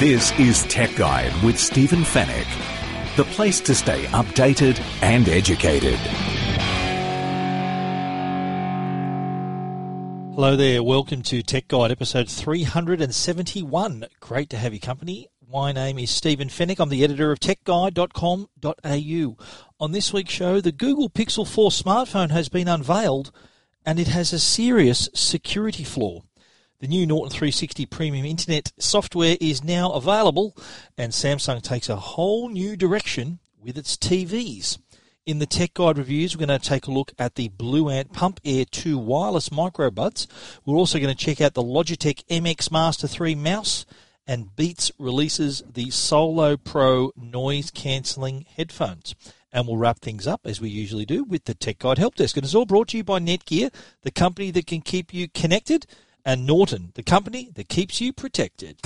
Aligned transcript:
This 0.00 0.30
is 0.38 0.62
Tech 0.66 0.94
Guide 0.94 1.32
with 1.42 1.58
Stephen 1.58 2.04
Fenech, 2.04 2.46
the 3.16 3.24
place 3.24 3.60
to 3.62 3.74
stay 3.74 4.04
updated 4.04 4.80
and 5.02 5.28
educated. 5.28 5.98
Hello 10.36 10.54
there, 10.54 10.84
welcome 10.84 11.22
to 11.22 11.42
Tech 11.42 11.66
Guide 11.66 11.90
episode 11.90 12.28
371. 12.28 14.04
Great 14.20 14.50
to 14.50 14.56
have 14.56 14.72
your 14.72 14.78
company. 14.78 15.26
My 15.50 15.72
name 15.72 15.98
is 15.98 16.12
Stephen 16.12 16.46
Fenech. 16.46 16.78
I'm 16.78 16.90
the 16.90 17.02
editor 17.02 17.32
of 17.32 17.40
techguide.com.au. 17.40 19.36
On 19.80 19.90
this 19.90 20.12
week's 20.12 20.32
show, 20.32 20.60
the 20.60 20.70
Google 20.70 21.10
Pixel 21.10 21.44
4 21.44 21.70
smartphone 21.70 22.30
has 22.30 22.48
been 22.48 22.68
unveiled 22.68 23.32
and 23.84 23.98
it 23.98 24.06
has 24.06 24.32
a 24.32 24.38
serious 24.38 25.08
security 25.12 25.82
flaw. 25.82 26.20
The 26.80 26.86
new 26.86 27.06
Norton 27.06 27.30
360 27.30 27.86
premium 27.86 28.24
internet 28.24 28.70
software 28.78 29.36
is 29.40 29.64
now 29.64 29.90
available, 29.90 30.56
and 30.96 31.10
Samsung 31.10 31.60
takes 31.60 31.88
a 31.88 31.96
whole 31.96 32.48
new 32.48 32.76
direction 32.76 33.40
with 33.60 33.76
its 33.76 33.96
TVs. 33.96 34.78
In 35.26 35.40
the 35.40 35.46
Tech 35.46 35.74
Guide 35.74 35.98
reviews, 35.98 36.36
we're 36.36 36.46
going 36.46 36.56
to 36.56 36.64
take 36.64 36.86
a 36.86 36.92
look 36.92 37.10
at 37.18 37.34
the 37.34 37.48
Blue 37.48 37.88
Ant 37.88 38.12
Pump 38.12 38.38
Air 38.44 38.64
2 38.64 38.96
wireless 38.96 39.48
microbuds. 39.48 40.28
We're 40.64 40.76
also 40.76 41.00
going 41.00 41.12
to 41.12 41.20
check 41.20 41.40
out 41.40 41.54
the 41.54 41.64
Logitech 41.64 42.24
MX 42.26 42.70
Master 42.70 43.08
3 43.08 43.34
mouse, 43.34 43.84
and 44.24 44.54
Beats 44.54 44.92
releases 45.00 45.64
the 45.68 45.90
Solo 45.90 46.56
Pro 46.56 47.10
noise 47.16 47.72
cancelling 47.72 48.46
headphones. 48.56 49.16
And 49.52 49.66
we'll 49.66 49.78
wrap 49.78 49.98
things 49.98 50.28
up, 50.28 50.42
as 50.44 50.60
we 50.60 50.68
usually 50.68 51.06
do, 51.06 51.24
with 51.24 51.46
the 51.46 51.54
Tech 51.54 51.80
Guide 51.80 51.98
Help 51.98 52.14
Desk. 52.14 52.36
And 52.36 52.44
it's 52.44 52.54
all 52.54 52.66
brought 52.66 52.88
to 52.88 52.98
you 52.98 53.02
by 53.02 53.18
Netgear, 53.18 53.74
the 54.02 54.12
company 54.12 54.52
that 54.52 54.68
can 54.68 54.80
keep 54.80 55.12
you 55.12 55.26
connected 55.28 55.84
and 56.24 56.46
Norton, 56.46 56.92
the 56.94 57.02
company 57.02 57.50
that 57.54 57.68
keeps 57.68 58.00
you 58.00 58.12
protected. 58.12 58.80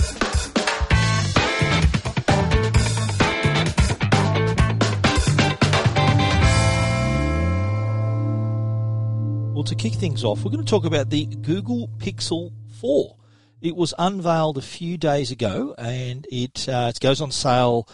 Well, 9.53 9.63
to 9.65 9.75
kick 9.75 9.93
things 9.93 10.23
off, 10.23 10.43
we're 10.43 10.51
going 10.51 10.65
to 10.65 10.69
talk 10.69 10.85
about 10.85 11.09
the 11.09 11.25
Google 11.25 11.87
Pixel 11.97 12.51
4. 12.81 13.15
It 13.61 13.75
was 13.75 13.93
unveiled 13.97 14.57
a 14.57 14.61
few 14.61 14.97
days 14.97 15.31
ago 15.31 15.73
and 15.77 16.27
it, 16.31 16.67
uh, 16.67 16.91
it 16.93 16.99
goes 16.99 17.21
on 17.21 17.31
sale 17.31 17.87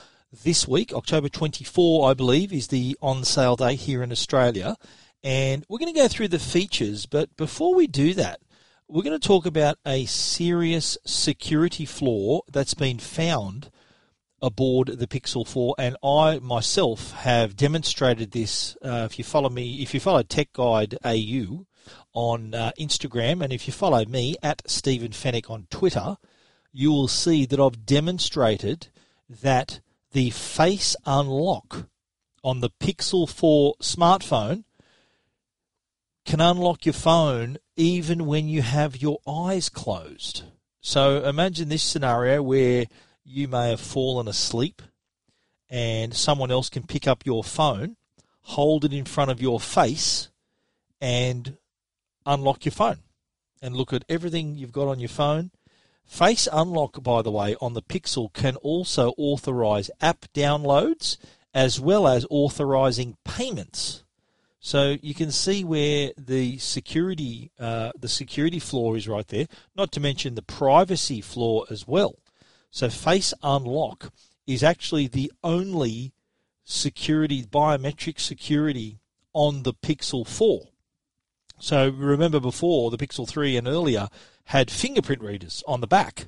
this 0.43 0.67
week. 0.67 0.93
October 0.93 1.29
24, 1.29 2.09
I 2.09 2.13
believe, 2.13 2.53
is 2.53 2.67
the 2.67 2.97
on 3.01 3.23
sale 3.23 3.55
day 3.55 3.75
here 3.75 4.01
in 4.01 4.11
Australia. 4.11 4.77
And 5.23 5.65
we're 5.67 5.79
going 5.79 5.93
to 5.93 5.99
go 5.99 6.07
through 6.07 6.29
the 6.29 6.39
features, 6.39 7.05
but 7.05 7.35
before 7.35 7.75
we 7.75 7.87
do 7.87 8.13
that, 8.13 8.39
we're 8.89 9.03
going 9.03 9.17
to 9.17 9.27
talk 9.27 9.45
about 9.45 9.77
a 9.85 10.05
serious 10.05 10.97
security 11.05 11.85
flaw 11.85 12.41
that's 12.51 12.73
been 12.73 12.97
found 12.97 13.69
aboard 14.41 14.87
the 14.87 15.05
Pixel 15.05 15.47
4, 15.47 15.75
and 15.77 15.95
I 16.03 16.39
myself 16.39 17.11
have 17.11 17.55
demonstrated 17.55 18.31
this. 18.31 18.75
Uh, 18.83 19.07
if 19.09 19.19
you 19.19 19.23
follow 19.23 19.49
me, 19.49 19.83
if 19.83 19.93
you 19.93 19.99
follow 19.99 20.23
Tech 20.23 20.51
Guide 20.53 20.97
AU 21.05 21.67
on 22.13 22.55
uh, 22.55 22.71
Instagram, 22.79 23.43
and 23.43 23.53
if 23.53 23.67
you 23.67 23.73
follow 23.73 24.03
me 24.05 24.35
at 24.41 24.63
Stephen 24.65 25.11
Fenech 25.11 25.51
on 25.51 25.67
Twitter, 25.69 26.17
you 26.71 26.91
will 26.91 27.07
see 27.07 27.45
that 27.45 27.59
I've 27.59 27.85
demonstrated 27.85 28.87
that 29.29 29.81
the 30.13 30.31
face 30.31 30.95
unlock 31.05 31.87
on 32.43 32.61
the 32.61 32.71
Pixel 32.71 33.29
4 33.29 33.75
smartphone 33.83 34.63
can 36.25 36.41
unlock 36.41 36.85
your 36.85 36.93
phone 36.93 37.57
even 37.75 38.25
when 38.25 38.47
you 38.47 38.61
have 38.61 39.01
your 39.01 39.19
eyes 39.27 39.69
closed. 39.69 40.43
So 40.81 41.23
imagine 41.23 41.69
this 41.69 41.83
scenario 41.83 42.41
where 42.41 42.85
you 43.23 43.47
may 43.47 43.69
have 43.69 43.81
fallen 43.81 44.27
asleep 44.27 44.81
and 45.69 46.13
someone 46.13 46.51
else 46.51 46.69
can 46.69 46.83
pick 46.83 47.07
up 47.07 47.25
your 47.25 47.43
phone, 47.43 47.95
hold 48.41 48.85
it 48.85 48.93
in 48.93 49.05
front 49.05 49.31
of 49.31 49.41
your 49.41 49.59
face, 49.59 50.29
and 50.99 51.57
unlock 52.25 52.65
your 52.65 52.71
phone 52.71 52.99
and 53.61 53.75
look 53.75 53.93
at 53.93 54.05
everything 54.09 54.55
you've 54.55 54.71
got 54.71 54.87
on 54.87 54.99
your 54.99 55.09
phone. 55.09 55.51
Face 56.05 56.47
Unlock, 56.51 57.03
by 57.03 57.21
the 57.21 57.31
way, 57.31 57.55
on 57.61 57.73
the 57.73 57.83
Pixel 57.83 58.33
can 58.33 58.55
also 58.57 59.13
authorize 59.17 59.91
app 60.01 60.25
downloads 60.33 61.17
as 61.53 61.79
well 61.79 62.07
as 62.07 62.25
authorizing 62.29 63.15
payments. 63.23 64.03
So 64.59 64.97
you 65.01 65.13
can 65.13 65.31
see 65.31 65.63
where 65.63 66.11
the 66.17 66.57
security 66.57 67.51
uh, 67.59 67.91
the 67.97 68.09
security 68.09 68.59
flaw 68.59 68.93
is 68.93 69.07
right 69.07 69.27
there. 69.27 69.47
Not 69.75 69.91
to 69.93 69.99
mention 69.99 70.35
the 70.35 70.41
privacy 70.41 71.21
flaw 71.21 71.63
as 71.69 71.87
well. 71.87 72.15
So 72.71 72.89
Face 72.89 73.33
Unlock 73.41 74.11
is 74.45 74.63
actually 74.63 75.07
the 75.07 75.31
only 75.43 76.13
security 76.65 77.43
biometric 77.43 78.19
security 78.19 78.99
on 79.33 79.63
the 79.63 79.73
Pixel 79.73 80.27
4. 80.27 80.67
So 81.59 81.89
remember 81.89 82.39
before 82.39 82.91
the 82.91 82.97
Pixel 82.97 83.27
3 83.27 83.57
and 83.57 83.67
earlier 83.67 84.07
had 84.45 84.71
fingerprint 84.71 85.21
readers 85.21 85.63
on 85.67 85.81
the 85.81 85.87
back. 85.87 86.27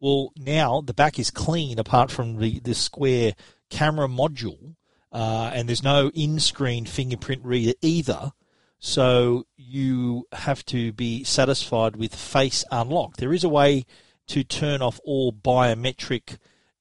Well, 0.00 0.32
now 0.36 0.80
the 0.80 0.94
back 0.94 1.18
is 1.18 1.30
clean 1.30 1.78
apart 1.78 2.10
from 2.10 2.38
the, 2.38 2.60
the 2.60 2.74
square 2.74 3.34
camera 3.70 4.08
module 4.08 4.74
uh, 5.12 5.50
and 5.54 5.68
there's 5.68 5.82
no 5.82 6.10
in-screen 6.14 6.86
fingerprint 6.86 7.44
reader 7.44 7.74
either. 7.82 8.32
So 8.78 9.46
you 9.56 10.26
have 10.32 10.64
to 10.66 10.92
be 10.92 11.24
satisfied 11.24 11.96
with 11.96 12.14
Face 12.14 12.64
Unlock. 12.70 13.16
There 13.16 13.32
is 13.32 13.44
a 13.44 13.48
way 13.48 13.84
to 14.28 14.44
turn 14.44 14.82
off 14.82 15.00
all 15.04 15.32
biometric 15.32 16.38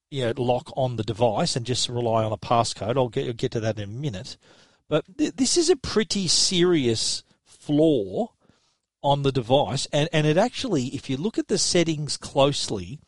you 0.10 0.26
know, 0.26 0.34
lock 0.38 0.72
on 0.78 0.96
the 0.96 1.04
device 1.04 1.56
and 1.56 1.66
just 1.66 1.90
rely 1.90 2.24
on 2.24 2.32
a 2.32 2.38
passcode. 2.38 2.98
I'll 2.98 3.10
get, 3.10 3.28
I'll 3.28 3.34
get 3.34 3.52
to 3.54 3.60
that 3.62 3.78
in 3.78 3.84
a 3.84 3.88
minute. 3.88 4.38
But 4.88 5.06
th- 5.18 5.36
this 5.36 5.58
is 5.58 5.70
a 5.70 5.76
pretty 5.76 6.28
serious 6.28 7.24
flaw 7.44 8.30
on 9.04 9.24
the 9.24 9.32
device. 9.32 9.88
And, 9.92 10.08
and 10.14 10.26
it 10.26 10.38
actually, 10.38 10.88
if 10.88 11.10
you 11.10 11.18
look 11.18 11.38
at 11.38 11.48
the 11.48 11.58
settings 11.58 12.16
closely, 12.18 13.00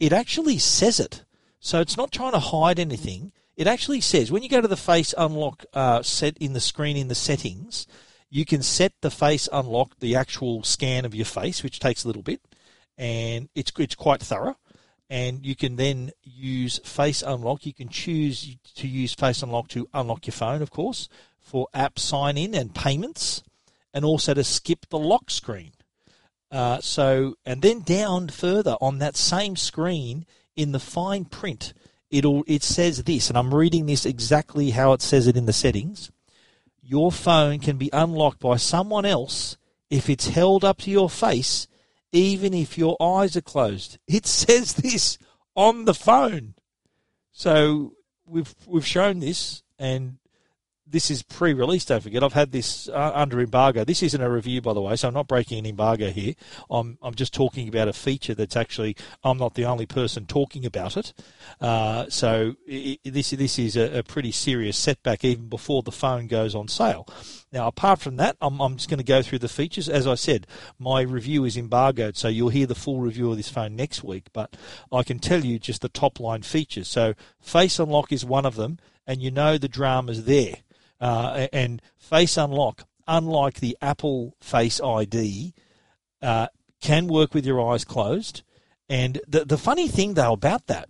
it 0.00 0.12
actually 0.12 0.58
says 0.58 0.98
it. 0.98 1.24
So 1.60 1.80
it's 1.80 1.96
not 1.96 2.12
trying 2.12 2.32
to 2.32 2.38
hide 2.38 2.78
anything. 2.78 3.32
It 3.58 3.66
actually 3.66 4.00
says 4.00 4.30
when 4.30 4.44
you 4.44 4.48
go 4.48 4.60
to 4.60 4.68
the 4.68 4.76
face 4.76 5.12
unlock 5.18 5.66
uh, 5.74 6.00
set 6.04 6.38
in 6.38 6.52
the 6.52 6.60
screen 6.60 6.96
in 6.96 7.08
the 7.08 7.16
settings, 7.16 7.88
you 8.30 8.44
can 8.44 8.62
set 8.62 8.92
the 9.00 9.10
face 9.10 9.48
unlock, 9.52 9.98
the 9.98 10.14
actual 10.14 10.62
scan 10.62 11.04
of 11.04 11.12
your 11.12 11.24
face, 11.24 11.64
which 11.64 11.80
takes 11.80 12.04
a 12.04 12.06
little 12.06 12.22
bit, 12.22 12.40
and 12.96 13.48
it's 13.56 13.72
it's 13.76 13.96
quite 13.96 14.20
thorough. 14.20 14.56
And 15.10 15.44
you 15.44 15.56
can 15.56 15.74
then 15.74 16.12
use 16.22 16.78
face 16.84 17.20
unlock. 17.20 17.66
You 17.66 17.74
can 17.74 17.88
choose 17.88 18.56
to 18.76 18.86
use 18.86 19.12
face 19.12 19.42
unlock 19.42 19.66
to 19.68 19.88
unlock 19.92 20.28
your 20.28 20.34
phone, 20.34 20.62
of 20.62 20.70
course, 20.70 21.08
for 21.40 21.66
app 21.74 21.98
sign 21.98 22.38
in 22.38 22.54
and 22.54 22.72
payments, 22.72 23.42
and 23.92 24.04
also 24.04 24.34
to 24.34 24.44
skip 24.44 24.86
the 24.88 25.00
lock 25.00 25.30
screen. 25.30 25.72
Uh, 26.52 26.78
so, 26.80 27.34
and 27.44 27.60
then 27.62 27.80
down 27.80 28.28
further 28.28 28.76
on 28.80 28.98
that 28.98 29.16
same 29.16 29.56
screen 29.56 30.26
in 30.54 30.70
the 30.70 30.80
fine 30.80 31.24
print, 31.24 31.72
it'll 32.10 32.44
it 32.46 32.62
says 32.62 33.04
this, 33.04 33.28
and 33.28 33.38
I'm 33.38 33.54
reading 33.54 33.86
this 33.86 34.06
exactly 34.06 34.70
how 34.70 34.92
it 34.92 35.02
says 35.02 35.26
it 35.26 35.36
in 35.36 35.46
the 35.46 35.52
settings. 35.52 36.10
Your 36.82 37.12
phone 37.12 37.58
can 37.58 37.76
be 37.76 37.90
unlocked 37.92 38.40
by 38.40 38.56
someone 38.56 39.04
else 39.04 39.56
if 39.90 40.08
it's 40.08 40.28
held 40.28 40.64
up 40.64 40.78
to 40.78 40.90
your 40.90 41.10
face, 41.10 41.66
even 42.12 42.54
if 42.54 42.78
your 42.78 42.96
eyes 43.00 43.36
are 43.36 43.42
closed. 43.42 43.98
It 44.08 44.26
says 44.26 44.74
this 44.74 45.18
on 45.54 45.84
the 45.84 45.94
phone. 45.94 46.54
So 47.32 47.94
we've 48.26 48.54
we've 48.66 48.86
shown 48.86 49.20
this, 49.20 49.62
and 49.78 50.18
this 50.90 51.10
is 51.10 51.22
pre-release. 51.22 51.84
Don't 51.84 52.02
forget, 52.02 52.22
I've 52.22 52.32
had 52.32 52.52
this 52.52 52.88
uh, 52.88 53.12
under 53.14 53.40
embargo. 53.40 53.84
This 53.84 54.02
isn't 54.02 54.20
a 54.20 54.30
review, 54.30 54.60
by 54.60 54.72
the 54.72 54.80
way, 54.80 54.96
so 54.96 55.08
I'm 55.08 55.14
not 55.14 55.28
breaking 55.28 55.58
an 55.58 55.66
embargo 55.66 56.10
here. 56.10 56.34
I'm 56.70 56.98
I'm 57.02 57.14
just 57.14 57.34
talking 57.34 57.68
about 57.68 57.88
a 57.88 57.92
feature 57.92 58.34
that's 58.34 58.56
actually 58.56 58.96
I'm 59.22 59.38
not 59.38 59.54
the 59.54 59.64
only 59.64 59.86
person 59.86 60.26
talking 60.26 60.64
about 60.64 60.96
it. 60.96 61.12
Uh, 61.60 62.06
so 62.08 62.54
it, 62.66 63.00
this 63.04 63.30
this 63.30 63.58
is 63.58 63.76
a, 63.76 63.98
a, 63.98 64.02
pretty 64.02 64.32
serious 64.32 64.76
setback 64.76 65.24
even 65.24 65.48
before 65.48 65.82
the 65.82 65.92
phone 65.92 66.26
goes 66.26 66.54
on 66.54 66.68
sale. 66.68 67.06
Now, 67.52 67.66
apart 67.66 68.00
from 68.00 68.16
that, 68.16 68.36
I'm 68.40 68.60
I'm 68.60 68.76
just 68.76 68.88
going 68.88 68.98
to 68.98 69.04
go 69.04 69.22
through 69.22 69.40
the 69.40 69.48
features. 69.48 69.88
As 69.88 70.06
I 70.06 70.14
said, 70.14 70.46
my 70.78 71.02
review 71.02 71.44
is 71.44 71.56
embargoed, 71.56 72.16
so 72.16 72.28
you'll 72.28 72.48
hear 72.50 72.66
the 72.66 72.74
full 72.74 73.00
review 73.00 73.30
of 73.30 73.36
this 73.36 73.48
phone 73.48 73.76
next 73.76 74.02
week. 74.02 74.28
But 74.32 74.56
I 74.92 75.02
can 75.02 75.18
tell 75.18 75.44
you 75.44 75.58
just 75.58 75.82
the 75.82 75.88
top 75.88 76.20
line 76.20 76.42
features. 76.42 76.88
So 76.88 77.14
Face 77.40 77.78
Unlock 77.78 78.12
is 78.12 78.24
one 78.24 78.46
of 78.46 78.56
them, 78.56 78.78
and 79.06 79.22
you 79.22 79.30
know 79.30 79.58
the 79.58 79.68
drama's 79.68 80.24
there 80.24 80.56
uh, 81.00 81.46
and 81.52 81.82
Face 81.96 82.36
Unlock, 82.36 82.84
unlike 83.06 83.60
the 83.60 83.76
Apple 83.80 84.36
Face 84.40 84.80
ID, 84.80 85.54
uh, 86.22 86.48
can 86.80 87.06
work 87.06 87.34
with 87.34 87.46
your 87.46 87.60
eyes 87.72 87.84
closed. 87.84 88.42
And 88.88 89.20
the 89.26 89.44
the 89.44 89.58
funny 89.58 89.88
thing 89.88 90.14
though 90.14 90.32
about 90.32 90.66
that 90.66 90.88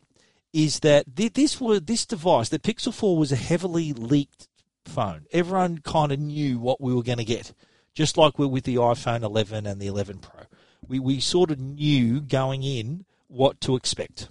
is 0.53 0.81
that 0.81 1.05
this 1.15 1.61
was 1.61 1.83
this 1.83 2.07
device, 2.07 2.49
the 2.49 2.59
Pixel 2.59 2.95
4, 2.95 3.19
was 3.19 3.33
a 3.33 3.37
heavily 3.37 3.93
leaked 3.93 4.49
phone. 4.85 5.27
Everyone 5.33 5.79
kind 5.79 6.13
of 6.13 6.19
knew 6.19 6.59
what 6.59 6.81
we 6.81 6.95
were 6.95 7.03
going 7.03 7.19
to 7.19 7.25
get, 7.25 7.53
just 7.95 8.17
like 8.17 8.39
we're 8.39 8.47
with 8.49 8.65
the 8.65 8.77
iPhone 8.77 9.23
11 9.23 9.67
and 9.67 9.81
the 9.81 9.87
11 9.87 10.19
Pro. 10.19 10.45
We 10.87 10.99
we 10.99 11.21
sort 11.21 11.51
of 11.51 11.59
knew 11.59 12.21
going 12.21 12.63
in 12.63 13.05
what 13.27 13.61
to 13.63 13.77
expect. 13.77 14.31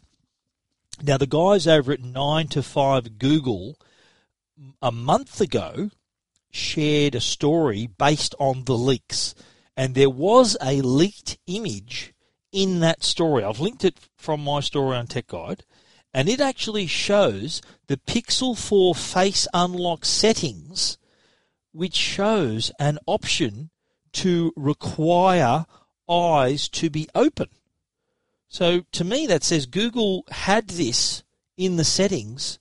Now, 1.03 1.17
the 1.17 1.27
guys 1.27 1.67
over 1.67 1.91
at 1.91 2.01
9 2.01 2.47
to 2.47 2.63
5 2.63 3.19
Google 3.19 3.77
a 4.81 4.91
month 4.91 5.41
ago 5.41 5.91
shared 6.51 7.15
a 7.15 7.21
story 7.21 7.87
based 7.97 8.35
on 8.39 8.63
the 8.65 8.77
leaks. 8.77 9.35
And 9.75 9.93
there 9.93 10.09
was 10.09 10.57
a 10.61 10.81
leaked 10.81 11.37
image 11.45 12.13
in 12.51 12.79
that 12.79 13.03
story. 13.03 13.43
I've 13.43 13.59
linked 13.59 13.85
it 13.85 13.99
from 14.15 14.43
my 14.43 14.59
story 14.59 14.95
on 14.95 15.07
Tech 15.07 15.27
Guide. 15.27 15.63
And 16.13 16.27
it 16.27 16.41
actually 16.41 16.87
shows 16.87 17.61
the 17.87 17.97
Pixel 17.97 18.57
4 18.57 18.95
Face 18.95 19.47
Unlock 19.53 20.05
settings, 20.05 20.97
which 21.73 21.95
shows 21.95 22.71
an 22.79 22.97
option 23.05 23.69
to 24.13 24.51
require 24.55 25.65
eyes 26.09 26.67
to 26.69 26.89
be 26.89 27.07
open. 27.13 27.49
So 28.47 28.81
to 28.93 29.03
me, 29.03 29.27
that 29.27 29.43
says 29.43 29.65
Google 29.65 30.23
had 30.31 30.69
this 30.69 31.23
in 31.57 31.75
the 31.75 31.83
settings 31.83 32.57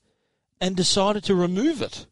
and 0.60 0.76
decided 0.76 1.24
to 1.24 1.34
remove 1.34 1.82
it. 1.82 2.06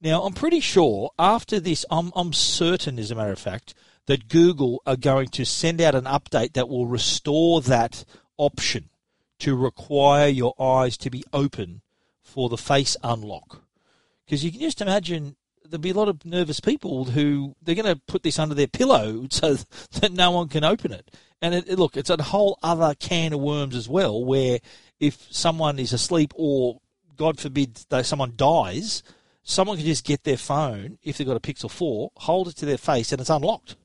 Now, 0.00 0.22
I'm 0.22 0.32
pretty 0.32 0.60
sure 0.60 1.10
after 1.18 1.60
this, 1.60 1.84
I'm, 1.90 2.12
I'm 2.16 2.32
certain, 2.32 2.98
as 2.98 3.10
a 3.10 3.14
matter 3.14 3.32
of 3.32 3.38
fact, 3.38 3.74
that 4.06 4.28
Google 4.28 4.82
are 4.84 4.96
going 4.96 5.28
to 5.28 5.44
send 5.44 5.80
out 5.80 5.94
an 5.94 6.04
update 6.04 6.54
that 6.54 6.68
will 6.68 6.86
restore 6.86 7.60
that 7.62 8.04
option 8.36 8.90
to 9.38 9.56
require 9.56 10.28
your 10.28 10.54
eyes 10.60 10.96
to 10.96 11.10
be 11.10 11.24
open 11.32 11.82
for 12.20 12.48
the 12.48 12.56
face 12.56 12.96
unlock. 13.04 13.62
Because 14.24 14.44
you 14.44 14.50
can 14.50 14.60
just 14.60 14.80
imagine 14.80 15.36
there'll 15.64 15.80
be 15.80 15.90
a 15.90 15.94
lot 15.94 16.08
of 16.08 16.24
nervous 16.24 16.60
people 16.60 17.04
who 17.04 17.54
they're 17.62 17.74
going 17.74 17.94
to 17.94 18.00
put 18.06 18.22
this 18.22 18.38
under 18.38 18.54
their 18.54 18.66
pillow 18.66 19.26
so 19.30 19.56
that 20.00 20.12
no 20.12 20.30
one 20.30 20.48
can 20.48 20.64
open 20.64 20.92
it. 20.92 21.14
And 21.40 21.54
it, 21.54 21.78
look, 21.78 21.96
it's 21.96 22.10
a 22.10 22.22
whole 22.22 22.58
other 22.62 22.94
can 22.94 23.32
of 23.32 23.40
worms 23.40 23.74
as 23.74 23.88
well, 23.88 24.24
where 24.24 24.60
if 25.00 25.26
someone 25.30 25.78
is 25.78 25.92
asleep 25.92 26.32
or 26.36 26.80
God 27.16 27.38
forbid 27.38 27.80
though 27.88 28.02
someone 28.02 28.34
dies, 28.36 29.02
someone 29.42 29.76
can 29.76 29.86
just 29.86 30.04
get 30.04 30.24
their 30.24 30.36
phone 30.36 30.98
if 31.02 31.18
they've 31.18 31.26
got 31.26 31.36
a 31.36 31.40
Pixel 31.40 31.70
4, 31.70 32.12
hold 32.16 32.48
it 32.48 32.56
to 32.56 32.66
their 32.66 32.78
face, 32.78 33.12
and 33.12 33.20
it's 33.20 33.30
unlocked. 33.30 33.76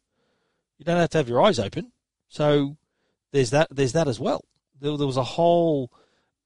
You 0.77 0.85
don't 0.85 0.97
have 0.97 1.09
to 1.11 1.17
have 1.17 1.29
your 1.29 1.43
eyes 1.43 1.59
open. 1.59 1.91
So 2.29 2.77
there's 3.31 3.49
that. 3.51 3.67
There's 3.71 3.93
that 3.93 4.07
as 4.07 4.19
well. 4.19 4.43
There, 4.79 4.95
there 4.97 5.07
was 5.07 5.17
a 5.17 5.23
whole 5.23 5.91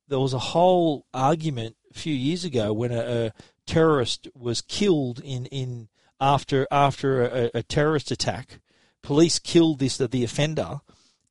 there 0.07 0.19
was 0.19 0.33
a 0.33 0.39
whole 0.39 1.05
argument 1.13 1.77
a 1.89 1.97
few 1.97 2.13
years 2.13 2.43
ago 2.43 2.73
when 2.73 2.91
a, 2.91 2.99
a 3.27 3.31
terrorist 3.65 4.27
was 4.35 4.61
killed 4.61 5.21
in, 5.23 5.45
in 5.47 5.87
after 6.19 6.67
after 6.69 7.23
a, 7.23 7.51
a, 7.55 7.63
terrorist 7.63 8.11
attack. 8.11 8.59
Police 9.01 9.39
killed 9.39 9.79
this 9.79 9.97
the 9.97 10.23
offender, 10.23 10.81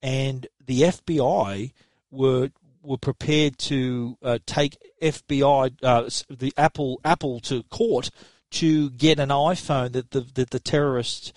and 0.02 0.46
the 0.64 0.82
FBI 0.82 1.72
were 2.10 2.50
were 2.82 2.98
prepared 2.98 3.58
to 3.58 4.16
uh, 4.22 4.38
take 4.46 4.76
FBI 5.02 5.76
uh, 5.82 6.08
the 6.28 6.52
Apple 6.56 7.00
Apple 7.04 7.40
to 7.40 7.62
court 7.64 8.10
to 8.52 8.90
get 8.90 9.18
an 9.18 9.28
iPhone 9.28 9.92
that 9.92 10.10
the 10.10 10.20
that 10.34 10.50
the 10.50 10.60
terrorist 10.60 11.32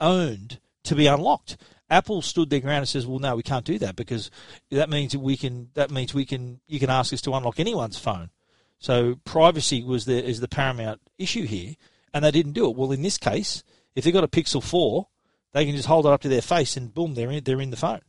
owned 0.00 0.58
to 0.84 0.94
be 0.94 1.06
unlocked. 1.06 1.56
Apple 1.88 2.22
stood 2.22 2.50
their 2.50 2.60
ground 2.60 2.78
and 2.78 2.88
says, 2.88 3.06
"Well, 3.06 3.18
no, 3.18 3.36
we 3.36 3.42
can't 3.42 3.64
do 3.64 3.78
that 3.78 3.96
because 3.96 4.30
that 4.70 4.88
means 4.90 5.16
we 5.16 5.36
can. 5.36 5.70
That 5.74 5.90
means 5.90 6.14
we 6.14 6.24
can. 6.24 6.60
You 6.66 6.80
can 6.80 6.90
ask 6.90 7.12
us 7.12 7.20
to 7.22 7.34
unlock 7.34 7.60
anyone's 7.60 7.98
phone." 7.98 8.30
So 8.78 9.16
privacy 9.24 9.82
was 9.82 10.06
the 10.06 10.24
is 10.24 10.40
the 10.40 10.48
paramount 10.48 11.00
issue 11.18 11.46
here, 11.46 11.74
and 12.12 12.24
they 12.24 12.30
didn't 12.30 12.52
do 12.52 12.68
it. 12.68 12.76
Well, 12.76 12.92
in 12.92 13.02
this 13.02 13.18
case, 13.18 13.62
if 13.94 14.04
they've 14.04 14.12
got 14.12 14.24
a 14.24 14.28
Pixel 14.28 14.62
Four, 14.62 15.08
they 15.52 15.66
can 15.66 15.76
just 15.76 15.88
hold 15.88 16.06
it 16.06 16.12
up 16.12 16.22
to 16.22 16.28
their 16.28 16.42
face 16.42 16.76
and 16.76 16.92
boom, 16.92 17.14
they're 17.14 17.30
in, 17.30 17.44
they're 17.44 17.60
in 17.60 17.70
the 17.70 17.76
phone. 17.76 18.00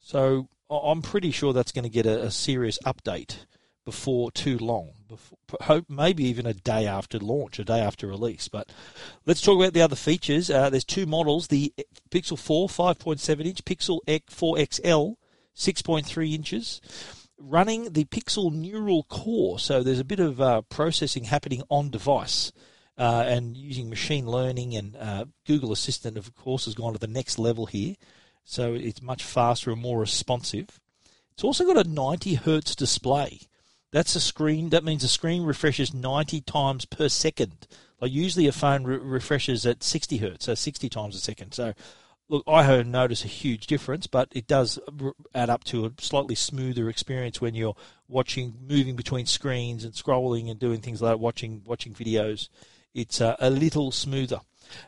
So 0.00 0.48
I'm 0.80 1.02
pretty 1.02 1.30
sure 1.30 1.52
that's 1.52 1.72
going 1.72 1.84
to 1.84 1.90
get 1.90 2.06
a, 2.06 2.24
a 2.24 2.30
serious 2.30 2.78
update 2.84 3.46
before 3.84 4.30
too 4.30 4.58
long. 4.58 4.92
Before, 5.08 5.38
hope 5.62 5.86
maybe 5.88 6.24
even 6.24 6.46
a 6.46 6.54
day 6.54 6.86
after 6.86 7.18
launch, 7.18 7.58
a 7.58 7.64
day 7.64 7.80
after 7.80 8.06
release. 8.06 8.48
But 8.48 8.70
let's 9.26 9.40
talk 9.40 9.56
about 9.56 9.72
the 9.72 9.82
other 9.82 9.96
features. 9.96 10.50
Uh, 10.50 10.70
there's 10.70 10.84
two 10.84 11.06
models: 11.06 11.48
the 11.48 11.72
Pixel 12.10 12.38
4 12.38 12.68
5.7 12.68 13.44
inch, 13.44 13.64
Pixel 13.64 14.00
4 14.30 14.56
XL 14.58 15.12
6.3 15.54 16.32
inches 16.32 16.80
running 17.42 17.92
the 17.92 18.04
Pixel 18.04 18.52
Neural 18.52 19.02
Core. 19.04 19.58
So 19.58 19.82
there's 19.82 19.98
a 19.98 20.04
bit 20.04 20.20
of 20.20 20.40
uh, 20.40 20.62
processing 20.62 21.24
happening 21.24 21.62
on 21.68 21.90
device. 21.90 22.52
Uh, 22.98 23.24
and 23.26 23.56
using 23.56 23.88
machine 23.88 24.26
learning 24.26 24.76
and 24.76 24.96
uh, 24.96 25.24
Google 25.46 25.72
Assistant, 25.72 26.18
of 26.18 26.34
course, 26.34 26.66
has 26.66 26.74
gone 26.74 26.92
to 26.92 26.98
the 26.98 27.06
next 27.06 27.38
level 27.38 27.64
here. 27.66 27.94
So 28.44 28.74
it's 28.74 29.02
much 29.02 29.22
faster 29.22 29.70
and 29.70 29.80
more 29.80 30.00
responsive. 30.00 30.80
It's 31.32 31.44
also 31.44 31.64
got 31.64 31.86
a 31.86 31.88
90 31.88 32.34
hertz 32.34 32.74
display. 32.74 33.40
That's 33.90 34.16
a 34.16 34.20
screen. 34.20 34.70
That 34.70 34.84
means 34.84 35.02
the 35.02 35.08
screen 35.08 35.44
refreshes 35.44 35.94
90 35.94 36.40
times 36.42 36.84
per 36.84 37.08
second. 37.08 37.66
Like 38.00 38.10
usually 38.10 38.46
a 38.46 38.52
phone 38.52 38.84
re- 38.84 38.96
refreshes 38.96 39.64
at 39.66 39.82
60 39.82 40.16
hertz, 40.18 40.46
so 40.46 40.54
60 40.54 40.88
times 40.88 41.14
a 41.14 41.20
second. 41.20 41.52
So 41.52 41.74
look, 42.28 42.42
I 42.46 42.66
don't 42.66 42.90
notice 42.90 43.24
a 43.24 43.28
huge 43.28 43.66
difference, 43.66 44.06
but 44.06 44.28
it 44.32 44.46
does 44.46 44.78
add 45.34 45.50
up 45.50 45.64
to 45.64 45.86
a 45.86 45.92
slightly 45.98 46.34
smoother 46.34 46.88
experience 46.88 47.40
when 47.40 47.54
you're 47.54 47.76
watching, 48.08 48.54
moving 48.66 48.96
between 48.96 49.26
screens 49.26 49.84
and 49.84 49.92
scrolling 49.92 50.50
and 50.50 50.58
doing 50.58 50.80
things 50.80 51.02
like 51.02 51.18
watching 51.18 51.62
watching 51.64 51.92
videos. 51.92 52.48
It's 52.94 53.20
uh, 53.20 53.36
a 53.38 53.50
little 53.50 53.90
smoother. 53.90 54.40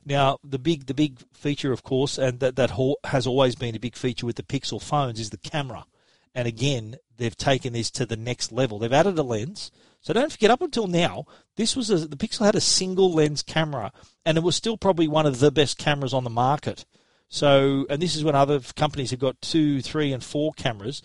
Now, 0.04 0.38
the 0.44 0.58
big 0.58 0.86
the 0.86 0.94
big 0.94 1.18
feature, 1.32 1.72
of 1.72 1.82
course, 1.82 2.18
and 2.18 2.40
that 2.40 2.56
that 2.56 2.72
has 3.04 3.26
always 3.26 3.54
been 3.54 3.76
a 3.76 3.80
big 3.80 3.96
feature 3.96 4.26
with 4.26 4.36
the 4.36 4.42
Pixel 4.42 4.82
phones, 4.82 5.20
is 5.20 5.30
the 5.30 5.36
camera. 5.36 5.86
And 6.34 6.48
again, 6.48 6.96
they've 7.16 7.36
taken 7.36 7.72
this 7.72 7.90
to 7.92 8.06
the 8.06 8.16
next 8.16 8.50
level. 8.50 8.78
They've 8.78 8.92
added 8.92 9.18
a 9.18 9.22
lens. 9.22 9.70
So 10.00 10.12
don't 10.12 10.30
forget, 10.30 10.50
up 10.50 10.60
until 10.60 10.86
now, 10.86 11.24
this 11.56 11.76
was 11.76 11.88
a, 11.90 11.96
the 12.06 12.16
Pixel 12.16 12.44
had 12.44 12.54
a 12.54 12.60
single 12.60 13.12
lens 13.12 13.42
camera, 13.42 13.92
and 14.26 14.36
it 14.36 14.42
was 14.42 14.56
still 14.56 14.76
probably 14.76 15.08
one 15.08 15.26
of 15.26 15.38
the 15.38 15.50
best 15.50 15.78
cameras 15.78 16.12
on 16.12 16.24
the 16.24 16.30
market. 16.30 16.84
So, 17.28 17.86
and 17.88 18.02
this 18.02 18.14
is 18.14 18.22
when 18.22 18.34
other 18.34 18.60
companies 18.76 19.10
have 19.10 19.18
got 19.20 19.40
two, 19.40 19.80
three, 19.80 20.12
and 20.12 20.22
four 20.22 20.52
cameras. 20.52 21.02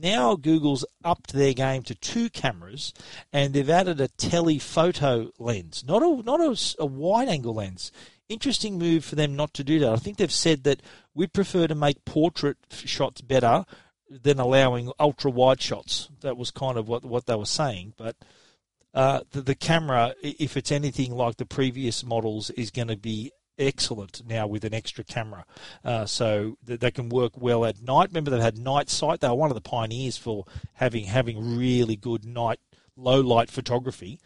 Now 0.00 0.34
Google's 0.34 0.84
upped 1.04 1.32
their 1.32 1.52
game 1.52 1.82
to 1.84 1.94
two 1.94 2.30
cameras, 2.30 2.94
and 3.32 3.52
they've 3.52 3.68
added 3.68 4.00
a 4.00 4.08
telephoto 4.08 5.30
lens, 5.38 5.84
not 5.86 6.02
a 6.02 6.22
not 6.22 6.40
a, 6.40 6.56
a 6.78 6.86
wide 6.86 7.28
angle 7.28 7.54
lens. 7.54 7.92
Interesting 8.28 8.78
move 8.78 9.04
for 9.04 9.16
them 9.16 9.36
not 9.36 9.52
to 9.54 9.64
do 9.64 9.78
that. 9.80 9.92
I 9.92 9.96
think 9.96 10.16
they've 10.16 10.32
said 10.32 10.64
that 10.64 10.82
we'd 11.14 11.32
prefer 11.32 11.66
to 11.66 11.74
make 11.74 12.04
portrait 12.04 12.56
shots 12.70 13.20
better 13.20 13.64
than 14.08 14.38
allowing 14.38 14.92
ultra 14.98 15.30
wide 15.30 15.60
shots. 15.60 16.08
That 16.20 16.36
was 16.36 16.50
kind 16.50 16.78
of 16.78 16.88
what 16.88 17.04
what 17.04 17.26
they 17.26 17.36
were 17.36 17.46
saying, 17.46 17.94
but. 17.96 18.16
Uh, 18.92 19.20
the, 19.30 19.40
the 19.40 19.54
camera, 19.54 20.16
if 20.20 20.56
it's 20.56 20.72
anything 20.72 21.14
like 21.14 21.36
the 21.36 21.46
previous 21.46 22.04
models, 22.04 22.50
is 22.50 22.72
going 22.72 22.88
to 22.88 22.96
be 22.96 23.30
excellent 23.60 24.22
now 24.26 24.46
with 24.46 24.64
an 24.64 24.74
extra 24.74 25.04
camera. 25.04 25.44
Uh, 25.84 26.06
so 26.06 26.56
that 26.64 26.80
they 26.80 26.90
can 26.90 27.08
work 27.08 27.32
well 27.36 27.64
at 27.64 27.80
night. 27.80 28.08
Remember, 28.08 28.30
they've 28.30 28.40
had 28.40 28.58
night 28.58 28.90
sight. 28.90 29.20
They 29.20 29.28
were 29.28 29.34
one 29.34 29.50
of 29.50 29.54
the 29.54 29.60
pioneers 29.60 30.16
for 30.16 30.46
having 30.74 31.04
having 31.04 31.56
really 31.56 31.96
good 31.96 32.24
night 32.24 32.58
low 32.96 33.20
light 33.20 33.50
photography. 33.50 34.18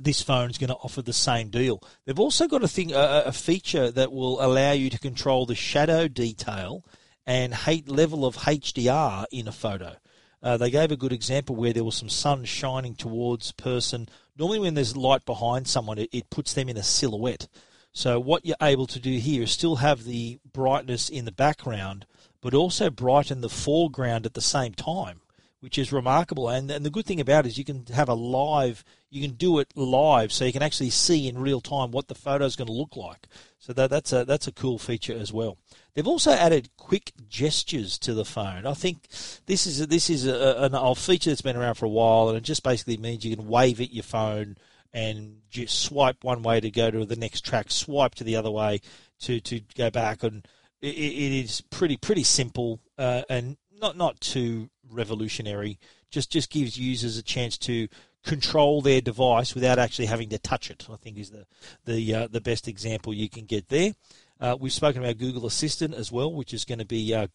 This 0.00 0.22
phone 0.22 0.50
is 0.50 0.58
going 0.58 0.68
to 0.68 0.76
offer 0.76 1.02
the 1.02 1.12
same 1.12 1.50
deal. 1.50 1.82
They've 2.06 2.18
also 2.18 2.48
got 2.48 2.64
a 2.64 2.68
thing, 2.68 2.92
a, 2.92 3.24
a 3.26 3.32
feature 3.32 3.90
that 3.90 4.10
will 4.10 4.42
allow 4.42 4.72
you 4.72 4.88
to 4.88 4.98
control 4.98 5.44
the 5.44 5.54
shadow 5.54 6.08
detail 6.08 6.84
and 7.26 7.54
hate 7.54 7.88
level 7.88 8.24
of 8.24 8.36
HDR 8.36 9.26
in 9.30 9.46
a 9.46 9.52
photo. 9.52 9.96
Uh, 10.42 10.56
they 10.56 10.70
gave 10.70 10.90
a 10.90 10.96
good 10.96 11.12
example 11.12 11.54
where 11.54 11.72
there 11.72 11.84
was 11.84 11.94
some 11.94 12.08
sun 12.08 12.44
shining 12.44 12.94
towards 12.94 13.52
person. 13.52 14.08
Normally, 14.36 14.58
when 14.58 14.74
there's 14.74 14.96
light 14.96 15.24
behind 15.24 15.68
someone, 15.68 15.98
it, 15.98 16.08
it 16.12 16.30
puts 16.30 16.52
them 16.54 16.68
in 16.68 16.76
a 16.76 16.82
silhouette. 16.82 17.46
So 17.92 18.18
what 18.18 18.46
you're 18.46 18.56
able 18.62 18.86
to 18.86 18.98
do 18.98 19.18
here 19.18 19.42
is 19.42 19.52
still 19.52 19.76
have 19.76 20.04
the 20.04 20.38
brightness 20.50 21.08
in 21.08 21.26
the 21.26 21.32
background, 21.32 22.06
but 22.40 22.54
also 22.54 22.90
brighten 22.90 23.40
the 23.42 23.50
foreground 23.50 24.24
at 24.24 24.34
the 24.34 24.40
same 24.40 24.72
time, 24.72 25.20
which 25.60 25.76
is 25.76 25.92
remarkable. 25.92 26.48
And, 26.48 26.70
and 26.70 26.86
the 26.86 26.90
good 26.90 27.04
thing 27.04 27.20
about 27.20 27.44
it 27.44 27.50
is 27.50 27.58
you 27.58 27.64
can 27.64 27.84
have 27.92 28.08
a 28.08 28.14
live, 28.14 28.82
you 29.10 29.20
can 29.20 29.36
do 29.36 29.58
it 29.58 29.76
live, 29.76 30.32
so 30.32 30.46
you 30.46 30.52
can 30.52 30.62
actually 30.62 30.88
see 30.88 31.28
in 31.28 31.38
real 31.38 31.60
time 31.60 31.90
what 31.90 32.08
the 32.08 32.14
photo 32.14 32.46
is 32.46 32.56
going 32.56 32.66
to 32.66 32.72
look 32.72 32.96
like. 32.96 33.28
So 33.58 33.72
that, 33.74 33.90
that's 33.90 34.12
a 34.12 34.24
that's 34.24 34.48
a 34.48 34.52
cool 34.52 34.78
feature 34.78 35.16
as 35.16 35.32
well. 35.32 35.58
They've 35.94 36.08
also 36.08 36.32
added 36.32 36.70
quick 36.78 37.12
gestures 37.28 37.98
to 37.98 38.14
the 38.14 38.24
phone. 38.24 38.66
I 38.66 38.72
think 38.72 39.06
this 39.46 39.66
is 39.66 39.82
a, 39.82 39.86
this 39.86 40.08
is 40.08 40.26
a, 40.26 40.64
an 40.64 40.74
old 40.74 40.98
feature 40.98 41.30
that's 41.30 41.42
been 41.42 41.56
around 41.56 41.74
for 41.74 41.84
a 41.84 41.90
while, 41.90 42.28
and 42.28 42.38
it 42.38 42.42
just 42.42 42.64
basically 42.64 42.96
means 42.96 43.24
you 43.24 43.36
can 43.36 43.46
wave 43.46 43.80
at 43.80 43.92
your 43.92 44.02
phone 44.02 44.56
and 44.92 45.38
just 45.50 45.80
swipe 45.80 46.22
one 46.22 46.42
way 46.42 46.60
to 46.60 46.70
go 46.70 46.90
to 46.90 47.04
the 47.04 47.16
next 47.16 47.44
track, 47.44 47.70
swipe 47.70 48.14
to 48.16 48.24
the 48.24 48.36
other 48.36 48.50
way 48.50 48.80
to, 49.20 49.40
to 49.40 49.60
go 49.76 49.90
back, 49.90 50.22
and 50.22 50.46
it, 50.80 50.94
it 50.96 51.44
is 51.44 51.60
pretty 51.60 51.96
pretty 51.96 52.24
simple 52.24 52.80
uh, 52.98 53.22
and 53.28 53.56
not 53.80 53.96
not 53.96 54.20
too 54.20 54.70
revolutionary. 54.90 55.78
Just 56.10 56.30
just 56.30 56.50
gives 56.50 56.78
users 56.78 57.16
a 57.16 57.22
chance 57.22 57.56
to 57.58 57.88
control 58.24 58.82
their 58.82 59.00
device 59.00 59.54
without 59.54 59.78
actually 59.78 60.06
having 60.06 60.28
to 60.28 60.38
touch 60.38 60.70
it. 60.70 60.86
I 60.92 60.96
think 60.96 61.18
is 61.18 61.30
the 61.30 61.46
the 61.84 62.14
uh, 62.14 62.28
the 62.30 62.40
best 62.40 62.68
example 62.68 63.14
you 63.14 63.28
can 63.28 63.44
get 63.44 63.68
there. 63.68 63.94
Uh, 64.42 64.56
we've 64.58 64.72
spoken 64.72 65.00
about 65.00 65.18
Google 65.18 65.46
Assistant 65.46 65.94
as 65.94 66.10
well, 66.10 66.32
which 66.32 66.52
is 66.52 66.64
going 66.64 66.80
to 66.80 66.84
be 66.84 67.14
uh, 67.14 67.28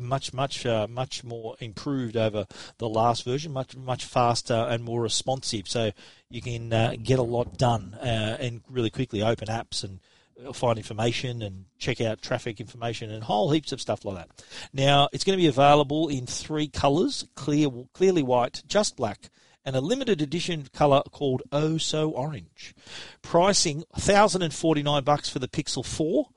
much, 0.00 0.32
much, 0.32 0.64
uh, 0.64 0.86
much 0.88 1.22
more 1.22 1.54
improved 1.60 2.16
over 2.16 2.46
the 2.78 2.88
last 2.88 3.26
version, 3.26 3.52
much, 3.52 3.76
much 3.76 4.06
faster 4.06 4.54
and 4.54 4.82
more 4.82 5.02
responsive. 5.02 5.68
So 5.68 5.90
you 6.30 6.40
can 6.40 6.72
uh, 6.72 6.94
get 7.02 7.18
a 7.18 7.22
lot 7.22 7.58
done 7.58 7.92
uh, 8.00 8.38
and 8.40 8.62
really 8.70 8.88
quickly 8.88 9.22
open 9.22 9.48
apps 9.48 9.84
and 9.84 10.00
find 10.54 10.78
information 10.78 11.42
and 11.42 11.66
check 11.78 12.00
out 12.00 12.22
traffic 12.22 12.58
information 12.58 13.10
and 13.10 13.22
whole 13.24 13.50
heaps 13.50 13.72
of 13.72 13.80
stuff 13.80 14.06
like 14.06 14.16
that. 14.16 14.44
Now 14.72 15.10
it's 15.12 15.24
going 15.24 15.38
to 15.38 15.42
be 15.42 15.48
available 15.48 16.08
in 16.08 16.24
three 16.26 16.68
colours: 16.68 17.26
clear, 17.34 17.68
clearly 17.92 18.22
white, 18.22 18.62
just 18.66 18.96
black, 18.96 19.30
and 19.66 19.74
a 19.74 19.80
limited 19.80 20.22
edition 20.22 20.68
colour 20.72 21.02
called 21.10 21.42
Oh 21.50 21.76
So 21.76 22.10
Orange. 22.10 22.72
Pricing 23.20 23.78
1,049 23.90 25.02
bucks 25.02 25.28
for 25.28 25.40
the 25.40 25.48
Pixel 25.48 25.84
4, 25.84 26.28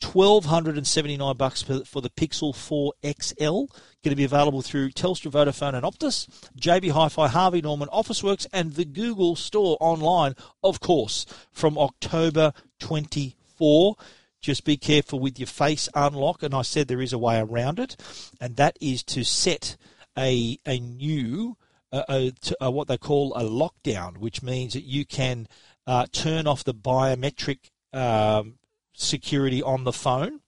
$1,279 0.00 1.36
bucks 1.36 1.60
for, 1.60 1.84
for 1.84 2.00
the 2.00 2.08
Pixel 2.08 2.56
4 2.56 2.94
XL. 3.04 3.42
Going 3.42 3.68
to 4.02 4.16
be 4.16 4.24
available 4.24 4.62
through 4.62 4.92
Telstra, 4.92 5.30
Vodafone 5.30 5.74
and 5.74 5.84
Optus, 5.84 6.26
JB 6.58 6.92
Hi-Fi, 6.92 7.28
Harvey 7.28 7.60
Norman, 7.60 7.90
Officeworks 7.92 8.46
and 8.50 8.72
the 8.72 8.86
Google 8.86 9.36
Store 9.36 9.76
online, 9.78 10.34
of 10.64 10.80
course, 10.80 11.26
from 11.52 11.76
October 11.76 12.54
24 12.78 13.96
just 14.40 14.64
be 14.64 14.78
careful 14.78 15.20
with 15.20 15.38
your 15.38 15.46
face 15.46 15.86
unlock 15.94 16.42
and 16.42 16.54
i 16.54 16.62
said 16.62 16.88
there 16.88 17.02
is 17.02 17.12
a 17.12 17.18
way 17.18 17.38
around 17.38 17.78
it 17.78 17.94
and 18.40 18.56
that 18.56 18.74
is 18.80 19.02
to 19.02 19.22
set 19.22 19.76
a, 20.16 20.58
a 20.64 20.78
new 20.78 21.58
a, 21.92 22.32
a, 22.60 22.70
what 22.70 22.88
they 22.88 22.98
call 22.98 23.34
a 23.34 23.42
lockdown, 23.42 24.18
which 24.18 24.42
means 24.42 24.74
that 24.74 24.84
you 24.84 25.04
can 25.04 25.48
uh, 25.86 26.06
turn 26.12 26.46
off 26.46 26.64
the 26.64 26.74
biometric 26.74 27.70
um, 27.92 28.54
security 28.92 29.62
on 29.62 29.84
the 29.84 29.92
phone, 29.92 30.40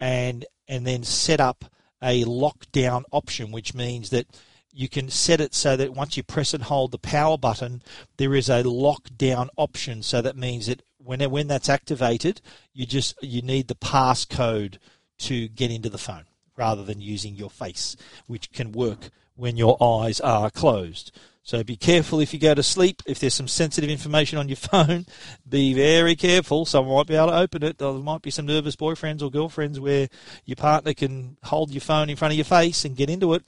and 0.00 0.44
and 0.68 0.86
then 0.86 1.02
set 1.02 1.40
up 1.40 1.66
a 2.02 2.24
lockdown 2.24 3.04
option, 3.12 3.52
which 3.52 3.74
means 3.74 4.10
that 4.10 4.26
you 4.72 4.88
can 4.88 5.08
set 5.08 5.40
it 5.40 5.54
so 5.54 5.76
that 5.76 5.94
once 5.94 6.16
you 6.16 6.22
press 6.22 6.52
and 6.52 6.64
hold 6.64 6.90
the 6.90 6.98
power 6.98 7.38
button, 7.38 7.82
there 8.18 8.34
is 8.34 8.48
a 8.48 8.62
lockdown 8.62 9.48
option. 9.56 10.02
So 10.02 10.20
that 10.20 10.36
means 10.36 10.66
that 10.66 10.82
when 10.98 11.20
when 11.30 11.48
that's 11.48 11.68
activated, 11.68 12.40
you 12.74 12.86
just 12.86 13.14
you 13.22 13.42
need 13.42 13.68
the 13.68 13.74
passcode 13.74 14.78
to 15.18 15.48
get 15.48 15.70
into 15.70 15.88
the 15.88 15.98
phone 15.98 16.24
rather 16.56 16.84
than 16.84 17.00
using 17.00 17.34
your 17.34 17.50
face, 17.50 17.96
which 18.26 18.52
can 18.52 18.72
work 18.72 19.10
when 19.36 19.56
your 19.56 19.80
eyes 19.82 20.20
are 20.20 20.50
closed. 20.50 21.12
So 21.46 21.62
be 21.62 21.76
careful 21.76 22.18
if 22.18 22.34
you 22.34 22.40
go 22.40 22.54
to 22.54 22.62
sleep. 22.62 23.02
If 23.06 23.20
there's 23.20 23.34
some 23.34 23.46
sensitive 23.46 23.88
information 23.88 24.36
on 24.36 24.48
your 24.48 24.56
phone, 24.56 25.06
be 25.48 25.74
very 25.74 26.16
careful. 26.16 26.66
Someone 26.66 26.96
might 26.96 27.06
be 27.06 27.14
able 27.14 27.28
to 27.28 27.38
open 27.38 27.62
it. 27.62 27.78
There 27.78 27.92
might 27.92 28.22
be 28.22 28.32
some 28.32 28.46
nervous 28.46 28.74
boyfriends 28.74 29.22
or 29.22 29.30
girlfriends 29.30 29.78
where 29.78 30.08
your 30.44 30.56
partner 30.56 30.92
can 30.92 31.36
hold 31.44 31.70
your 31.70 31.82
phone 31.82 32.10
in 32.10 32.16
front 32.16 32.32
of 32.32 32.36
your 32.36 32.44
face 32.44 32.84
and 32.84 32.96
get 32.96 33.08
into 33.08 33.34
it. 33.34 33.44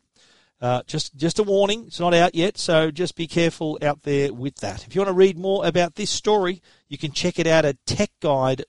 Uh, 0.61 0.83
just 0.87 1.17
just 1.17 1.39
a 1.39 1.43
warning, 1.45 1.85
it's 1.87 2.01
not 2.01 2.13
out 2.13 2.35
yet, 2.35 2.59
so 2.59 2.91
just 2.91 3.15
be 3.15 3.29
careful 3.29 3.79
out 3.81 4.03
there 4.03 4.33
with 4.33 4.57
that. 4.57 4.85
If 4.85 4.95
you 4.95 5.01
want 5.01 5.11
to 5.11 5.13
read 5.13 5.39
more 5.39 5.65
about 5.65 5.95
this 5.95 6.11
story, 6.11 6.61
you 6.89 6.99
can 6.99 7.13
check 7.13 7.39
it 7.39 7.47
out 7.47 7.65
at 7.65 7.77
techguide.com.au. 7.85 8.69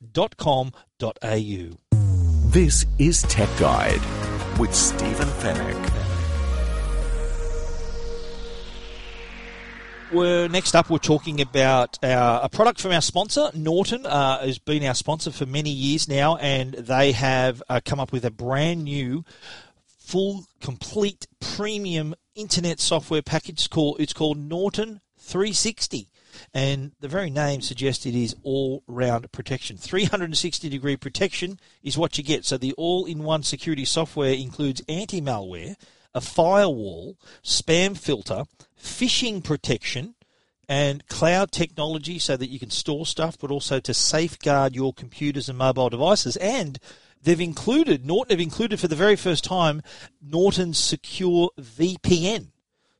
This 2.51 2.85
is 2.99 3.23
Tech 3.23 3.49
Guide 3.57 4.01
with 4.59 4.75
Stephen 4.75 5.27
Fenech. 5.27 5.98
We're, 10.11 10.47
next 10.47 10.73
up, 10.75 10.89
we're 10.89 10.97
talking 10.97 11.39
about 11.39 12.03
our, 12.03 12.43
a 12.43 12.49
product 12.49 12.81
from 12.81 12.91
our 12.91 13.01
sponsor, 13.01 13.51
Norton, 13.53 14.07
uh, 14.07 14.39
has 14.39 14.57
been 14.57 14.83
our 14.83 14.95
sponsor 14.95 15.29
for 15.29 15.45
many 15.45 15.69
years 15.69 16.07
now, 16.07 16.35
and 16.37 16.73
they 16.73 17.11
have 17.11 17.61
uh, 17.69 17.79
come 17.85 17.99
up 17.99 18.11
with 18.11 18.25
a 18.25 18.31
brand 18.31 18.85
new, 18.85 19.23
full, 19.85 20.45
complete, 20.61 21.27
premium 21.39 22.15
internet 22.33 22.79
software 22.79 23.21
package. 23.21 23.69
called 23.69 23.99
it's 23.99 24.13
called 24.13 24.39
Norton 24.39 25.01
360 25.19 26.07
and 26.53 26.91
the 26.99 27.07
very 27.07 27.29
name 27.29 27.61
suggests 27.61 28.05
it 28.05 28.15
is 28.15 28.35
all 28.43 28.83
round 28.87 29.31
protection. 29.31 29.77
360 29.77 30.69
degree 30.69 30.97
protection 30.97 31.59
is 31.83 31.97
what 31.97 32.17
you 32.17 32.23
get. 32.23 32.45
So 32.45 32.57
the 32.57 32.73
all 32.73 33.05
in 33.05 33.23
one 33.23 33.43
security 33.43 33.85
software 33.85 34.33
includes 34.33 34.81
anti 34.87 35.21
malware, 35.21 35.75
a 36.13 36.21
firewall, 36.21 37.17
spam 37.43 37.97
filter, 37.97 38.43
phishing 38.81 39.43
protection, 39.43 40.15
and 40.67 41.07
cloud 41.07 41.51
technology 41.51 42.19
so 42.19 42.37
that 42.37 42.49
you 42.49 42.59
can 42.59 42.69
store 42.69 43.05
stuff, 43.05 43.37
but 43.39 43.49
also 43.49 43.79
to 43.79 43.93
safeguard 43.93 44.75
your 44.75 44.93
computers 44.93 45.49
and 45.49 45.57
mobile 45.57 45.89
devices. 45.89 46.37
And 46.37 46.77
they've 47.21 47.41
included, 47.41 48.05
Norton 48.05 48.37
have 48.37 48.39
included 48.39 48.79
for 48.79 48.87
the 48.87 48.95
very 48.95 49.15
first 49.15 49.43
time, 49.43 49.81
Norton's 50.21 50.77
Secure 50.77 51.49
VPN. 51.59 52.49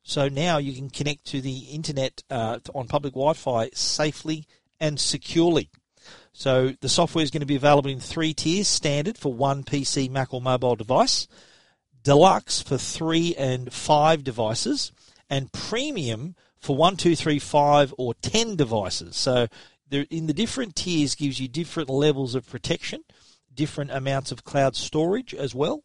So 0.02 0.28
now 0.28 0.58
you 0.58 0.72
can 0.72 0.90
connect 0.90 1.26
to 1.26 1.40
the 1.40 1.58
internet 1.58 2.24
uh, 2.28 2.58
on 2.74 2.88
public 2.88 3.12
Wi 3.14 3.34
Fi 3.34 3.70
safely 3.72 4.46
and 4.80 4.98
securely. 4.98 5.70
So 6.32 6.74
the 6.80 6.88
software 6.88 7.22
is 7.22 7.30
going 7.30 7.40
to 7.40 7.46
be 7.46 7.56
available 7.56 7.90
in 7.90 8.00
three 8.00 8.34
tiers 8.34 8.66
standard 8.66 9.18
for 9.18 9.32
one 9.32 9.62
PC, 9.62 10.10
Mac, 10.10 10.34
or 10.34 10.40
mobile 10.40 10.74
device, 10.74 11.28
deluxe 12.02 12.62
for 12.62 12.78
three 12.78 13.34
and 13.36 13.72
five 13.72 14.24
devices, 14.24 14.92
and 15.28 15.52
premium 15.52 16.34
for 16.60 16.76
one, 16.76 16.96
two, 16.96 17.16
three, 17.16 17.38
five, 17.38 17.94
or 17.98 18.14
ten 18.14 18.56
devices. 18.56 19.16
So 19.16 19.48
in 19.90 20.26
the 20.26 20.34
different 20.34 20.76
tiers 20.76 21.14
gives 21.14 21.40
you 21.40 21.48
different 21.48 21.88
levels 21.88 22.34
of 22.34 22.48
protection, 22.48 23.02
different 23.52 23.90
amounts 23.90 24.30
of 24.30 24.44
cloud 24.44 24.76
storage 24.76 25.34
as 25.34 25.54
well. 25.54 25.82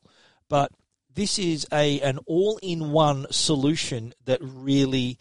But 0.50 0.72
this 1.14 1.40
is 1.40 1.66
a 1.72 2.02
an 2.02 2.20
all-in-one 2.26 3.28
solution 3.32 4.14
that 4.26 4.40
really 4.42 5.18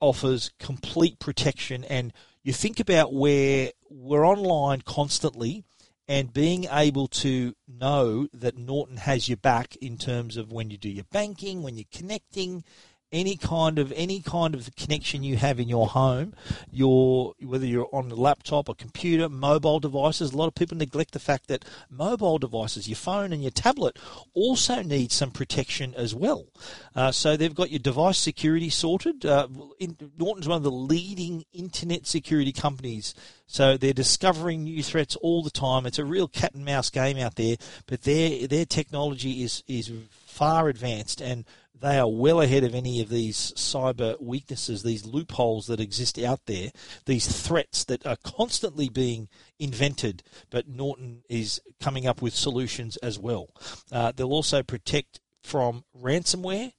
offers 0.00 0.50
complete 0.58 1.18
protection 1.18 1.84
and 1.84 2.12
you 2.42 2.52
think 2.52 2.80
about 2.80 3.12
where 3.12 3.70
we're 3.90 4.26
online 4.26 4.80
constantly 4.80 5.64
and 6.10 6.32
being 6.32 6.66
able 6.72 7.06
to 7.06 7.54
know 7.68 8.26
that 8.32 8.58
Norton 8.58 8.96
has 8.96 9.28
your 9.28 9.36
back 9.36 9.76
in 9.76 9.96
terms 9.96 10.36
of 10.36 10.50
when 10.50 10.68
you 10.68 10.76
do 10.76 10.88
your 10.88 11.04
banking, 11.12 11.62
when 11.62 11.76
you're 11.76 11.84
connecting, 11.92 12.64
any 13.12 13.36
kind 13.36 13.78
of 13.78 13.92
any 13.96 14.20
kind 14.20 14.54
of 14.54 14.74
connection 14.76 15.22
you 15.22 15.36
have 15.36 15.58
in 15.58 15.68
your 15.68 15.88
home, 15.88 16.34
your 16.70 17.34
whether 17.40 17.66
you're 17.66 17.88
on 17.92 18.10
a 18.10 18.14
laptop 18.14 18.68
or 18.68 18.74
computer, 18.74 19.28
mobile 19.28 19.80
devices. 19.80 20.32
A 20.32 20.36
lot 20.36 20.46
of 20.46 20.54
people 20.54 20.76
neglect 20.76 21.12
the 21.12 21.18
fact 21.18 21.48
that 21.48 21.64
mobile 21.88 22.38
devices, 22.38 22.88
your 22.88 22.96
phone 22.96 23.32
and 23.32 23.42
your 23.42 23.50
tablet, 23.50 23.98
also 24.34 24.82
need 24.82 25.10
some 25.10 25.30
protection 25.30 25.94
as 25.94 26.14
well. 26.14 26.46
Uh, 26.94 27.10
so 27.10 27.36
they've 27.36 27.54
got 27.54 27.70
your 27.70 27.78
device 27.78 28.18
security 28.18 28.70
sorted. 28.70 29.26
Uh, 29.26 29.48
in, 29.78 29.96
Norton's 30.18 30.48
one 30.48 30.58
of 30.58 30.62
the 30.62 30.70
leading 30.70 31.44
internet 31.52 32.06
security 32.06 32.52
companies. 32.52 33.14
So 33.46 33.76
they're 33.76 33.92
discovering 33.92 34.64
new 34.64 34.82
threats 34.82 35.16
all 35.16 35.42
the 35.42 35.50
time. 35.50 35.84
It's 35.84 35.98
a 35.98 36.04
real 36.04 36.28
cat 36.28 36.54
and 36.54 36.64
mouse 36.64 36.90
game 36.90 37.18
out 37.18 37.34
there, 37.34 37.56
but 37.86 38.02
their 38.02 38.46
their 38.46 38.64
technology 38.64 39.42
is 39.42 39.64
is 39.66 39.90
far 40.24 40.68
advanced 40.68 41.20
and 41.20 41.44
they 41.80 41.98
are 41.98 42.08
well 42.08 42.40
ahead 42.40 42.64
of 42.64 42.74
any 42.74 43.00
of 43.00 43.08
these 43.08 43.52
cyber 43.56 44.20
weaknesses, 44.20 44.82
these 44.82 45.06
loopholes 45.06 45.66
that 45.66 45.80
exist 45.80 46.18
out 46.18 46.40
there, 46.46 46.70
these 47.06 47.26
threats 47.26 47.84
that 47.84 48.06
are 48.06 48.18
constantly 48.22 48.88
being 48.88 49.28
invented, 49.58 50.22
but 50.50 50.68
Norton 50.68 51.22
is 51.28 51.60
coming 51.80 52.06
up 52.06 52.20
with 52.20 52.34
solutions 52.34 52.96
as 52.98 53.18
well. 53.18 53.48
Uh, 53.90 54.12
they'll 54.14 54.32
also 54.32 54.62
protect 54.62 55.20
from 55.42 55.84
ransomware, 55.98 56.72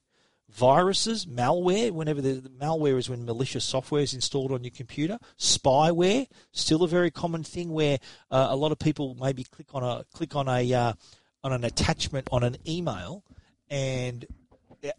viruses, 0.49 1.25
malware, 1.25 1.91
whenever 1.91 2.21
the 2.21 2.41
malware 2.59 2.97
is 2.97 3.09
when 3.09 3.25
malicious 3.25 3.65
software 3.65 4.03
is 4.03 4.13
installed 4.13 4.51
on 4.51 4.63
your 4.63 4.71
computer, 4.71 5.17
spyware, 5.39 6.27
still 6.51 6.83
a 6.83 6.87
very 6.87 7.09
common 7.09 7.43
thing 7.43 7.71
where 7.71 7.97
uh, 8.29 8.47
a 8.49 8.55
lot 8.55 8.71
of 8.71 8.77
people 8.77 9.15
maybe 9.19 9.43
click 9.43 9.67
on 9.73 9.83
a 9.83 10.03
click 10.13 10.35
on 10.35 10.47
a 10.47 10.73
uh, 10.73 10.93
on 11.43 11.53
an 11.53 11.63
attachment 11.63 12.27
on 12.31 12.43
an 12.43 12.57
email 12.67 13.23
and 13.69 14.25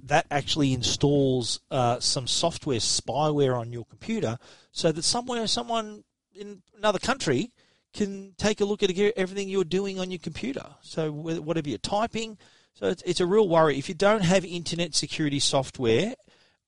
that 0.04 0.26
actually 0.30 0.72
installs 0.72 1.60
uh, 1.70 1.98
some 2.00 2.26
software 2.26 2.78
spyware 2.78 3.58
on 3.58 3.72
your 3.72 3.84
computer 3.84 4.38
so 4.70 4.92
that 4.92 5.02
somewhere 5.02 5.46
someone 5.46 6.04
in 6.34 6.62
another 6.76 6.98
country 6.98 7.50
can 7.92 8.32
take 8.38 8.60
a 8.60 8.64
look 8.64 8.82
at 8.82 8.90
everything 9.16 9.48
you're 9.48 9.64
doing 9.64 9.98
on 9.98 10.10
your 10.10 10.18
computer. 10.18 10.64
So 10.80 11.12
whatever 11.12 11.68
you're 11.68 11.78
typing, 11.78 12.38
so 12.74 12.86
it's, 12.86 13.02
it's 13.02 13.20
a 13.20 13.26
real 13.26 13.48
worry. 13.48 13.78
If 13.78 13.88
you 13.88 13.94
don't 13.94 14.24
have 14.24 14.44
internet 14.44 14.94
security 14.94 15.40
software 15.40 16.14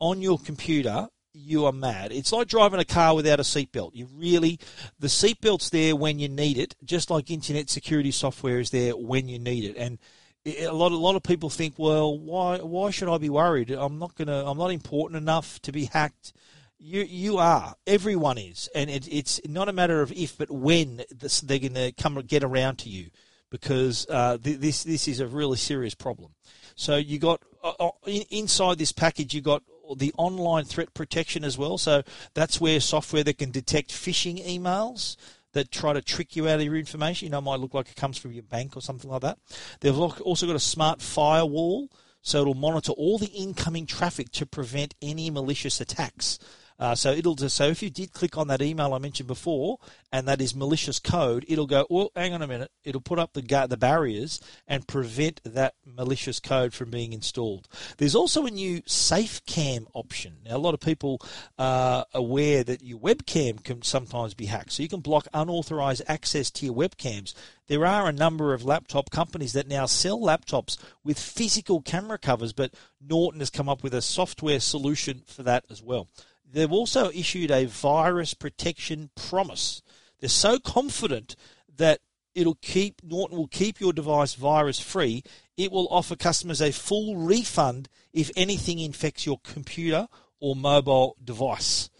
on 0.00 0.20
your 0.20 0.38
computer, 0.38 1.08
you 1.32 1.64
are 1.64 1.72
mad. 1.72 2.12
It's 2.12 2.32
like 2.32 2.46
driving 2.46 2.78
a 2.78 2.84
car 2.84 3.14
without 3.14 3.40
a 3.40 3.42
seatbelt. 3.42 3.90
You 3.94 4.06
really, 4.14 4.60
the 4.98 5.08
seatbelt's 5.08 5.70
there 5.70 5.96
when 5.96 6.18
you 6.18 6.28
need 6.28 6.58
it, 6.58 6.76
just 6.84 7.10
like 7.10 7.30
internet 7.30 7.70
security 7.70 8.10
software 8.10 8.60
is 8.60 8.70
there 8.70 8.92
when 8.92 9.28
you 9.28 9.38
need 9.38 9.64
it. 9.64 9.76
And 9.76 9.98
a 10.46 10.68
lot 10.70 10.92
a 10.92 10.96
lot 10.96 11.16
of 11.16 11.22
people 11.22 11.50
think, 11.50 11.74
well, 11.78 12.18
why 12.18 12.58
why 12.58 12.90
should 12.90 13.08
I 13.08 13.18
be 13.18 13.30
worried? 13.30 13.70
I'm 13.70 13.98
not 13.98 14.14
gonna 14.14 14.44
I'm 14.44 14.58
not 14.58 14.70
important 14.70 15.16
enough 15.16 15.60
to 15.62 15.72
be 15.72 15.86
hacked. 15.86 16.32
You 16.78 17.02
you 17.02 17.38
are. 17.38 17.74
Everyone 17.86 18.36
is, 18.36 18.68
and 18.74 18.90
it, 18.90 19.08
it's 19.10 19.40
not 19.46 19.68
a 19.68 19.72
matter 19.72 20.02
of 20.02 20.12
if, 20.12 20.36
but 20.36 20.50
when 20.50 21.02
this, 21.10 21.40
they're 21.40 21.58
going 21.58 21.74
to 21.74 21.92
come 21.92 22.20
get 22.26 22.44
around 22.44 22.76
to 22.80 22.90
you. 22.90 23.10
because 23.54 24.04
uh, 24.10 24.36
th- 24.36 24.58
this 24.58 24.82
this 24.82 25.06
is 25.06 25.20
a 25.20 25.28
really 25.28 25.56
serious 25.56 25.94
problem. 25.94 26.32
So 26.74 26.96
you 26.96 27.20
got 27.20 27.40
uh, 27.62 27.72
uh, 27.78 27.90
in, 28.04 28.24
inside 28.30 28.78
this 28.78 28.90
package, 28.90 29.32
you 29.32 29.40
got 29.40 29.62
the 29.96 30.12
online 30.18 30.64
threat 30.64 30.92
protection 30.92 31.44
as 31.44 31.56
well. 31.56 31.78
So 31.78 32.02
that's 32.34 32.60
where 32.60 32.80
software 32.80 33.22
that 33.22 33.38
can 33.38 33.52
detect 33.52 33.92
phishing 33.92 34.44
emails 34.44 35.16
that 35.54 35.72
try 35.72 35.92
to 35.92 36.02
trick 36.02 36.36
you 36.36 36.48
out 36.48 36.60
of 36.60 36.64
your 36.64 36.76
information. 36.76 37.26
You 37.26 37.30
know, 37.32 37.38
it 37.38 37.42
might 37.42 37.58
look 37.60 37.74
like 37.74 37.88
it 37.88 37.96
comes 37.96 38.18
from 38.18 38.32
your 38.32 38.42
bank 38.44 38.76
or 38.76 38.80
something 38.80 39.10
like 39.10 39.22
that. 39.22 39.38
They've 39.80 39.98
also 39.98 40.46
got 40.46 40.54
a 40.54 40.60
smart 40.60 41.00
firewall, 41.00 41.88
so 42.22 42.42
it'll 42.42 42.54
monitor 42.54 42.92
all 42.92 43.18
the 43.18 43.26
incoming 43.26 43.86
traffic 43.86 44.30
to 44.32 44.46
prevent 44.46 44.94
any 45.02 45.30
malicious 45.30 45.80
attacks. 45.80 46.38
Uh, 46.78 46.94
so 46.94 47.12
it'll 47.12 47.36
just, 47.36 47.56
so 47.56 47.66
if 47.68 47.82
you 47.82 47.90
did 47.90 48.12
click 48.12 48.36
on 48.36 48.48
that 48.48 48.60
email 48.60 48.94
I 48.94 48.98
mentioned 48.98 49.28
before, 49.28 49.78
and 50.12 50.26
that 50.26 50.40
is 50.40 50.54
malicious 50.54 50.98
code, 50.98 51.44
it'll 51.48 51.66
go, 51.66 51.86
well, 51.88 52.10
hang 52.16 52.34
on 52.34 52.42
a 52.42 52.46
minute, 52.46 52.70
it'll 52.82 53.00
put 53.00 53.18
up 53.18 53.32
the 53.32 53.42
the 53.68 53.76
barriers 53.76 54.40
and 54.66 54.88
prevent 54.88 55.40
that 55.44 55.74
malicious 55.86 56.40
code 56.40 56.74
from 56.74 56.90
being 56.90 57.12
installed. 57.12 57.68
There's 57.98 58.16
also 58.16 58.46
a 58.46 58.50
new 58.50 58.82
safe 58.86 59.44
cam 59.46 59.86
option. 59.94 60.38
Now 60.44 60.56
a 60.56 60.58
lot 60.58 60.74
of 60.74 60.80
people 60.80 61.20
are 61.58 62.04
aware 62.12 62.64
that 62.64 62.82
your 62.82 62.98
webcam 62.98 63.62
can 63.62 63.82
sometimes 63.82 64.34
be 64.34 64.46
hacked, 64.46 64.72
so 64.72 64.82
you 64.82 64.88
can 64.88 65.00
block 65.00 65.28
unauthorized 65.32 66.02
access 66.08 66.50
to 66.52 66.66
your 66.66 66.74
webcams. 66.74 67.34
There 67.66 67.86
are 67.86 68.08
a 68.08 68.12
number 68.12 68.52
of 68.52 68.64
laptop 68.64 69.10
companies 69.10 69.52
that 69.54 69.68
now 69.68 69.86
sell 69.86 70.20
laptops 70.20 70.76
with 71.02 71.18
physical 71.18 71.80
camera 71.80 72.18
covers, 72.18 72.52
but 72.52 72.74
Norton 73.00 73.40
has 73.40 73.50
come 73.50 73.68
up 73.68 73.82
with 73.82 73.94
a 73.94 74.02
software 74.02 74.60
solution 74.60 75.22
for 75.26 75.42
that 75.44 75.64
as 75.70 75.82
well. 75.82 76.08
They've 76.54 76.70
also 76.70 77.10
issued 77.10 77.50
a 77.50 77.64
virus 77.66 78.32
protection 78.32 79.10
promise. 79.16 79.82
They're 80.20 80.28
so 80.28 80.60
confident 80.60 81.34
that 81.76 82.00
it'll 82.32 82.58
keep 82.62 83.02
Norton 83.02 83.36
will 83.36 83.48
keep 83.48 83.80
your 83.80 83.92
device 83.92 84.34
virus 84.34 84.78
free. 84.78 85.24
It 85.56 85.72
will 85.72 85.88
offer 85.90 86.14
customers 86.14 86.62
a 86.62 86.70
full 86.70 87.16
refund 87.16 87.88
if 88.12 88.30
anything 88.36 88.78
infects 88.78 89.26
your 89.26 89.40
computer 89.42 90.06
or 90.38 90.54
mobile 90.54 91.16
device. 91.22 91.90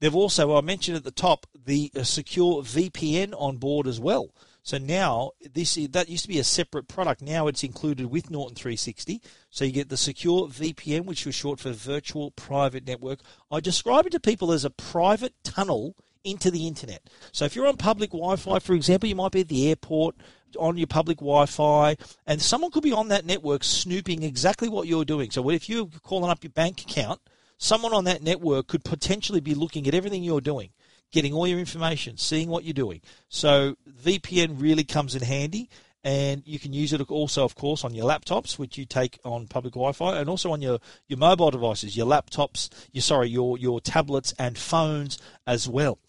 They've 0.00 0.14
also, 0.14 0.54
I 0.54 0.60
mentioned 0.60 0.98
at 0.98 1.04
the 1.04 1.10
top, 1.10 1.46
the 1.64 1.90
uh, 1.96 2.02
secure 2.02 2.62
VPN 2.62 3.32
on 3.38 3.56
board 3.56 3.86
as 3.86 3.98
well. 3.98 4.34
So 4.64 4.78
now 4.78 5.32
this 5.52 5.78
that 5.90 6.08
used 6.08 6.22
to 6.22 6.28
be 6.28 6.38
a 6.38 6.44
separate 6.44 6.88
product. 6.88 7.20
Now 7.20 7.48
it's 7.48 7.62
included 7.62 8.06
with 8.06 8.30
Norton 8.30 8.56
360. 8.56 9.20
So 9.50 9.66
you 9.66 9.72
get 9.72 9.90
the 9.90 9.98
secure 9.98 10.48
VPN, 10.48 11.04
which 11.04 11.26
was 11.26 11.34
short 11.34 11.60
for 11.60 11.70
Virtual 11.70 12.30
Private 12.30 12.86
Network. 12.86 13.20
I 13.50 13.60
describe 13.60 14.06
it 14.06 14.12
to 14.12 14.20
people 14.20 14.52
as 14.52 14.64
a 14.64 14.70
private 14.70 15.34
tunnel 15.44 15.94
into 16.24 16.50
the 16.50 16.66
internet. 16.66 17.02
So 17.30 17.44
if 17.44 17.54
you're 17.54 17.66
on 17.66 17.76
public 17.76 18.10
Wi-Fi, 18.10 18.58
for 18.60 18.72
example, 18.72 19.06
you 19.06 19.14
might 19.14 19.32
be 19.32 19.42
at 19.42 19.48
the 19.48 19.68
airport 19.68 20.16
on 20.58 20.78
your 20.78 20.86
public 20.86 21.18
Wi-Fi, 21.18 21.98
and 22.26 22.40
someone 22.40 22.70
could 22.70 22.82
be 22.82 22.92
on 22.92 23.08
that 23.08 23.26
network 23.26 23.64
snooping 23.64 24.22
exactly 24.22 24.70
what 24.70 24.88
you're 24.88 25.04
doing. 25.04 25.30
So 25.30 25.50
if 25.50 25.68
you're 25.68 25.90
calling 26.02 26.30
up 26.30 26.42
your 26.42 26.52
bank 26.52 26.80
account, 26.80 27.20
someone 27.58 27.92
on 27.92 28.04
that 28.04 28.22
network 28.22 28.68
could 28.68 28.82
potentially 28.82 29.40
be 29.40 29.54
looking 29.54 29.86
at 29.86 29.94
everything 29.94 30.24
you're 30.24 30.40
doing 30.40 30.70
getting 31.14 31.32
all 31.32 31.46
your 31.46 31.60
information, 31.60 32.18
seeing 32.18 32.48
what 32.48 32.64
you're 32.64 32.74
doing. 32.74 33.00
So 33.28 33.76
VPN 33.88 34.60
really 34.60 34.82
comes 34.82 35.14
in 35.14 35.22
handy, 35.22 35.70
and 36.02 36.42
you 36.44 36.58
can 36.58 36.72
use 36.72 36.92
it 36.92 37.00
also, 37.08 37.44
of 37.44 37.54
course, 37.54 37.84
on 37.84 37.94
your 37.94 38.06
laptops, 38.06 38.58
which 38.58 38.76
you 38.76 38.84
take 38.84 39.18
on 39.24 39.46
public 39.46 39.74
Wi-Fi, 39.74 40.18
and 40.18 40.28
also 40.28 40.50
on 40.50 40.60
your, 40.60 40.80
your 41.06 41.18
mobile 41.18 41.52
devices, 41.52 41.96
your 41.96 42.06
laptops, 42.06 42.68
your 42.92 43.00
sorry, 43.00 43.28
your 43.30 43.56
your 43.56 43.80
tablets 43.80 44.34
and 44.38 44.58
phones 44.58 45.18
as 45.46 45.68
well. 45.68 46.00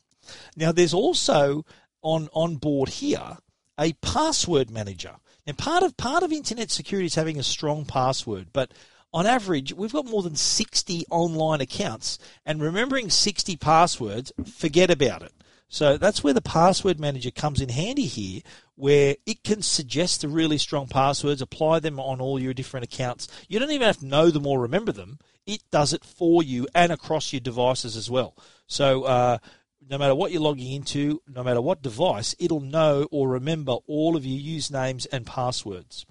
Now, 0.58 0.72
there's 0.72 0.94
also 0.94 1.66
on 2.02 2.28
on 2.34 2.56
board 2.56 2.90
here 2.90 3.38
a 3.80 3.94
password 4.02 4.72
manager. 4.72 5.18
Now, 5.46 5.54
part 5.54 5.84
of 5.84 5.96
part 5.98 6.24
of 6.24 6.32
internet 6.32 6.72
security 6.72 7.06
is 7.06 7.16
having 7.16 7.38
a 7.38 7.44
strong 7.44 7.86
password, 7.86 8.48
but 8.52 8.72
on 9.16 9.26
average, 9.26 9.72
we've 9.72 9.94
got 9.94 10.06
more 10.06 10.22
than 10.22 10.36
60 10.36 11.06
online 11.10 11.62
accounts, 11.62 12.20
and 12.46 12.62
remembering 12.62 13.10
60 13.10 13.56
passwords, 13.56 14.34
forget 14.46 14.92
about 14.92 15.22
it. 15.22 15.32
So 15.70 15.98
that's 15.98 16.22
where 16.22 16.34
the 16.34 16.42
password 16.42 17.00
manager 17.00 17.32
comes 17.32 17.62
in 17.62 17.70
handy 17.70 18.08
here, 18.08 18.42
where 18.76 19.16
it 19.26 19.42
can 19.46 19.62
suggest 19.62 20.20
the 20.20 20.28
really 20.28 20.58
strong 20.58 20.88
passwords, 20.88 21.42
apply 21.42 21.80
them 21.80 21.98
on 21.98 22.20
all 22.20 22.42
your 22.42 22.54
different 22.54 22.84
accounts. 22.84 23.30
You 23.48 23.58
don't 23.58 23.72
even 23.72 23.88
have 23.88 24.00
to 24.00 24.06
know 24.06 24.32
them 24.32 24.46
or 24.46 24.60
remember 24.60 24.92
them. 24.92 25.20
It 25.46 25.62
does 25.72 25.94
it 25.94 26.04
for 26.04 26.44
you 26.44 26.68
and 26.76 26.92
across 26.92 27.32
your 27.32 27.40
devices 27.40 27.96
as 27.96 28.12
well. 28.12 28.36
So 28.68 29.04
uh, 29.04 29.38
no 29.90 29.98
matter 29.98 30.14
what 30.14 30.34
you're 30.34 30.42
logging 30.42 30.74
into, 30.74 31.22
no 31.26 31.42
matter 31.42 31.62
what 31.62 31.82
device, 31.82 32.36
it'll 32.38 32.60
know 32.60 33.08
or 33.12 33.30
remember 33.30 33.78
all 33.88 34.18
of 34.18 34.26
your 34.26 34.60
usernames 34.60 35.08
and 35.10 35.26
passwords. 35.26 36.06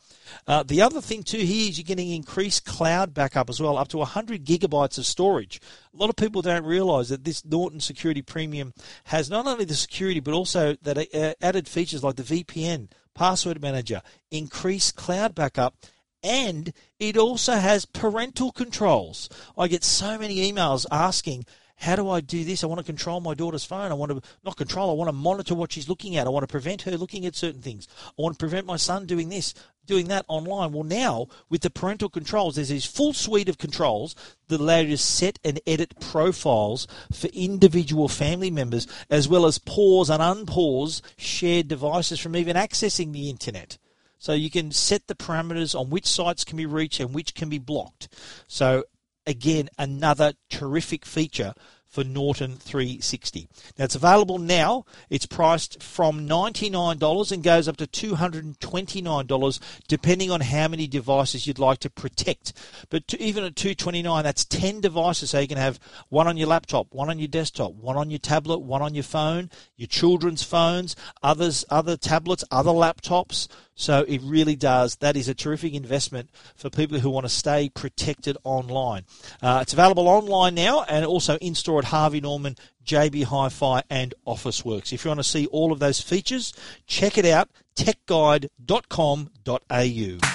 Uh, 0.47 0.63
the 0.63 0.83
other 0.83 1.01
thing 1.01 1.23
too 1.23 1.39
here 1.39 1.69
is 1.69 1.79
you're 1.79 1.85
getting 1.85 2.11
increased 2.11 2.65
cloud 2.65 3.15
backup 3.15 3.49
as 3.51 3.61
well, 3.61 3.77
up 3.77 3.89
to 3.89 3.99
100 3.99 4.45
gigabytes 4.45 4.99
of 4.99 5.07
storage. 5.07 5.61
A 5.93 5.97
lot 5.97 6.11
of 6.11 6.17
people 6.17 6.43
don't 6.43 6.65
realise 6.65 7.09
that 7.09 7.25
this 7.25 7.45
Norton 7.45 7.81
Security 7.81 8.23
Premium 8.23 8.73
has 9.05 9.31
not 9.31 9.47
only 9.47 9.65
the 9.65 9.75
security 9.75 10.21
but 10.21 10.35
also 10.35 10.77
that 10.83 10.99
uh, 10.99 11.35
added 11.41 11.69
features 11.69 12.03
like 12.03 12.17
the 12.17 12.23
VPN, 12.23 12.89
password 13.15 13.61
manager, 13.61 14.03
increased 14.31 14.97
cloud 14.97 15.35
backup, 15.35 15.77
and 16.23 16.73
it 16.99 17.17
also 17.17 17.55
has 17.55 17.85
parental 17.85 18.51
controls. 18.51 19.29
I 19.59 19.69
get 19.69 19.85
so 19.85 20.19
many 20.19 20.51
emails 20.51 20.87
asking 20.91 21.45
how 21.77 21.97
do 21.97 22.09
I 22.09 22.21
do 22.21 22.45
this? 22.45 22.63
I 22.63 22.67
want 22.67 22.79
to 22.79 22.85
control 22.85 23.21
my 23.21 23.35
daughter's 23.35 23.65
phone. 23.65 23.91
I 23.91 23.95
want 23.95 24.13
to 24.13 24.23
not 24.45 24.57
control. 24.57 24.91
I 24.91 24.95
want 24.95 25.09
to 25.09 25.13
monitor 25.13 25.55
what 25.55 25.73
she's 25.73 25.89
looking 25.89 26.17
at. 26.17 26.27
I 26.27 26.31
want 26.31 26.45
to 26.45 26.51
prevent 26.51 26.83
her 26.83 26.97
looking 26.97 27.27
at 27.27 27.35
certain 27.35 27.61
things. 27.61 27.89
I 28.07 28.23
want 28.23 28.37
to 28.37 28.39
prevent 28.39 28.67
my 28.67 28.77
son 28.77 29.07
doing 29.07 29.29
this, 29.29 29.55
doing 29.87 30.09
that 30.09 30.25
online. 30.29 30.73
Well, 30.73 30.85
now 30.85 31.27
with 31.49 31.63
the 31.63 31.71
parental 31.71 32.09
controls, 32.09 32.57
there's 32.57 32.69
this 32.69 32.87
full 32.87 33.13
suite 33.13 33.49
of 33.49 33.59
controls 33.59 34.15
that 34.49 34.61
allow 34.61 34.79
you 34.79 34.91
to 34.91 34.99
set 34.99 35.39
and 35.45 35.61
edit 35.67 35.99
profiles 36.01 36.87
for 37.13 37.27
individual 37.29 38.09
family 38.09 38.51
members, 38.51 38.87
as 39.11 39.29
well 39.29 39.45
as 39.45 39.59
pause 39.59 40.11
and 40.11 40.23
unpause 40.23 41.03
shared 41.17 41.69
devices 41.69 42.21
from 42.21 42.37
even 42.37 42.57
accessing 42.57 43.13
the 43.13 43.29
internet. 43.29 43.79
So 44.19 44.33
you 44.33 44.49
can 44.49 44.71
set 44.71 45.07
the 45.07 45.15
parameters 45.15 45.79
on 45.79 45.91
which 45.91 46.07
sites 46.07 46.45
can 46.45 46.57
be 46.57 46.65
reached 46.65 46.99
and 46.99 47.13
which 47.13 47.35
can 47.35 47.51
be 47.51 47.59
blocked. 47.59 48.09
So 48.47 48.85
again, 49.27 49.69
another 49.79 50.35
terrific 50.51 51.05
feature 51.05 51.55
for 51.95 52.03
Norton 52.03 52.57
360. 52.57 53.49
Now 53.79 53.85
it's 53.85 53.95
available 53.95 54.39
now. 54.39 54.85
It's 55.11 55.27
priced 55.27 55.81
from 55.81 56.27
$99 56.27 57.31
and 57.31 57.43
goes 57.43 57.69
up 57.69 57.77
to 57.77 57.87
$229 57.87 59.61
depending 59.87 60.31
on 60.33 60.41
how 60.41 60.67
many 60.67 60.89
devices 60.89 61.47
you'd 61.47 61.61
like 61.61 61.79
to 61.79 61.91
protect. 61.91 62.53
But 62.91 63.07
to, 63.09 63.23
even 63.23 63.45
at 63.45 63.55
229, 63.55 64.25
that's 64.25 64.45
10 64.45 64.81
devices. 64.81 65.31
So 65.31 65.39
you 65.39 65.47
can 65.47 65.57
have 65.57 65.79
one 66.09 66.27
on 66.27 66.37
your 66.37 66.49
laptop, 66.49 66.89
one 66.91 67.11
on 67.11 67.21
your 67.21 67.29
desktop, 67.29 67.75
one 67.75 67.97
on 67.97 68.11
your 68.11 68.19
tablet, 68.19 68.59
one 68.59 68.83
on 68.83 68.95
your 68.95 69.05
phone, 69.05 69.49
your 69.77 69.87
children's 69.87 70.43
phones, 70.43 70.97
others, 71.23 71.65
other 71.71 71.97
tablets, 71.97 72.43
other 72.51 72.73
laptops. 72.73 73.47
So 73.75 74.05
it 74.07 74.21
really 74.23 74.57
does. 74.57 74.97
That 74.97 75.17
is 75.17 75.29
a 75.29 75.35
terrific 75.35 75.75
investment 75.75 76.31
for 76.55 76.71
people 76.71 77.01
who 77.01 77.11
want 77.11 77.25
to 77.25 77.31
stay 77.31 77.69
protected 77.69 78.37
online. 78.45 79.05
Uh, 79.43 79.59
it's 79.63 79.73
available 79.73 80.09
online 80.09 80.55
now 80.55 80.85
and 80.85 81.05
also 81.05 81.37
in 81.39 81.55
store 81.55 81.81
at 81.81 81.87
Harvey 81.87 82.21
Norman, 82.21 82.57
JB 82.85 83.25
Hi-Fi, 83.25 83.83
and 83.91 84.15
Officeworks. 84.27 84.93
If 84.93 85.05
you 85.05 85.11
want 85.11 85.21
to 85.21 85.25
see 85.25 85.47
all 85.47 85.73
of 85.73 85.79
those 85.79 86.01
features, 86.01 86.53
check 86.87 87.19
it 87.19 87.25
out. 87.25 87.49
techguide.com.au. 87.77 90.34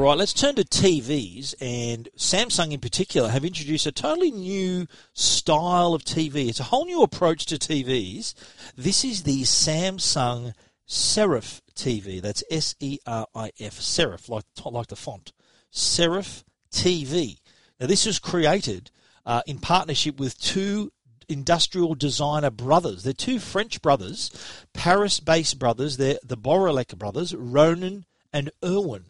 right, 0.00 0.16
let's 0.16 0.32
turn 0.32 0.54
to 0.54 0.64
TVs, 0.64 1.54
and 1.60 2.08
Samsung 2.16 2.72
in 2.72 2.80
particular 2.80 3.28
have 3.28 3.44
introduced 3.44 3.86
a 3.86 3.92
totally 3.92 4.30
new 4.30 4.86
style 5.14 5.94
of 5.94 6.04
TV. 6.04 6.48
It's 6.48 6.60
a 6.60 6.64
whole 6.64 6.84
new 6.84 7.02
approach 7.02 7.44
to 7.46 7.56
TVs. 7.56 8.34
This 8.76 9.04
is 9.04 9.24
the 9.24 9.42
Samsung 9.42 10.54
Serif 10.88 11.60
TV. 11.74 12.22
That's 12.22 12.44
S 12.50 12.76
E 12.80 12.98
R 13.06 13.26
I 13.34 13.50
F, 13.58 13.78
Serif, 13.80 14.28
like 14.28 14.44
like 14.64 14.86
the 14.86 14.96
font. 14.96 15.32
Serif 15.72 16.44
TV. 16.72 17.38
Now, 17.78 17.86
this 17.86 18.06
was 18.06 18.18
created 18.18 18.90
uh, 19.26 19.42
in 19.46 19.58
partnership 19.58 20.18
with 20.18 20.40
two 20.40 20.92
industrial 21.28 21.94
designer 21.94 22.50
brothers. 22.50 23.02
They're 23.02 23.12
two 23.12 23.38
French 23.38 23.82
brothers, 23.82 24.30
Paris-based 24.72 25.58
brothers. 25.58 25.96
They're 25.96 26.18
the 26.22 26.36
Bouroullec 26.36 26.96
brothers, 26.96 27.34
Ronan 27.34 28.04
and 28.32 28.50
Erwan. 28.62 29.04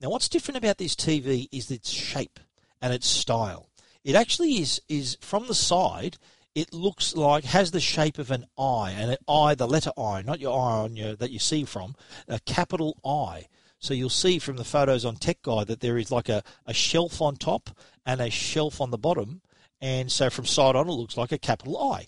Now, 0.00 0.10
what's 0.10 0.28
different 0.28 0.58
about 0.58 0.78
this 0.78 0.94
TV 0.94 1.48
is 1.50 1.70
its 1.70 1.90
shape 1.90 2.38
and 2.80 2.92
its 2.92 3.08
style. 3.08 3.68
It 4.04 4.14
actually 4.14 4.58
is 4.58 4.80
is 4.88 5.18
from 5.20 5.46
the 5.46 5.54
side. 5.54 6.16
It 6.54 6.72
looks 6.72 7.14
like 7.14 7.44
has 7.44 7.70
the 7.70 7.80
shape 7.80 8.18
of 8.18 8.30
an 8.30 8.46
eye, 8.58 8.92
and 8.96 9.10
an 9.12 9.18
eye, 9.28 9.54
the 9.54 9.66
letter 9.66 9.90
I, 9.98 10.22
not 10.22 10.40
your 10.40 10.58
eye 10.58 10.78
on 10.78 10.96
your 10.96 11.14
that 11.16 11.30
you 11.30 11.38
see 11.38 11.64
from 11.64 11.94
a 12.26 12.40
capital 12.40 12.96
I. 13.04 13.46
So 13.80 13.94
you'll 13.94 14.10
see 14.10 14.38
from 14.38 14.56
the 14.56 14.64
photos 14.64 15.04
on 15.04 15.16
Tech 15.16 15.42
Guide 15.42 15.68
that 15.68 15.80
there 15.80 15.98
is 15.98 16.10
like 16.10 16.28
a, 16.28 16.42
a 16.66 16.74
shelf 16.74 17.22
on 17.22 17.36
top 17.36 17.70
and 18.04 18.20
a 18.20 18.30
shelf 18.30 18.80
on 18.80 18.90
the 18.90 18.98
bottom, 18.98 19.40
And 19.80 20.10
so 20.10 20.30
from 20.30 20.46
side 20.46 20.74
on, 20.74 20.88
it 20.88 20.92
looks 20.92 21.16
like 21.16 21.30
a 21.30 21.38
capital 21.38 21.78
I. 21.92 22.06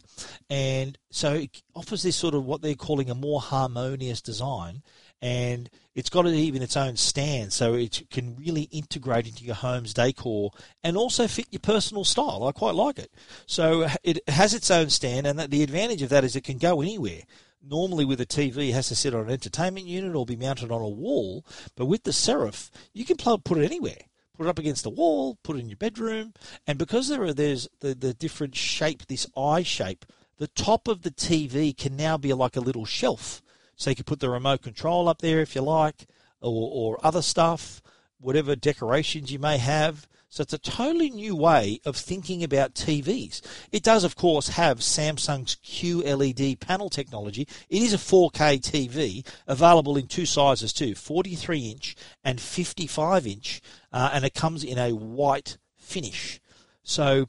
And 0.49 0.99
so 1.11 1.35
it 1.35 1.63
offers 1.75 2.03
this 2.03 2.17
sort 2.17 2.35
of 2.35 2.45
what 2.45 2.63
they're 2.63 2.75
calling 2.75 3.11
a 3.11 3.15
more 3.15 3.41
harmonious 3.41 4.21
design. 4.21 4.83
And 5.23 5.69
it's 5.95 6.09
got 6.09 6.27
it 6.27 6.35
even 6.35 6.63
its 6.63 6.77
own 6.77 6.97
stand, 6.97 7.53
so 7.53 7.75
it 7.75 8.09
can 8.11 8.37
really 8.37 8.63
integrate 8.63 9.27
into 9.27 9.45
your 9.45 9.55
home's 9.55 9.93
decor 9.93 10.51
and 10.83 10.97
also 10.97 11.27
fit 11.27 11.47
your 11.51 11.61
personal 11.61 12.05
style. 12.05 12.45
I 12.45 12.53
quite 12.53 12.75
like 12.75 12.99
it. 12.99 13.13
So 13.45 13.87
it 14.03 14.27
has 14.29 14.55
its 14.55 14.71
own 14.71 14.89
stand, 14.89 15.27
and 15.27 15.39
the 15.39 15.63
advantage 15.63 16.01
of 16.01 16.09
that 16.09 16.25
is 16.25 16.37
it 16.37 16.45
can 16.45 16.59
go 16.59 16.81
anywhere 16.81 17.23
normally 17.63 18.05
with 18.05 18.21
a 18.21 18.27
TV 18.27 18.71
it 18.71 18.73
has 18.73 18.89
to 18.89 18.97
sit 18.97 19.15
on 19.15 19.27
an 19.27 19.31
entertainment 19.31 19.87
unit 19.87 20.15
or 20.15 20.25
be 20.25 20.37
mounted 20.37 20.73
on 20.73 20.81
a 20.81 20.89
wall. 20.89 21.45
But 21.77 21.87
with 21.87 22.05
the 22.05 22.11
Serif, 22.11 22.71
you 22.93 23.05
can 23.05 23.17
put 23.17 23.59
it 23.59 23.65
anywhere. 23.65 23.99
Put 24.37 24.47
it 24.47 24.51
up 24.51 24.59
against 24.59 24.85
the 24.85 24.91
wall, 24.91 25.37
put 25.43 25.57
it 25.57 25.61
in 25.61 25.69
your 25.69 25.77
bedroom, 25.77 26.33
and 26.67 26.79
because 26.79 27.09
there 27.09 27.23
are 27.25 27.35
there's 27.35 27.69
the, 27.81 27.95
the 27.95 28.15
different 28.15 28.57
shape, 28.57 29.07
this 29.07 29.27
eye 29.37 29.63
shape, 29.63 30.07
the 30.39 30.49
top 30.49 30.89
of 30.89 31.03
the 31.03 31.11
TV 31.11 31.77
can 31.77 31.95
now 31.95 32.17
be 32.17 32.33
like 32.33 32.57
a 32.57 32.61
little 32.61 32.87
shelf. 32.87 33.43
So 33.81 33.89
you 33.89 33.97
can 33.97 34.05
put 34.05 34.21
the 34.21 34.29
remote 34.29 34.61
control 34.61 35.09
up 35.09 35.23
there 35.23 35.41
if 35.41 35.55
you 35.55 35.63
like, 35.63 36.07
or, 36.43 36.71
or 36.71 36.99
other 37.03 37.23
stuff, 37.23 37.81
whatever 38.19 38.55
decorations 38.55 39.33
you 39.33 39.39
may 39.39 39.57
have. 39.57 40.07
So 40.29 40.43
it's 40.43 40.53
a 40.53 40.59
totally 40.59 41.09
new 41.09 41.35
way 41.35 41.81
of 41.87 41.97
thinking 41.97 42.45
about 42.45 42.75
TVs. 42.75 43.41
It 43.73 43.83
does, 43.83 44.05
of 44.05 44.17
course, 44.17 44.49
have 44.49 44.81
Samsung's 44.81 45.57
QLED 45.65 46.61
panel 46.61 46.91
technology. 46.91 47.49
It 47.71 47.81
is 47.81 47.95
a 47.95 47.97
4K 47.97 48.61
TV 48.61 49.27
available 49.47 49.97
in 49.97 50.09
two 50.09 50.27
sizes 50.27 50.75
too, 50.75 50.95
43 50.95 51.71
inch 51.71 51.97
and 52.23 52.39
55 52.39 53.27
inch, 53.27 53.63
uh, 53.95 54.11
and 54.13 54.27
it 54.27 54.35
comes 54.35 54.63
in 54.63 54.77
a 54.77 54.91
white 54.91 55.57
finish. 55.79 56.39
So 56.83 57.25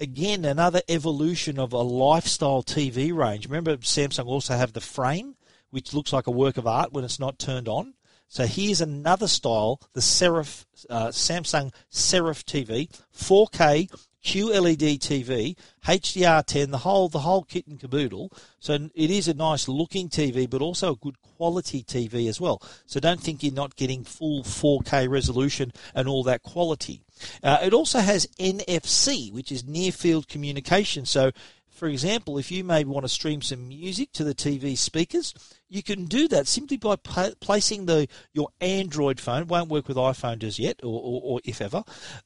again, 0.00 0.44
another 0.44 0.82
evolution 0.88 1.60
of 1.60 1.72
a 1.72 1.78
lifestyle 1.78 2.64
TV 2.64 3.14
range. 3.14 3.46
Remember, 3.46 3.76
Samsung 3.76 4.26
also 4.26 4.56
have 4.56 4.72
the 4.72 4.80
frame, 4.80 5.36
which 5.74 5.92
looks 5.92 6.12
like 6.12 6.28
a 6.28 6.30
work 6.30 6.56
of 6.56 6.68
art 6.68 6.92
when 6.92 7.04
it's 7.04 7.18
not 7.18 7.36
turned 7.36 7.68
on. 7.68 7.94
So 8.28 8.46
here's 8.46 8.80
another 8.80 9.26
style, 9.26 9.80
the 9.92 10.00
Serif, 10.00 10.64
uh, 10.88 11.08
Samsung 11.08 11.72
Serif 11.90 12.44
TV, 12.44 12.88
4K 13.12 13.90
QLED 14.24 14.98
TV, 15.00 15.56
HDR10, 15.84 16.70
the 16.70 16.78
whole 16.78 17.08
the 17.08 17.18
whole 17.18 17.42
kit 17.42 17.66
and 17.66 17.78
caboodle. 17.78 18.32
So 18.58 18.88
it 18.94 19.10
is 19.10 19.28
a 19.28 19.34
nice 19.34 19.68
looking 19.68 20.08
TV, 20.08 20.48
but 20.48 20.62
also 20.62 20.92
a 20.92 20.96
good 20.96 21.20
quality 21.36 21.82
TV 21.82 22.26
as 22.28 22.40
well. 22.40 22.62
So 22.86 23.00
don't 23.00 23.20
think 23.20 23.42
you're 23.42 23.52
not 23.52 23.76
getting 23.76 24.02
full 24.02 24.42
4K 24.42 25.10
resolution 25.10 25.72
and 25.94 26.08
all 26.08 26.22
that 26.22 26.42
quality. 26.42 27.02
Uh, 27.42 27.58
it 27.62 27.74
also 27.74 27.98
has 27.98 28.26
NFC, 28.38 29.30
which 29.30 29.52
is 29.52 29.66
near 29.66 29.92
field 29.92 30.26
communication. 30.26 31.04
So 31.04 31.32
for 31.74 31.88
example, 31.88 32.38
if 32.38 32.52
you 32.52 32.62
may 32.62 32.84
want 32.84 33.04
to 33.04 33.08
stream 33.08 33.42
some 33.42 33.66
music 33.66 34.12
to 34.12 34.22
the 34.22 34.34
TV 34.34 34.78
speakers, 34.78 35.34
you 35.68 35.82
can 35.82 36.04
do 36.04 36.28
that 36.28 36.46
simply 36.46 36.76
by 36.76 36.94
placing 36.96 37.86
the 37.86 38.06
your 38.32 38.48
Android 38.60 39.18
phone. 39.18 39.48
Won't 39.48 39.68
work 39.68 39.88
with 39.88 39.96
iPhone 39.96 40.38
just 40.38 40.60
yet, 40.60 40.78
or, 40.84 41.00
or, 41.02 41.20
or, 41.24 41.40
if 41.44 41.60
ever, 41.60 41.82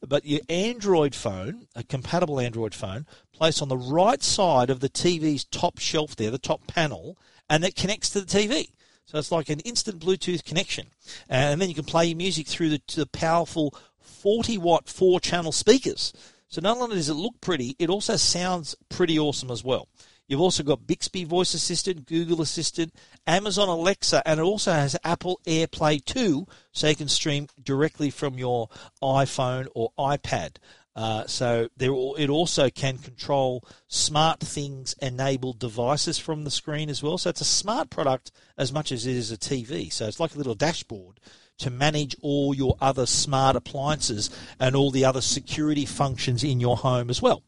but 0.07 0.27
your 0.27 0.43
Android 0.51 1.15
phone, 1.15 1.67
a 1.75 1.83
compatible 1.83 2.39
Android 2.39 2.75
phone, 2.75 3.07
placed 3.33 3.63
on 3.63 3.69
the 3.69 3.77
right 3.79 4.23
side 4.23 4.69
of 4.69 4.81
the 4.81 4.91
TV's 4.91 5.45
top 5.45 5.79
shelf 5.79 6.15
there, 6.15 6.31
the 6.31 6.39
top 6.39 6.67
panel, 6.67 7.17
and 7.49 7.65
it 7.65 7.75
connects 7.75 8.11
to 8.11 8.21
the 8.21 8.27
TV. 8.27 8.73
So 9.07 9.17
it's 9.17 9.33
like 9.33 9.49
an 9.49 9.61
instant 9.61 9.99
Bluetooth 9.99 10.45
connection, 10.45 10.89
and 11.27 11.59
then 11.59 11.71
you 11.71 11.75
can 11.75 11.85
play 11.85 12.05
your 12.05 12.19
music 12.19 12.47
through 12.47 12.69
the, 12.69 12.83
the 12.95 13.07
powerful 13.07 13.75
40 13.99 14.59
watt 14.59 14.91
four 14.91 15.21
channel 15.21 15.53
speakers. 15.53 16.13
So 16.49 16.61
not 16.61 16.79
only 16.79 16.97
does 16.97 17.09
it 17.09 17.15
look 17.15 17.41
pretty, 17.41 17.77
it 17.79 17.91
also 17.91 18.17
sounds 18.17 18.75
pretty 18.89 19.19
awesome 19.19 19.51
as 19.51 19.63
well. 19.63 19.89
You've 20.29 20.41
also 20.41 20.63
got 20.63 20.87
Bixby 20.87 21.25
Voice 21.25 21.55
Assistant, 21.55 22.07
Google 22.07 22.43
Assistant, 22.43 22.95
Amazon 23.27 23.69
Alexa, 23.69 24.23
and 24.27 24.39
it 24.39 24.43
also 24.43 24.73
has 24.73 24.95
Apple 25.03 25.41
AirPlay 25.47 26.05
2, 26.05 26.47
so 26.73 26.89
you 26.89 26.95
can 26.95 27.09
stream 27.09 27.49
directly 27.63 28.11
from 28.11 28.39
your 28.39 28.69
iPhone 29.03 29.69
or 29.75 29.91
iPad. 29.99 30.57
Uh, 30.95 31.27
so 31.27 31.69
there, 31.77 31.93
it 32.19 32.29
also 32.29 32.69
can 32.69 32.99
control 32.99 33.65
smart 33.87 34.41
things 34.41 34.95
enabled 35.01 35.59
devices 35.59 36.19
from 36.19 36.45
the 36.45 36.51
screen 36.51 36.91
as 36.91 37.03
well. 37.03 37.17
So 37.17 37.31
it's 37.31 37.41
a 37.41 37.45
smart 37.45 37.89
product 37.89 38.33
as 38.59 38.73
much 38.73 38.91
as 38.91 39.07
it 39.07 39.15
is 39.15 39.31
a 39.31 39.39
TV. 39.39 39.93
So 39.93 40.07
it's 40.07 40.21
like 40.21 40.35
a 40.35 40.39
little 40.39 40.57
dashboard 40.57 41.21
to 41.59 41.71
manage 41.71 42.16
all 42.23 42.55
your 42.55 42.77
other 42.81 43.07
smart 43.07 43.57
appliances 43.57 44.31
and 44.59 44.75
all 44.75 44.90
the 44.90 45.05
other 45.05 45.21
security 45.21 45.85
functions 45.85 46.42
in 46.42 46.61
your 46.61 46.77
home 46.77 47.11
as 47.11 47.21
well. 47.21 47.42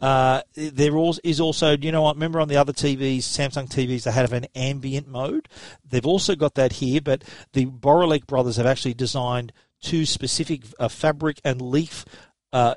Uh, 0.00 0.42
there 0.54 0.92
is 1.22 1.40
also, 1.40 1.76
you 1.76 1.92
know 1.92 2.02
what, 2.02 2.16
remember 2.16 2.40
on 2.40 2.48
the 2.48 2.56
other 2.56 2.72
TVs, 2.72 3.18
Samsung 3.18 3.68
TVs, 3.68 4.04
they 4.04 4.12
have 4.12 4.32
an 4.32 4.46
ambient 4.54 5.06
mode. 5.06 5.48
They've 5.88 6.06
also 6.06 6.34
got 6.34 6.54
that 6.54 6.74
here, 6.74 7.00
but 7.00 7.22
the 7.52 7.66
Bouroullec 7.66 8.26
brothers 8.26 8.56
have 8.56 8.66
actually 8.66 8.94
designed 8.94 9.52
two 9.82 10.06
specific 10.06 10.62
uh, 10.78 10.88
fabric 10.88 11.40
and 11.44 11.60
leaf 11.60 12.04
uh, 12.52 12.74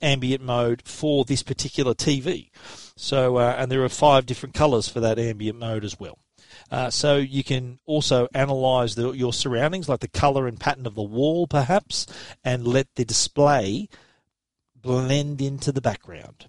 ambient 0.00 0.42
mode 0.42 0.82
for 0.84 1.24
this 1.24 1.42
particular 1.42 1.94
TV. 1.94 2.50
So, 2.96 3.36
uh, 3.36 3.56
and 3.58 3.70
there 3.70 3.82
are 3.82 3.88
five 3.88 4.26
different 4.26 4.54
colors 4.54 4.88
for 4.88 5.00
that 5.00 5.18
ambient 5.18 5.58
mode 5.58 5.84
as 5.84 5.98
well. 5.98 6.18
Uh, 6.72 6.88
so 6.88 7.18
you 7.18 7.44
can 7.44 7.78
also 7.84 8.26
analyze 8.32 8.94
the, 8.94 9.12
your 9.12 9.34
surroundings, 9.34 9.90
like 9.90 10.00
the 10.00 10.08
color 10.08 10.46
and 10.46 10.58
pattern 10.58 10.86
of 10.86 10.94
the 10.94 11.02
wall, 11.02 11.46
perhaps, 11.46 12.06
and 12.42 12.66
let 12.66 12.88
the 12.96 13.04
display 13.04 13.90
blend 14.74 15.42
into 15.42 15.70
the 15.70 15.82
background 15.82 16.46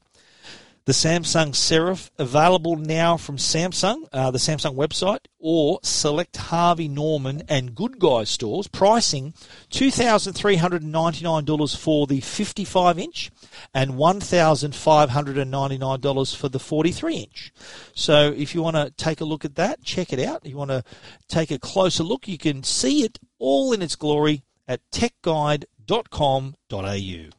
the 0.86 0.91
Samsung 0.91 1.52
Serif, 1.52 2.10
available 2.17 2.76
now 2.76 3.15
from 3.15 3.38
Samsung, 3.38 4.06
uh, 4.12 4.32
the 4.32 4.38
Samsung 4.38 4.76
website, 4.76 5.28
or 5.39 5.80
select 5.82 6.36
Harvey 6.36 6.89
Norman 6.89 7.41
and 7.48 7.74
Good 7.74 8.00
Guys 8.00 8.30
stores. 8.30 8.67
Pricing 8.67 9.34
$2,399 9.72 11.78
for 11.78 12.06
the 12.06 12.19
55 12.19 13.00
inch 13.00 13.32
and 13.74 13.91
$1,599 13.91 16.36
for 16.36 16.50
the 16.50 16.60
43 16.60 17.15
inch. 17.15 17.54
So 17.96 18.34
if 18.36 18.54
you 18.54 18.62
want 18.62 18.76
to 18.76 18.91
take 18.98 19.22
a 19.22 19.26
look 19.26 19.46
at 19.46 19.56
that, 19.56 19.84
check 19.84 20.12
it 20.12 20.19
out. 20.19 20.41
If 20.43 20.52
you 20.52 20.58
want 20.58 20.72
to 20.72 20.84
take 21.30 21.52
a 21.52 21.60
closer 21.60 22.04
look, 22.04 22.28
you 22.28 22.38
can 22.38 22.63
see 22.63 23.04
it 23.04 23.19
all 23.39 23.72
in 23.72 23.82
its 23.82 23.96
glory 23.96 24.43
at 24.67 24.82
techguide.com.au. 24.91 27.30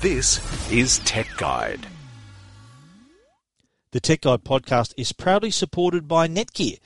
This 0.00 0.70
is 0.70 0.98
Tech 1.00 1.26
Guide. 1.36 1.86
The 3.94 4.00
Tech 4.00 4.22
Guide 4.22 4.42
podcast 4.42 4.92
is 4.96 5.12
proudly 5.12 5.52
supported 5.52 6.08
by 6.08 6.26
Netgear. 6.26 6.80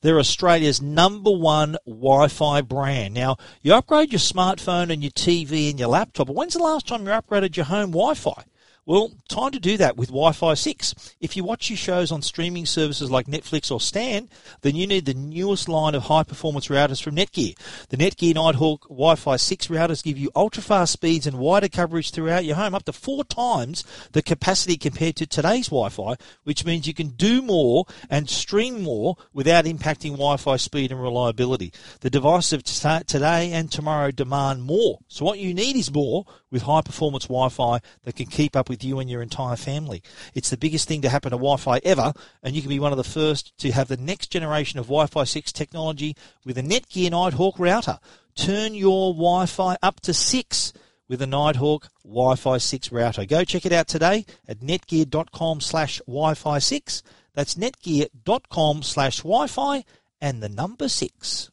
They're 0.00 0.18
Australia's 0.18 0.80
number 0.80 1.30
one 1.30 1.76
Wi 1.84 2.28
Fi 2.28 2.62
brand. 2.62 3.12
Now, 3.12 3.36
you 3.60 3.74
upgrade 3.74 4.10
your 4.10 4.20
smartphone 4.20 4.90
and 4.90 5.02
your 5.02 5.10
TV 5.10 5.68
and 5.68 5.78
your 5.78 5.90
laptop, 5.90 6.28
but 6.28 6.32
when's 6.34 6.54
the 6.54 6.60
last 6.60 6.88
time 6.88 7.02
you 7.02 7.12
upgraded 7.12 7.56
your 7.56 7.66
home 7.66 7.90
Wi 7.90 8.14
Fi? 8.14 8.44
Well, 8.88 9.10
time 9.28 9.50
to 9.50 9.58
do 9.58 9.76
that 9.78 9.96
with 9.96 10.10
Wi 10.10 10.30
Fi 10.30 10.54
6. 10.54 11.16
If 11.20 11.36
you 11.36 11.42
watch 11.42 11.68
your 11.68 11.76
shows 11.76 12.12
on 12.12 12.22
streaming 12.22 12.66
services 12.66 13.10
like 13.10 13.26
Netflix 13.26 13.72
or 13.72 13.80
Stan, 13.80 14.28
then 14.60 14.76
you 14.76 14.86
need 14.86 15.06
the 15.06 15.14
newest 15.14 15.68
line 15.68 15.96
of 15.96 16.04
high 16.04 16.22
performance 16.22 16.68
routers 16.68 17.02
from 17.02 17.16
Netgear. 17.16 17.58
The 17.88 17.96
Netgear 17.96 18.36
Nighthawk 18.36 18.82
Wi 18.82 19.16
Fi 19.16 19.34
6 19.34 19.66
routers 19.66 20.04
give 20.04 20.16
you 20.16 20.30
ultra 20.36 20.62
fast 20.62 20.92
speeds 20.92 21.26
and 21.26 21.36
wider 21.40 21.68
coverage 21.68 22.12
throughout 22.12 22.44
your 22.44 22.54
home, 22.54 22.76
up 22.76 22.84
to 22.84 22.92
four 22.92 23.24
times 23.24 23.82
the 24.12 24.22
capacity 24.22 24.76
compared 24.76 25.16
to 25.16 25.26
today's 25.26 25.66
Wi 25.66 25.88
Fi, 25.88 26.14
which 26.44 26.64
means 26.64 26.86
you 26.86 26.94
can 26.94 27.08
do 27.08 27.42
more 27.42 27.86
and 28.08 28.30
stream 28.30 28.84
more 28.84 29.16
without 29.32 29.64
impacting 29.64 30.12
Wi 30.12 30.36
Fi 30.36 30.54
speed 30.58 30.92
and 30.92 31.02
reliability. 31.02 31.72
The 32.02 32.10
devices 32.10 32.52
of 32.52 32.62
today 32.62 33.50
and 33.50 33.68
tomorrow 33.68 34.12
demand 34.12 34.62
more. 34.62 35.00
So, 35.08 35.24
what 35.24 35.40
you 35.40 35.52
need 35.54 35.74
is 35.74 35.92
more 35.92 36.24
with 36.52 36.62
high 36.62 36.82
performance 36.82 37.24
Wi 37.24 37.48
Fi 37.48 37.80
that 38.04 38.14
can 38.14 38.26
keep 38.26 38.54
up 38.54 38.68
with 38.68 38.75
with 38.76 38.84
you 38.84 38.98
and 38.98 39.08
your 39.08 39.22
entire 39.22 39.56
family. 39.56 40.02
It's 40.34 40.50
the 40.50 40.56
biggest 40.56 40.86
thing 40.86 41.00
to 41.02 41.08
happen 41.08 41.30
to 41.30 41.36
Wi 41.36 41.56
Fi 41.56 41.80
ever, 41.82 42.12
and 42.42 42.54
you 42.54 42.60
can 42.60 42.68
be 42.68 42.78
one 42.78 42.92
of 42.92 42.98
the 42.98 43.04
first 43.04 43.56
to 43.58 43.72
have 43.72 43.88
the 43.88 43.96
next 43.96 44.28
generation 44.30 44.78
of 44.78 44.86
Wi 44.86 45.06
Fi 45.06 45.24
6 45.24 45.50
technology 45.52 46.14
with 46.44 46.58
a 46.58 46.62
Netgear 46.62 47.10
Nighthawk 47.10 47.58
router. 47.58 47.98
Turn 48.34 48.74
your 48.74 49.14
Wi 49.14 49.46
Fi 49.46 49.76
up 49.82 50.00
to 50.00 50.12
6 50.12 50.72
with 51.08 51.22
a 51.22 51.26
Nighthawk 51.26 51.88
Wi-Fi 52.04 52.58
6 52.58 52.92
router. 52.92 53.24
Go 53.24 53.44
check 53.44 53.66
it 53.66 53.72
out 53.72 53.88
today 53.88 54.24
at 54.48 54.60
netgear.com 54.60 55.60
slash 55.60 56.00
Wi-Fi 56.06 56.58
6. 56.58 57.02
That's 57.34 57.54
netgear.com 57.54 58.82
slash 58.82 59.18
Wi-Fi 59.18 59.84
and 60.20 60.42
the 60.42 60.48
number 60.48 60.88
6. 60.88 61.50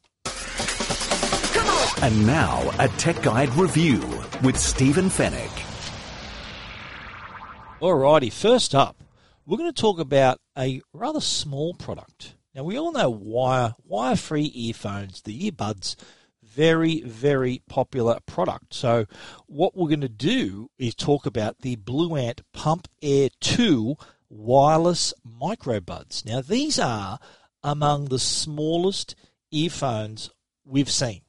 And 2.02 2.26
now 2.26 2.70
a 2.78 2.88
Tech 2.98 3.22
Guide 3.22 3.54
review 3.54 4.00
with 4.42 4.58
Stephen 4.58 5.08
Fenech. 5.08 5.73
Alrighty, 7.84 8.32
first 8.32 8.74
up, 8.74 8.96
we're 9.44 9.58
going 9.58 9.70
to 9.70 9.78
talk 9.78 9.98
about 9.98 10.40
a 10.56 10.80
rather 10.94 11.20
small 11.20 11.74
product. 11.74 12.34
Now, 12.54 12.62
we 12.64 12.78
all 12.78 12.92
know 12.92 13.10
wire, 13.10 13.74
wire-free 13.84 14.52
earphones, 14.54 15.20
the 15.20 15.50
earbuds, 15.50 15.94
Very, 16.42 17.02
very 17.02 17.60
popular 17.68 18.20
product. 18.24 18.72
So, 18.72 19.04
what 19.44 19.76
we're 19.76 19.90
going 19.90 20.00
to 20.00 20.08
do 20.08 20.70
is 20.78 20.94
talk 20.94 21.26
about 21.26 21.58
the 21.58 21.76
Blue 21.76 22.16
Ant 22.16 22.40
Pump 22.54 22.88
Air 23.02 23.28
2 23.42 23.96
wireless 24.30 25.12
microbuds. 25.22 26.24
Now, 26.24 26.40
these 26.40 26.78
are 26.78 27.18
among 27.62 28.06
the 28.06 28.18
smallest 28.18 29.14
earphones 29.50 30.30
we've 30.64 30.90
seen, 30.90 31.20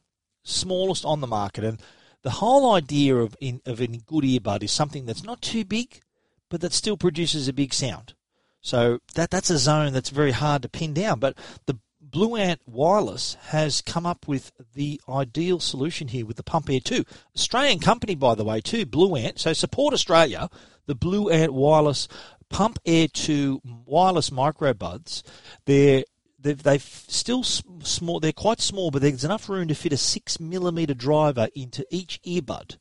smallest 0.46 1.04
on 1.04 1.20
the 1.20 1.28
market. 1.28 1.66
And 1.66 1.82
the 2.22 2.30
whole 2.30 2.74
idea 2.74 3.18
of, 3.18 3.36
in, 3.42 3.60
of 3.66 3.82
a 3.82 3.88
good 3.88 4.24
earbud 4.24 4.64
is 4.64 4.72
something 4.72 5.06
that's 5.06 5.26
not 5.26 5.42
too 5.42 5.66
big, 5.66 6.00
but 6.50 6.62
that 6.62 6.74
still 6.74 6.98
produces 6.98 7.48
a 7.48 7.54
big 7.54 7.74
sound. 7.74 8.14
So 8.62 9.00
that 9.14 9.30
that's 9.30 9.50
a 9.50 9.58
zone 9.58 9.94
that's 9.94 10.10
very 10.10 10.32
hard 10.32 10.64
to 10.64 10.70
pin 10.70 10.94
down. 10.94 11.20
But 11.20 11.38
the 11.66 11.78
Blue 12.02 12.36
Ant 12.36 12.62
Wireless 12.66 13.36
has 13.48 13.82
come 13.82 14.06
up 14.06 14.28
with 14.28 14.52
the 14.74 15.02
ideal 15.10 15.60
solution 15.60 16.08
here 16.08 16.26
with 16.26 16.38
the 16.38 16.44
Pump 16.44 16.70
Air 16.70 16.80
2. 16.80 17.04
Australian 17.36 17.80
company, 17.80 18.16
by 18.16 18.36
the 18.36 18.46
way, 18.46 18.62
too, 18.62 18.86
Blue 18.86 19.16
Ant. 19.16 19.40
So 19.40 19.54
support 19.54 19.94
Australia. 19.94 20.50
The 20.86 20.96
Blue 20.96 21.30
Ant 21.30 21.54
Wireless 21.54 22.08
Pump 22.50 22.80
Air 22.86 23.08
2 23.08 23.62
wireless 23.86 24.30
microbuds. 24.30 25.24
They're 25.66 26.06
they've, 26.40 26.62
they've 26.62 26.82
still 26.82 27.44
small. 27.44 28.20
They're 28.20 28.32
quite 28.32 28.62
small, 28.62 28.92
but 28.92 29.02
there's 29.02 29.26
enough 29.26 29.50
room 29.50 29.68
to 29.68 29.76
fit 29.76 29.94
a 29.94 29.98
six 29.98 30.40
millimeter 30.40 30.94
driver 30.94 31.50
into 31.56 31.86
each 31.90 32.22
earbud. 32.24 32.78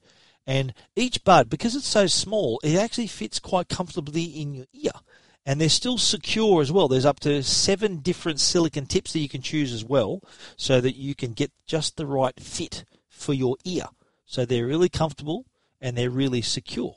And 0.46 0.74
each 0.94 1.24
bud, 1.24 1.48
because 1.48 1.74
it's 1.74 1.86
so 1.86 2.06
small, 2.06 2.60
it 2.62 2.76
actually 2.76 3.06
fits 3.06 3.38
quite 3.38 3.68
comfortably 3.68 4.24
in 4.24 4.54
your 4.54 4.66
ear. 4.72 4.92
And 5.46 5.60
they're 5.60 5.68
still 5.68 5.98
secure 5.98 6.62
as 6.62 6.72
well. 6.72 6.88
There's 6.88 7.04
up 7.04 7.20
to 7.20 7.42
seven 7.42 7.98
different 7.98 8.40
silicon 8.40 8.86
tips 8.86 9.12
that 9.12 9.20
you 9.20 9.28
can 9.28 9.42
choose 9.42 9.72
as 9.72 9.84
well, 9.84 10.22
so 10.56 10.80
that 10.80 10.96
you 10.96 11.14
can 11.14 11.32
get 11.32 11.52
just 11.66 11.96
the 11.96 12.06
right 12.06 12.38
fit 12.40 12.84
for 13.08 13.34
your 13.34 13.56
ear. 13.64 13.84
So 14.26 14.44
they're 14.44 14.66
really 14.66 14.88
comfortable 14.88 15.44
and 15.80 15.96
they're 15.96 16.10
really 16.10 16.42
secure. 16.42 16.96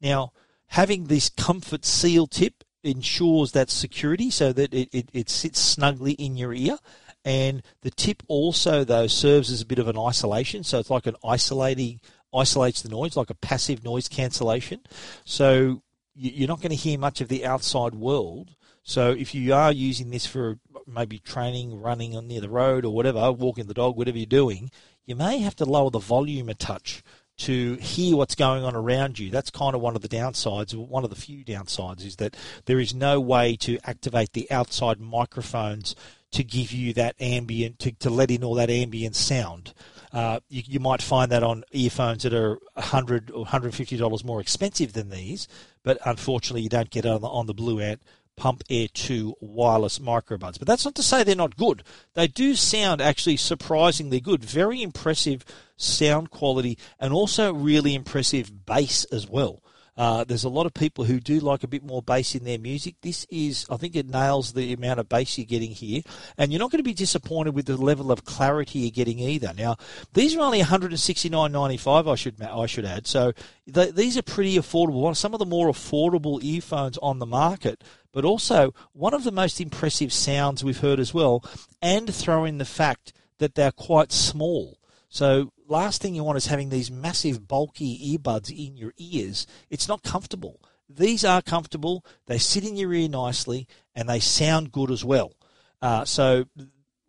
Now, 0.00 0.32
having 0.66 1.04
this 1.04 1.28
comfort 1.30 1.84
seal 1.84 2.26
tip 2.26 2.64
ensures 2.84 3.52
that 3.52 3.70
security 3.70 4.30
so 4.30 4.52
that 4.52 4.74
it, 4.74 4.88
it, 4.92 5.08
it 5.12 5.30
sits 5.30 5.58
snugly 5.58 6.12
in 6.12 6.36
your 6.36 6.52
ear. 6.52 6.76
And 7.24 7.62
the 7.82 7.90
tip 7.90 8.22
also, 8.28 8.84
though, 8.84 9.06
serves 9.06 9.50
as 9.50 9.62
a 9.62 9.66
bit 9.66 9.78
of 9.78 9.88
an 9.88 9.98
isolation. 9.98 10.64
So 10.64 10.78
it's 10.78 10.90
like 10.90 11.06
an 11.06 11.16
isolating, 11.24 12.00
isolates 12.34 12.82
the 12.82 12.88
noise, 12.88 13.16
like 13.16 13.30
a 13.30 13.34
passive 13.34 13.84
noise 13.84 14.08
cancellation. 14.08 14.80
So 15.24 15.82
you're 16.14 16.48
not 16.48 16.60
going 16.60 16.70
to 16.70 16.76
hear 16.76 16.98
much 16.98 17.20
of 17.20 17.28
the 17.28 17.46
outside 17.46 17.94
world. 17.94 18.54
So 18.82 19.12
if 19.12 19.34
you 19.34 19.54
are 19.54 19.72
using 19.72 20.10
this 20.10 20.26
for 20.26 20.58
maybe 20.86 21.18
training, 21.18 21.80
running 21.80 22.16
on 22.16 22.26
near 22.26 22.40
the 22.40 22.48
road 22.48 22.84
or 22.84 22.94
whatever, 22.94 23.30
walking 23.32 23.66
the 23.66 23.74
dog, 23.74 23.96
whatever 23.96 24.18
you're 24.18 24.26
doing, 24.26 24.70
you 25.06 25.16
may 25.16 25.38
have 25.38 25.56
to 25.56 25.64
lower 25.64 25.90
the 25.90 25.98
volume 25.98 26.48
a 26.48 26.54
touch 26.54 27.02
to 27.38 27.74
hear 27.76 28.16
what's 28.16 28.34
going 28.34 28.62
on 28.62 28.76
around 28.76 29.18
you. 29.18 29.30
That's 29.30 29.50
kind 29.50 29.74
of 29.74 29.80
one 29.80 29.96
of 29.96 30.02
the 30.02 30.08
downsides, 30.08 30.74
one 30.74 31.04
of 31.04 31.10
the 31.10 31.16
few 31.16 31.44
downsides, 31.44 32.04
is 32.04 32.16
that 32.16 32.36
there 32.66 32.78
is 32.78 32.94
no 32.94 33.20
way 33.20 33.56
to 33.56 33.78
activate 33.84 34.32
the 34.32 34.50
outside 34.50 35.00
microphones 35.00 35.96
to 36.32 36.44
give 36.44 36.72
you 36.72 36.92
that 36.94 37.16
ambient, 37.20 37.78
to, 37.80 37.92
to 37.92 38.10
let 38.10 38.30
in 38.30 38.44
all 38.44 38.54
that 38.54 38.70
ambient 38.70 39.16
sound. 39.16 39.74
Uh, 40.12 40.40
you, 40.48 40.62
you, 40.66 40.80
might 40.80 41.00
find 41.00 41.32
that 41.32 41.42
on 41.42 41.64
earphones 41.72 42.22
that 42.22 42.34
are 42.34 42.58
100 42.74 43.30
or 43.30 43.46
$150 43.46 44.24
more 44.24 44.40
expensive 44.40 44.92
than 44.92 45.08
these, 45.08 45.48
but 45.82 45.98
unfortunately 46.04 46.60
you 46.60 46.68
don't 46.68 46.90
get 46.90 47.06
it 47.06 47.10
on 47.10 47.22
the, 47.22 47.28
on 47.28 47.46
the 47.46 47.54
Blue 47.54 47.80
Ant 47.80 48.02
Pump 48.36 48.62
Air 48.68 48.88
2 48.92 49.36
wireless 49.40 49.98
microbuds. 49.98 50.58
But 50.58 50.66
that's 50.66 50.84
not 50.84 50.94
to 50.96 51.02
say 51.02 51.22
they're 51.22 51.34
not 51.34 51.56
good. 51.56 51.82
They 52.14 52.26
do 52.26 52.54
sound 52.54 53.00
actually 53.00 53.36
surprisingly 53.36 54.20
good. 54.20 54.44
Very 54.44 54.82
impressive 54.82 55.44
sound 55.76 56.30
quality 56.30 56.78
and 56.98 57.12
also 57.12 57.52
really 57.52 57.94
impressive 57.94 58.66
bass 58.66 59.04
as 59.04 59.28
well. 59.28 59.62
Uh, 59.96 60.24
there's 60.24 60.44
a 60.44 60.48
lot 60.48 60.66
of 60.66 60.72
people 60.72 61.04
who 61.04 61.20
do 61.20 61.40
like 61.40 61.62
a 61.62 61.68
bit 61.68 61.84
more 61.84 62.02
bass 62.02 62.34
in 62.34 62.44
their 62.44 62.58
music. 62.58 62.94
This 63.02 63.26
is, 63.30 63.66
I 63.70 63.76
think, 63.76 63.94
it 63.94 64.08
nails 64.08 64.52
the 64.52 64.72
amount 64.72 65.00
of 65.00 65.08
bass 65.08 65.36
you're 65.36 65.44
getting 65.44 65.70
here, 65.70 66.02
and 66.38 66.50
you're 66.50 66.60
not 66.60 66.70
going 66.70 66.78
to 66.78 66.82
be 66.82 66.94
disappointed 66.94 67.54
with 67.54 67.66
the 67.66 67.76
level 67.76 68.10
of 68.10 68.24
clarity 68.24 68.80
you're 68.80 68.90
getting 68.90 69.18
either. 69.18 69.52
Now, 69.56 69.76
these 70.14 70.34
are 70.36 70.40
only 70.40 70.60
169.95. 70.60 72.10
I 72.10 72.14
should 72.14 72.42
I 72.42 72.66
should 72.66 72.84
add. 72.84 73.06
So 73.06 73.32
these 73.66 74.16
are 74.16 74.22
pretty 74.22 74.56
affordable. 74.56 75.14
Some 75.16 75.34
of 75.34 75.38
the 75.38 75.46
more 75.46 75.68
affordable 75.68 76.42
earphones 76.42 76.98
on 76.98 77.18
the 77.18 77.26
market 77.26 77.82
but 78.12 78.24
also 78.24 78.74
one 78.92 79.14
of 79.14 79.24
the 79.24 79.32
most 79.32 79.60
impressive 79.60 80.12
sounds 80.12 80.62
we've 80.62 80.80
heard 80.80 81.00
as 81.00 81.14
well, 81.14 81.42
and 81.80 82.14
throw 82.14 82.44
in 82.44 82.58
the 82.58 82.64
fact 82.64 83.12
that 83.38 83.54
they're 83.54 83.72
quite 83.72 84.12
small. 84.12 84.78
So, 85.12 85.52
last 85.68 86.00
thing 86.00 86.14
you 86.14 86.24
want 86.24 86.38
is 86.38 86.46
having 86.46 86.70
these 86.70 86.90
massive, 86.90 87.46
bulky 87.46 88.16
earbuds 88.16 88.48
in 88.48 88.78
your 88.78 88.94
ears. 88.96 89.46
It's 89.68 89.86
not 89.86 90.02
comfortable. 90.02 90.58
These 90.88 91.22
are 91.22 91.42
comfortable, 91.42 92.02
they 92.24 92.38
sit 92.38 92.64
in 92.64 92.76
your 92.76 92.94
ear 92.94 93.10
nicely, 93.10 93.68
and 93.94 94.08
they 94.08 94.20
sound 94.20 94.72
good 94.72 94.90
as 94.90 95.04
well. 95.04 95.34
Uh, 95.82 96.06
so, 96.06 96.46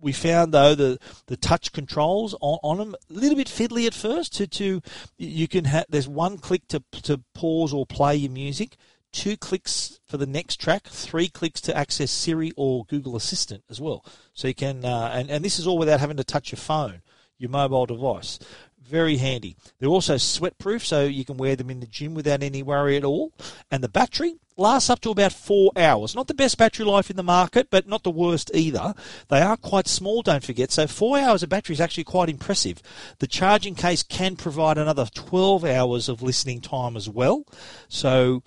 we 0.02 0.12
found 0.12 0.54
though 0.54 0.76
the 0.76 1.00
the 1.28 1.38
touch 1.38 1.72
controls 1.72 2.36
on, 2.42 2.60
on, 2.62 2.78
them 2.78 2.94
a 3.10 3.14
little 3.14 3.38
bit 3.38 3.48
fiddly 3.48 3.88
at 3.88 3.94
first. 3.94 4.34
To 4.34 4.48
to 4.48 4.82
you 5.18 5.48
can 5.48 5.64
have 5.64 5.86
there's 5.88 6.10
one 6.10 6.40
click 6.40 6.68
to 6.68 6.84
to 7.04 7.22
pause 7.34 7.72
or 7.72 7.86
play 7.86 8.18
your 8.18 8.32
music 8.32 8.76
two 9.14 9.38
clicks 9.38 10.02
for 10.08 10.18
the 10.18 10.26
next 10.26 10.60
track, 10.60 10.88
three 10.88 11.30
clicks 11.30 11.62
to 11.62 11.78
access 11.78 12.12
Siri 12.12 12.52
or 12.58 12.84
Google 12.86 13.16
Assistant 13.16 13.64
as 13.70 13.80
well. 13.80 14.04
So 14.34 14.48
you 14.48 14.56
can, 14.56 14.84
uh, 14.84 15.12
and, 15.14 15.30
and 15.30 15.46
this 15.46 15.60
is 15.60 15.68
all 15.68 15.78
without 15.78 16.00
having 16.00 16.18
to 16.18 16.24
touch 16.24 16.52
your 16.52 16.58
phone, 16.58 17.04
your 17.38 17.50
mobile 17.50 17.86
device. 17.86 18.40
Very 18.82 19.18
handy. 19.18 19.56
They're 19.80 19.90
also 19.90 20.18
sweat 20.18 20.58
proof, 20.58 20.86
so 20.86 21.06
you 21.06 21.24
can 21.24 21.38
wear 21.38 21.56
them 21.56 21.70
in 21.70 21.80
the 21.80 21.88
gym 21.88 22.14
without 22.14 22.44
any 22.44 22.62
worry 22.62 22.98
at 22.98 23.06
all. 23.06 23.32
And 23.72 23.84
the 23.84 23.90
battery 23.90 24.36
lasts 24.58 24.90
up 24.90 25.00
to 25.02 25.10
about 25.10 25.32
four 25.32 25.72
hours. 25.78 26.16
Not 26.16 26.28
the 26.28 26.34
best 26.34 26.58
battery 26.58 26.86
life 26.86 27.10
in 27.10 27.16
the 27.16 27.24
market, 27.24 27.70
but 27.72 27.88
not 27.88 28.04
the 28.04 28.12
worst 28.12 28.52
either. 28.54 28.94
They 29.30 29.42
are 29.42 29.58
quite 29.58 29.88
small, 29.88 30.22
don't 30.22 30.44
forget. 30.44 30.72
So 30.72 30.86
four 30.86 31.18
hours 31.18 31.44
of 31.44 31.50
battery 31.50 31.74
is 31.74 31.82
actually 31.82 32.04
quite 32.04 32.30
impressive. 32.30 32.82
The 33.20 33.28
charging 33.28 33.76
case 33.76 34.04
can 34.04 34.36
provide 34.36 34.78
another 34.78 35.08
12 35.14 35.64
hours 35.64 36.10
of 36.10 36.22
listening 36.22 36.60
time 36.60 36.98
as 36.98 37.10
well. 37.10 37.46
So 37.88 38.44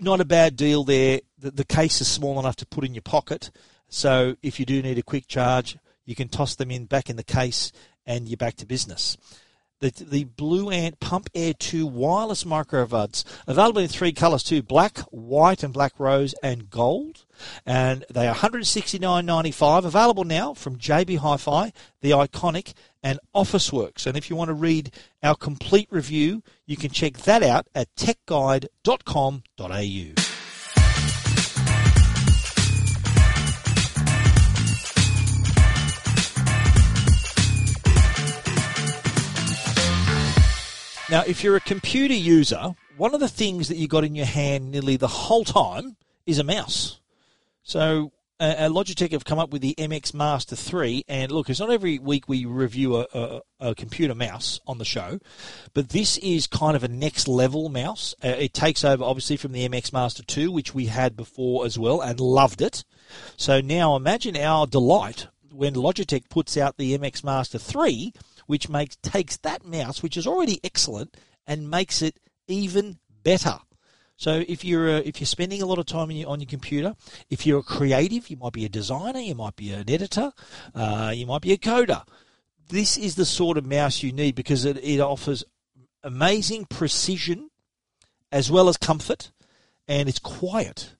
not 0.00 0.20
a 0.20 0.24
bad 0.24 0.56
deal 0.56 0.84
there. 0.84 1.20
The, 1.38 1.50
the 1.50 1.64
case 1.64 2.00
is 2.00 2.08
small 2.08 2.38
enough 2.38 2.56
to 2.56 2.66
put 2.66 2.84
in 2.84 2.94
your 2.94 3.02
pocket, 3.02 3.50
so 3.88 4.36
if 4.42 4.60
you 4.60 4.66
do 4.66 4.82
need 4.82 4.98
a 4.98 5.02
quick 5.02 5.26
charge, 5.28 5.78
you 6.04 6.14
can 6.14 6.28
toss 6.28 6.54
them 6.54 6.70
in 6.70 6.86
back 6.86 7.10
in 7.10 7.16
the 7.16 7.24
case, 7.24 7.72
and 8.08 8.28
you're 8.28 8.36
back 8.36 8.56
to 8.56 8.66
business. 8.66 9.16
The, 9.80 9.90
the 9.90 10.24
Blue 10.24 10.70
Ant 10.70 10.98
Pump 10.98 11.30
Air 11.36 11.54
2 11.54 11.86
wireless 11.86 12.42
microbuds, 12.42 13.22
available 13.46 13.80
in 13.80 13.86
three 13.86 14.12
colours 14.12 14.42
too 14.42 14.60
black, 14.60 14.98
white, 15.12 15.62
and 15.62 15.72
black 15.72 16.00
rose, 16.00 16.34
and 16.42 16.68
gold. 16.68 17.24
And 17.64 18.04
they 18.10 18.26
are 18.26 18.34
$169.95, 18.34 19.84
available 19.84 20.24
now 20.24 20.54
from 20.54 20.78
JB 20.78 21.18
Hi 21.18 21.36
Fi, 21.36 21.72
The 22.00 22.10
Iconic, 22.10 22.74
and 23.04 23.20
Officeworks. 23.36 24.04
And 24.04 24.16
if 24.16 24.28
you 24.28 24.34
want 24.34 24.48
to 24.48 24.54
read 24.54 24.92
our 25.22 25.36
complete 25.36 25.86
review, 25.92 26.42
you 26.66 26.76
can 26.76 26.90
check 26.90 27.18
that 27.18 27.44
out 27.44 27.68
at 27.72 27.94
techguide.com.au. 27.94 30.27
Now, 41.18 41.24
if 41.26 41.42
you're 41.42 41.56
a 41.56 41.60
computer 41.60 42.14
user, 42.14 42.76
one 42.96 43.12
of 43.12 43.18
the 43.18 43.28
things 43.28 43.66
that 43.66 43.76
you 43.76 43.88
got 43.88 44.04
in 44.04 44.14
your 44.14 44.24
hand 44.24 44.70
nearly 44.70 44.96
the 44.96 45.08
whole 45.08 45.42
time 45.42 45.96
is 46.26 46.38
a 46.38 46.44
mouse. 46.44 47.00
So, 47.64 48.12
uh, 48.38 48.68
Logitech 48.70 49.10
have 49.10 49.24
come 49.24 49.40
up 49.40 49.50
with 49.50 49.60
the 49.60 49.74
MX 49.76 50.14
Master 50.14 50.54
3, 50.54 51.06
and 51.08 51.32
look, 51.32 51.50
it's 51.50 51.58
not 51.58 51.72
every 51.72 51.98
week 51.98 52.28
we 52.28 52.44
review 52.44 52.98
a, 52.98 53.06
a, 53.12 53.40
a 53.58 53.74
computer 53.74 54.14
mouse 54.14 54.60
on 54.64 54.78
the 54.78 54.84
show, 54.84 55.18
but 55.74 55.88
this 55.88 56.18
is 56.18 56.46
kind 56.46 56.76
of 56.76 56.84
a 56.84 56.88
next 56.88 57.26
level 57.26 57.68
mouse. 57.68 58.14
Uh, 58.22 58.36
it 58.38 58.54
takes 58.54 58.84
over, 58.84 59.02
obviously, 59.02 59.36
from 59.36 59.50
the 59.50 59.68
MX 59.68 59.92
Master 59.92 60.22
2, 60.22 60.52
which 60.52 60.72
we 60.72 60.86
had 60.86 61.16
before 61.16 61.66
as 61.66 61.76
well, 61.76 62.00
and 62.00 62.20
loved 62.20 62.62
it. 62.62 62.84
So 63.36 63.60
now 63.60 63.96
imagine 63.96 64.36
our 64.36 64.68
delight 64.68 65.26
when 65.50 65.74
Logitech 65.74 66.28
puts 66.28 66.56
out 66.56 66.76
the 66.76 66.96
MX 66.96 67.24
Master 67.24 67.58
3 67.58 68.12
which 68.48 68.68
makes 68.68 68.96
takes 68.96 69.36
that 69.36 69.64
mouse, 69.64 70.02
which 70.02 70.16
is 70.16 70.26
already 70.26 70.58
excellent, 70.64 71.16
and 71.46 71.70
makes 71.70 72.02
it 72.02 72.18
even 72.48 72.98
better. 73.22 73.58
So 74.16 74.42
if 74.48 74.64
you're 74.64 74.88
uh, 74.88 75.02
if 75.04 75.20
you're 75.20 75.26
spending 75.26 75.62
a 75.62 75.66
lot 75.66 75.78
of 75.78 75.86
time 75.86 76.10
your, 76.10 76.28
on 76.28 76.40
your 76.40 76.48
computer, 76.48 76.96
if 77.30 77.46
you're 77.46 77.60
a 77.60 77.62
creative, 77.62 78.30
you 78.30 78.36
might 78.36 78.54
be 78.54 78.64
a 78.64 78.68
designer, 78.68 79.20
you 79.20 79.36
might 79.36 79.54
be 79.54 79.70
an 79.70 79.88
editor, 79.88 80.32
uh, 80.74 81.12
you 81.14 81.26
might 81.26 81.42
be 81.42 81.52
a 81.52 81.58
coder. 81.58 82.02
This 82.68 82.96
is 82.96 83.14
the 83.14 83.24
sort 83.24 83.58
of 83.58 83.66
mouse 83.66 84.02
you 84.02 84.12
need 84.12 84.34
because 84.34 84.64
it, 84.64 84.76
it 84.78 84.98
offers 84.98 85.44
amazing 86.02 86.64
precision 86.64 87.50
as 88.32 88.50
well 88.50 88.68
as 88.68 88.76
comfort, 88.76 89.30
and 89.86 90.08
it's 90.08 90.18
quiet. 90.18 90.94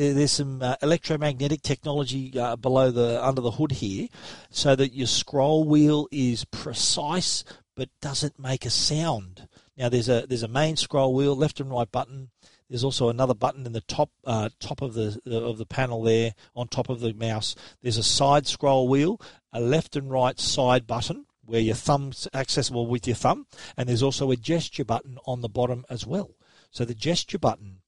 There, 0.00 0.14
there's 0.14 0.32
some 0.32 0.62
uh, 0.62 0.76
electromagnetic 0.80 1.60
technology 1.60 2.32
uh, 2.38 2.56
below 2.56 2.90
the 2.90 3.24
under 3.24 3.42
the 3.42 3.50
hood 3.52 3.72
here, 3.72 4.08
so 4.48 4.74
that 4.74 4.94
your 4.94 5.06
scroll 5.06 5.64
wheel 5.64 6.08
is 6.10 6.46
precise 6.46 7.44
but 7.76 7.90
doesn't 8.00 8.38
make 8.38 8.64
a 8.64 8.70
sound. 8.70 9.46
Now 9.76 9.90
there's 9.90 10.08
a 10.08 10.26
there's 10.26 10.42
a 10.42 10.48
main 10.48 10.76
scroll 10.76 11.14
wheel, 11.14 11.36
left 11.36 11.60
and 11.60 11.70
right 11.70 11.90
button. 11.90 12.30
There's 12.68 12.84
also 12.84 13.08
another 13.08 13.34
button 13.34 13.66
in 13.66 13.72
the 13.72 13.82
top 13.82 14.10
uh, 14.24 14.48
top 14.58 14.80
of 14.80 14.94
the 14.94 15.20
of 15.26 15.58
the 15.58 15.66
panel 15.66 16.02
there 16.02 16.34
on 16.56 16.68
top 16.68 16.88
of 16.88 17.00
the 17.00 17.12
mouse. 17.12 17.54
There's 17.82 17.98
a 17.98 18.02
side 18.02 18.46
scroll 18.46 18.88
wheel, 18.88 19.20
a 19.52 19.60
left 19.60 19.96
and 19.96 20.10
right 20.10 20.40
side 20.40 20.86
button 20.86 21.26
where 21.44 21.60
your 21.60 21.74
thumb's 21.74 22.26
accessible 22.32 22.86
with 22.86 23.06
your 23.06 23.16
thumb, 23.16 23.46
and 23.76 23.88
there's 23.88 24.02
also 24.02 24.30
a 24.30 24.36
gesture 24.36 24.84
button 24.84 25.18
on 25.26 25.42
the 25.42 25.48
bottom 25.48 25.84
as 25.90 26.06
well. 26.06 26.30
So 26.70 26.84
the 26.84 26.94
gesture 26.94 27.38
button 27.38 27.80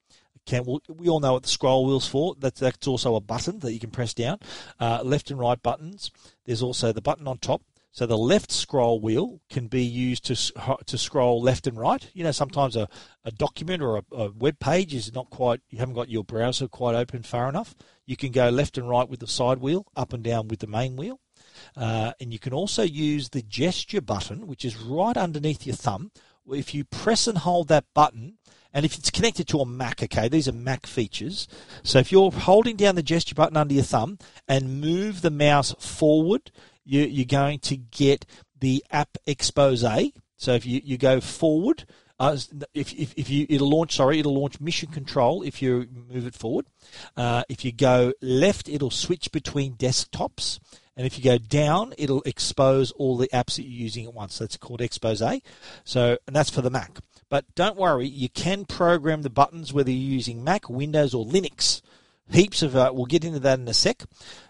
can 0.47 0.65
we 0.89 1.09
all 1.09 1.21
know 1.21 1.35
what 1.35 1.43
the 1.43 1.49
scroll 1.49 1.87
wheel's 1.87 2.07
for. 2.07 2.35
That's 2.39 2.61
that's 2.61 2.87
also 2.87 3.15
a 3.15 3.21
button 3.21 3.61
that 3.61 3.73
you 3.73 3.81
can 3.81 3.91
press 3.91 4.15
down. 4.15 4.39
Uh, 4.81 5.03
left 5.03 5.31
and 5.31 5.39
right 5.39 5.63
buttons. 5.63 6.11
There's 6.45 6.63
also 6.63 6.93
the 6.93 7.03
button 7.03 7.29
on 7.29 7.39
top. 7.39 7.63
So 7.95 8.07
the 8.07 8.17
left 8.17 8.51
scroll 8.51 9.01
wheel 9.01 9.41
can 9.51 9.67
be 9.67 9.85
used 9.85 10.25
to 10.25 10.35
to 10.87 10.99
scroll 10.99 11.43
left 11.43 11.67
and 11.67 11.79
right. 11.79 12.09
You 12.15 12.25
know, 12.25 12.33
sometimes 12.33 12.75
a, 12.75 12.89
a 13.25 13.31
document 13.31 13.83
or 13.83 13.99
a, 13.99 14.05
a 14.13 14.31
web 14.31 14.59
page 14.59 14.95
is 14.95 15.15
not 15.15 15.29
quite 15.29 15.61
you 15.69 15.79
haven't 15.79 15.95
got 15.95 16.09
your 16.09 16.25
browser 16.25 16.69
quite 16.69 16.95
open 16.95 17.23
far 17.23 17.51
enough. 17.51 17.75
You 18.07 18.17
can 18.17 18.33
go 18.33 18.49
left 18.49 18.79
and 18.79 18.89
right 18.89 19.09
with 19.09 19.21
the 19.21 19.27
side 19.27 19.59
wheel, 19.59 19.87
up 19.95 20.15
and 20.15 20.25
down 20.25 20.49
with 20.49 20.61
the 20.61 20.67
main 20.67 20.97
wheel. 20.97 21.21
Uh, 21.77 22.13
and 22.19 22.33
you 22.33 22.39
can 22.39 22.55
also 22.55 22.83
use 22.83 23.29
the 23.29 23.43
gesture 23.43 24.01
button, 24.01 24.47
which 24.47 24.65
is 24.65 24.77
right 24.77 25.17
underneath 25.17 25.67
your 25.67 25.77
thumb. 25.77 26.11
If 26.49 26.75
you 26.75 26.85
press 26.85 27.27
and 27.27 27.39
hold 27.39 27.69
that 27.69 27.85
button, 27.95 28.39
and 28.75 28.85
if 28.85 28.97
it's 28.97 29.11
connected 29.11 29.49
to 29.49 29.61
a 29.61 29.67
Mac, 29.67 30.03
okay, 30.03 30.29
these 30.29 30.49
are 30.49 30.53
Mac 30.53 30.87
features. 30.87 31.49
So 31.83 31.99
if 31.99 32.11
you're 32.11 32.31
holding 32.31 32.77
down 32.77 32.95
the 32.95 33.03
gesture 33.03 33.35
button 33.35 33.57
under 33.57 33.75
your 33.75 33.85
thumb 33.85 34.19
and 34.49 34.81
move 34.81 35.23
the 35.23 35.31
mouse 35.31 35.75
forward, 35.79 36.51
you, 36.85 37.03
you're 37.03 37.25
going 37.25 37.59
to 37.61 37.77
get 37.77 38.27
the 38.59 38.85
app 38.91 39.19
expose. 39.27 39.85
So 40.37 40.55
if 40.55 40.65
you, 40.67 40.81
you 40.85 40.97
go 40.97 41.21
forward, 41.21 41.85
uh, 42.19 42.37
if, 42.73 42.93
if, 42.93 43.15
if 43.17 43.29
you 43.29 43.47
it'll 43.49 43.69
launch 43.69 43.97
sorry 43.97 44.21
it'll 44.21 44.39
launch 44.39 44.61
mission 44.61 44.89
control 44.91 45.43
if 45.43 45.61
you 45.61 45.89
move 46.09 46.27
it 46.27 46.35
forward. 46.35 46.67
Uh, 47.17 47.43
if 47.49 47.65
you 47.65 47.73
go 47.73 48.13
left, 48.23 48.69
it'll 48.69 48.91
switch 48.91 49.33
between 49.33 49.75
desktops. 49.75 50.61
And 50.97 51.07
if 51.07 51.17
you 51.17 51.25
go 51.25 51.39
down, 51.39 51.95
it'll 51.97 52.23
expose 52.23 52.91
all 52.93 53.17
the 53.17 53.29
apps 53.29 53.57
that 53.57 53.63
you're 53.63 53.83
using 53.83 54.05
at 54.05 54.15
once. 54.15 54.39
That's 54.39 54.57
called 54.57 54.83
expose. 54.83 55.23
So, 55.85 56.19
and 56.27 56.37
that's 56.37 56.51
for 56.51 56.61
the 56.61 56.71
Mac. 56.71 56.99
But 57.33 57.47
don't 57.55 57.79
worry, 57.79 58.07
you 58.07 58.29
can 58.29 58.67
program 58.67 59.23
the 59.23 59.31
buttons 59.31 59.73
whether 59.73 59.91
you're 59.91 60.17
using 60.17 60.45
Mac, 60.45 60.69
Windows, 60.69 61.15
or 61.15 61.25
Linux. 61.25 61.81
Heaps 62.31 62.61
of, 62.61 62.77
uh, 62.77 62.91
we'll 62.93 63.07
get 63.07 63.25
into 63.25 63.41
that 63.41 63.59
in 63.59 63.67
a 63.67 63.73
sec. 63.73 64.03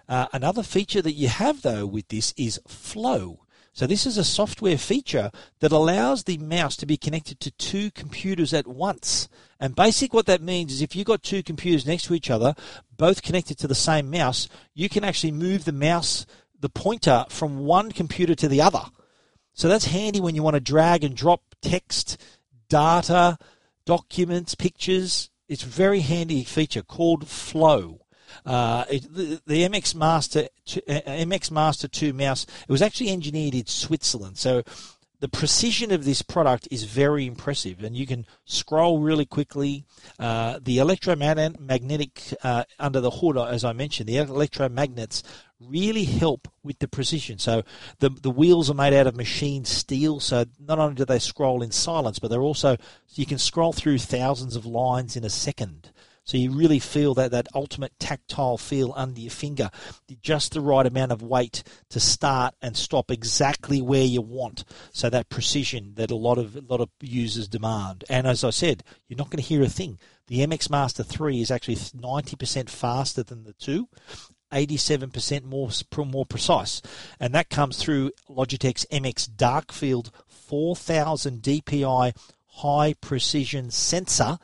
Uh, 0.09 0.27
another 0.33 0.65
feature 0.65 1.01
that 1.01 1.13
you 1.13 1.29
have 1.29 1.63
though 1.63 1.87
with 1.87 2.09
this 2.09 2.35
is 2.37 2.61
Flow. 2.67 3.45
So 3.73 3.87
this 3.87 4.05
is 4.05 4.19
a 4.19 4.25
software 4.25 4.79
feature 4.79 5.31
that 5.61 5.71
allows 5.71 6.25
the 6.25 6.39
mouse 6.39 6.75
to 6.79 6.85
be 6.85 6.97
connected 6.97 7.39
to 7.39 7.53
two 7.53 7.93
computers 7.93 8.53
at 8.53 8.67
once. 8.67 9.29
And 9.61 9.77
basic 9.77 10.13
what 10.13 10.27
that 10.27 10.43
means 10.43 10.73
is 10.73 10.83
if 10.83 10.97
you've 10.97 11.07
got 11.07 11.23
two 11.23 11.45
computers 11.45 11.87
next 11.87 12.07
to 12.07 12.15
each 12.15 12.31
other, 12.31 12.53
both 12.97 13.23
connected 13.23 13.59
to 13.59 13.69
the 13.69 13.77
same 13.77 14.11
mouse, 14.11 14.49
you 14.75 14.89
can 14.89 15.05
actually 15.05 15.31
move 15.31 15.67
the 15.67 15.71
mouse, 15.71 16.27
the 16.59 16.69
pointer 16.69 17.27
from 17.29 17.59
one 17.59 17.93
computer 17.93 18.35
to 18.35 18.49
the 18.49 18.61
other. 18.61 18.83
So 19.55 19.69
that's 19.69 19.85
handy 19.85 20.21
when 20.21 20.35
you 20.35 20.43
want 20.43 20.55
to 20.55 20.61
drag 20.61 21.05
and 21.05 21.17
drop 21.17 21.43
text 21.63 22.17
data, 22.73 23.37
documents, 23.85 24.55
pictures. 24.55 25.29
It's 25.47 25.63
a 25.63 25.67
very 25.67 26.01
handy 26.01 26.43
feature 26.43 26.83
called 26.83 27.29
Flow. 27.29 28.01
Uh, 28.47 28.87
it, 28.91 29.15
the, 29.15 29.43
the, 29.47 29.69
MX 29.69 29.95
Master 29.95 30.49
uh, 30.89 31.01
MX 31.07 31.51
Master 31.51 31.87
2 31.87 32.15
mouse 32.15 32.47
it 32.67 32.73
was 32.73 32.81
actually 32.81 33.11
engineered 33.11 33.55
in 33.55 33.67
Switzerland, 33.67 34.39
so 34.39 34.63
the 35.23 35.29
precision 35.29 35.93
of 35.93 36.05
this 36.05 36.21
product 36.21 36.67
is 36.73 36.83
very 36.83 37.27
impressive, 37.27 37.85
and 37.85 37.97
you 37.97 38.09
can 38.09 38.27
scroll 38.45 38.99
really 38.99 39.25
quickly. 39.25 39.85
Uh, 40.19 40.59
the 40.61 40.79
electromagnetic 40.79 42.35
uh, 42.43 42.65
under 42.81 43.01
the 43.01 43.13
hood, 43.13 43.39
as 43.39 43.65
I 43.65 43.73
mentioned, 43.73 44.09
the 44.09 44.17
electromagnets 44.17 45.23
really 45.61 46.07
help 46.07 46.49
with 46.65 46.81
the 46.81 46.89
precision. 46.89 47.39
So 47.39 47.63
the 48.01 48.11
the 48.11 48.33
wheels 48.33 48.69
are 48.69 48.75
made 48.75 48.95
out 48.95 49.07
of 49.07 49.15
machined 49.15 49.69
steel, 49.69 50.19
so 50.19 50.45
not 50.59 50.81
only 50.81 50.97
do 50.97 51.05
they 51.05 51.21
scroll 51.21 51.63
in 51.63 51.71
silence, 51.71 52.19
but 52.19 52.29
they're 52.29 52.41
also 52.41 52.77
you 53.15 53.25
can 53.25 53.39
scroll 53.39 53.73
through 53.73 53.99
thousands 53.99 54.57
of 54.57 54.67
lines 54.67 55.15
in 55.15 55.23
a 55.23 55.31
second. 55.31 55.92
So 56.25 56.37
you 56.37 56.53
really 56.53 56.79
feel 56.79 57.15
that, 57.15 57.33
that 57.33 57.49
ultimate 57.55 57.99
tactile 57.99 58.57
feel 58.57 58.93
under 58.97 59.21
your 59.21 59.31
finger, 59.31 59.71
just 60.21 60.53
the 60.53 60.61
right 60.61 60.87
amount 60.87 61.13
of 61.13 61.23
weight 61.23 61.63
to 61.91 62.01
start 62.01 62.55
and 62.63 62.77
stop 62.77 63.11
exactly 63.11 63.83
where 63.83 64.05
you 64.05 64.23
want. 64.23 64.65
So 64.93 65.11
that 65.11 65.29
precision 65.29 65.95
that 65.97 66.11
a 66.11 66.17
lot 66.17 66.39
of 66.39 66.57
a 66.57 66.61
lot 66.61 66.81
of 66.81 66.91
users 67.01 67.49
demand. 67.49 68.05
And 68.09 68.27
as 68.27 68.45
I 68.45 68.51
said, 68.51 68.85
you're 69.09 69.19
not 69.19 69.31
going 69.31 69.43
to 69.43 69.49
hear 69.49 69.63
a 69.63 69.69
thing. 69.69 69.99
The 70.29 70.47
MX 70.47 70.71
Master 70.71 71.03
3 71.03 71.41
is 71.41 71.51
actually 71.51 71.77
90% 71.77 72.71
faster 72.71 73.23
than 73.23 73.45
the 73.45 73.53
2 73.55 73.89
87% 74.53 75.45
more 75.45 75.71
more 76.05 76.27
precise, 76.27 76.83
and 77.19 77.35
that 77.35 77.49
comes 77.49 77.79
through 77.79 78.13
Logitech's 78.29 78.87
MX 78.93 79.31
Darkfield 79.31 80.11
4000 80.29 81.41
DPI 81.41 82.15
high 82.57 82.93
precision 83.01 83.71
sensor, 83.71 84.39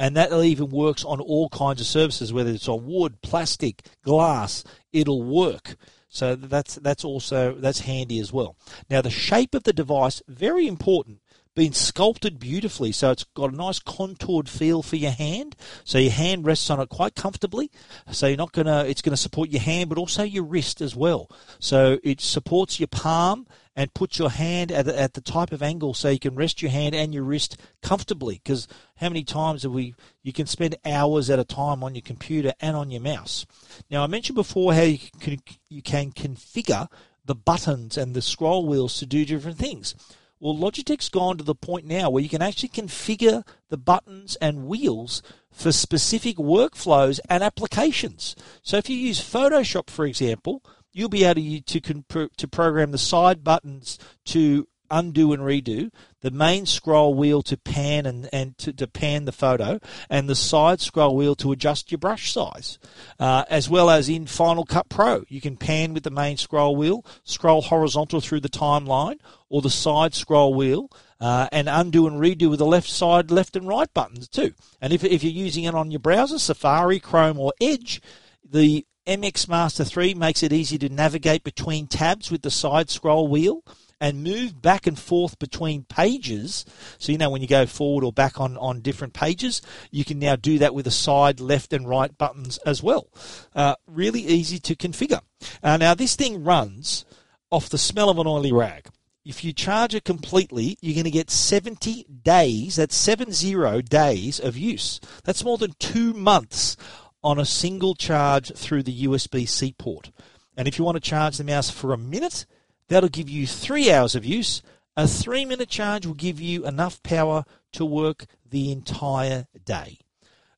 and 0.00 0.16
that 0.16 0.32
even 0.32 0.70
works 0.70 1.04
on 1.04 1.20
all 1.20 1.50
kinds 1.50 1.78
of 1.78 1.86
surfaces, 1.86 2.32
whether 2.32 2.50
it's 2.50 2.68
on 2.68 2.86
wood, 2.86 3.20
plastic, 3.20 3.82
glass. 4.02 4.64
It'll 4.94 5.22
work. 5.22 5.76
So 6.08 6.34
that's 6.34 6.76
that's 6.76 7.04
also 7.04 7.54
that's 7.54 7.80
handy 7.80 8.18
as 8.18 8.32
well. 8.32 8.56
Now 8.88 9.02
the 9.02 9.10
shape 9.10 9.54
of 9.54 9.64
the 9.64 9.74
device 9.74 10.22
very 10.26 10.66
important 10.66 11.20
been 11.54 11.72
sculpted 11.74 12.38
beautifully. 12.38 12.92
So 12.92 13.10
it's 13.10 13.24
got 13.24 13.52
a 13.52 13.56
nice 13.56 13.78
contoured 13.78 14.48
feel 14.48 14.82
for 14.82 14.96
your 14.96 15.10
hand. 15.10 15.54
So 15.84 15.98
your 15.98 16.12
hand 16.12 16.46
rests 16.46 16.70
on 16.70 16.80
it 16.80 16.88
quite 16.88 17.14
comfortably. 17.14 17.70
So 18.10 18.26
you're 18.26 18.38
not 18.38 18.52
gonna, 18.52 18.84
it's 18.84 19.02
gonna 19.02 19.18
support 19.18 19.50
your 19.50 19.60
hand, 19.60 19.90
but 19.90 19.98
also 19.98 20.22
your 20.22 20.44
wrist 20.44 20.80
as 20.80 20.96
well. 20.96 21.28
So 21.58 21.98
it 22.02 22.22
supports 22.22 22.80
your 22.80 22.86
palm 22.86 23.46
and 23.76 23.94
put 23.94 24.18
your 24.18 24.30
hand 24.30 24.72
at, 24.72 24.88
at 24.88 25.14
the 25.14 25.20
type 25.20 25.52
of 25.52 25.62
angle 25.62 25.94
so 25.94 26.08
you 26.08 26.18
can 26.18 26.34
rest 26.34 26.60
your 26.60 26.70
hand 26.70 26.94
and 26.94 27.14
your 27.14 27.22
wrist 27.22 27.56
comfortably. 27.82 28.40
Because 28.42 28.66
how 28.96 29.08
many 29.08 29.24
times 29.24 29.62
have 29.62 29.72
we, 29.72 29.94
you 30.22 30.32
can 30.32 30.46
spend 30.46 30.76
hours 30.84 31.30
at 31.30 31.38
a 31.38 31.44
time 31.44 31.82
on 31.82 31.94
your 31.94 32.02
computer 32.02 32.52
and 32.60 32.76
on 32.76 32.90
your 32.90 33.00
mouse. 33.00 33.46
Now 33.90 34.02
I 34.02 34.06
mentioned 34.06 34.36
before 34.36 34.74
how 34.74 34.82
you 34.82 34.98
can, 35.20 35.40
you 35.68 35.82
can 35.82 36.12
configure 36.12 36.88
the 37.24 37.34
buttons 37.34 37.96
and 37.96 38.14
the 38.14 38.22
scroll 38.22 38.66
wheels 38.66 38.98
to 38.98 39.06
do 39.06 39.24
different 39.24 39.58
things. 39.58 39.94
Well, 40.40 40.56
Logitech's 40.56 41.10
gone 41.10 41.36
to 41.36 41.44
the 41.44 41.54
point 41.54 41.84
now 41.84 42.08
where 42.08 42.22
you 42.22 42.30
can 42.30 42.40
actually 42.40 42.70
configure 42.70 43.46
the 43.68 43.76
buttons 43.76 44.36
and 44.36 44.66
wheels 44.66 45.22
for 45.52 45.70
specific 45.70 46.36
workflows 46.36 47.20
and 47.28 47.42
applications. 47.42 48.34
So 48.62 48.78
if 48.78 48.88
you 48.88 48.96
use 48.96 49.20
Photoshop, 49.20 49.90
for 49.90 50.06
example, 50.06 50.64
you'll 50.92 51.08
be 51.08 51.24
able 51.24 51.62
to, 51.62 51.80
to, 51.80 52.28
to 52.36 52.48
program 52.48 52.90
the 52.90 52.98
side 52.98 53.44
buttons 53.44 53.98
to 54.26 54.66
undo 54.90 55.32
and 55.32 55.42
redo, 55.42 55.90
the 56.20 56.30
main 56.30 56.66
scroll 56.66 57.14
wheel 57.14 57.42
to 57.42 57.56
pan 57.56 58.06
and, 58.06 58.28
and 58.32 58.58
to, 58.58 58.72
to 58.72 58.86
pan 58.86 59.24
the 59.24 59.32
photo, 59.32 59.78
and 60.08 60.28
the 60.28 60.34
side 60.34 60.80
scroll 60.80 61.14
wheel 61.16 61.34
to 61.36 61.52
adjust 61.52 61.90
your 61.90 61.98
brush 61.98 62.32
size. 62.32 62.78
Uh, 63.18 63.44
as 63.48 63.68
well 63.70 63.88
as 63.88 64.08
in 64.08 64.26
Final 64.26 64.64
Cut 64.64 64.88
Pro, 64.88 65.24
you 65.28 65.40
can 65.40 65.56
pan 65.56 65.94
with 65.94 66.02
the 66.02 66.10
main 66.10 66.36
scroll 66.36 66.76
wheel, 66.76 67.04
scroll 67.24 67.62
horizontal 67.62 68.20
through 68.20 68.40
the 68.40 68.48
timeline, 68.48 69.18
or 69.48 69.62
the 69.62 69.70
side 69.70 70.14
scroll 70.14 70.54
wheel. 70.54 70.90
Uh, 71.20 71.46
and 71.52 71.68
undo 71.68 72.06
and 72.06 72.18
redo 72.18 72.48
with 72.48 72.58
the 72.58 72.64
left 72.64 72.88
side, 72.88 73.30
left 73.30 73.54
and 73.54 73.68
right 73.68 73.92
buttons 73.92 74.26
too. 74.26 74.54
And 74.80 74.90
if, 74.90 75.04
if 75.04 75.22
you're 75.22 75.30
using 75.30 75.64
it 75.64 75.74
on 75.74 75.90
your 75.90 76.00
browser, 76.00 76.38
Safari, 76.38 76.98
Chrome, 76.98 77.38
or 77.38 77.52
Edge, 77.60 78.00
the 78.42 78.86
MX 79.06 79.48
Master 79.48 79.84
3 79.84 80.14
makes 80.14 80.42
it 80.42 80.52
easy 80.52 80.76
to 80.78 80.88
navigate 80.88 81.42
between 81.42 81.86
tabs 81.86 82.30
with 82.30 82.42
the 82.42 82.50
side 82.50 82.90
scroll 82.90 83.28
wheel 83.28 83.64
and 84.00 84.22
move 84.22 84.60
back 84.60 84.86
and 84.86 84.98
forth 84.98 85.38
between 85.38 85.84
pages. 85.84 86.64
So, 86.98 87.12
you 87.12 87.18
know, 87.18 87.30
when 87.30 87.42
you 87.42 87.48
go 87.48 87.66
forward 87.66 88.04
or 88.04 88.12
back 88.12 88.40
on, 88.40 88.56
on 88.56 88.80
different 88.80 89.12
pages, 89.12 89.62
you 89.90 90.04
can 90.04 90.18
now 90.18 90.36
do 90.36 90.58
that 90.58 90.74
with 90.74 90.86
the 90.86 90.90
side, 90.90 91.40
left, 91.40 91.72
and 91.72 91.88
right 91.88 92.16
buttons 92.16 92.58
as 92.58 92.82
well. 92.82 93.08
Uh, 93.54 93.74
really 93.86 94.22
easy 94.22 94.58
to 94.58 94.74
configure. 94.74 95.20
Uh, 95.62 95.76
now, 95.76 95.94
this 95.94 96.16
thing 96.16 96.44
runs 96.44 97.04
off 97.50 97.68
the 97.68 97.78
smell 97.78 98.10
of 98.10 98.18
an 98.18 98.26
oily 98.26 98.52
rag. 98.52 98.88
If 99.24 99.44
you 99.44 99.52
charge 99.52 99.94
it 99.94 100.04
completely, 100.04 100.78
you're 100.80 100.94
going 100.94 101.04
to 101.04 101.10
get 101.10 101.30
70 101.30 102.06
days, 102.22 102.76
that's 102.76 102.96
70 102.96 103.82
days 103.82 104.40
of 104.40 104.56
use. 104.56 104.98
That's 105.24 105.44
more 105.44 105.58
than 105.58 105.74
two 105.78 106.14
months 106.14 106.76
on 107.22 107.38
a 107.38 107.44
single 107.44 107.94
charge 107.94 108.52
through 108.54 108.82
the 108.82 109.04
USB 109.04 109.48
C 109.48 109.74
port. 109.76 110.10
And 110.56 110.66
if 110.66 110.78
you 110.78 110.84
want 110.84 110.96
to 110.96 111.00
charge 111.00 111.36
the 111.36 111.44
mouse 111.44 111.70
for 111.70 111.92
a 111.92 111.98
minute, 111.98 112.46
That'll 112.90 113.08
give 113.08 113.30
you 113.30 113.46
three 113.46 113.90
hours 113.90 114.16
of 114.16 114.24
use. 114.24 114.62
A 114.96 115.06
three 115.06 115.44
minute 115.44 115.68
charge 115.68 116.04
will 116.04 116.14
give 116.14 116.40
you 116.40 116.66
enough 116.66 117.00
power 117.04 117.44
to 117.72 117.84
work 117.84 118.26
the 118.44 118.72
entire 118.72 119.46
day. 119.64 120.00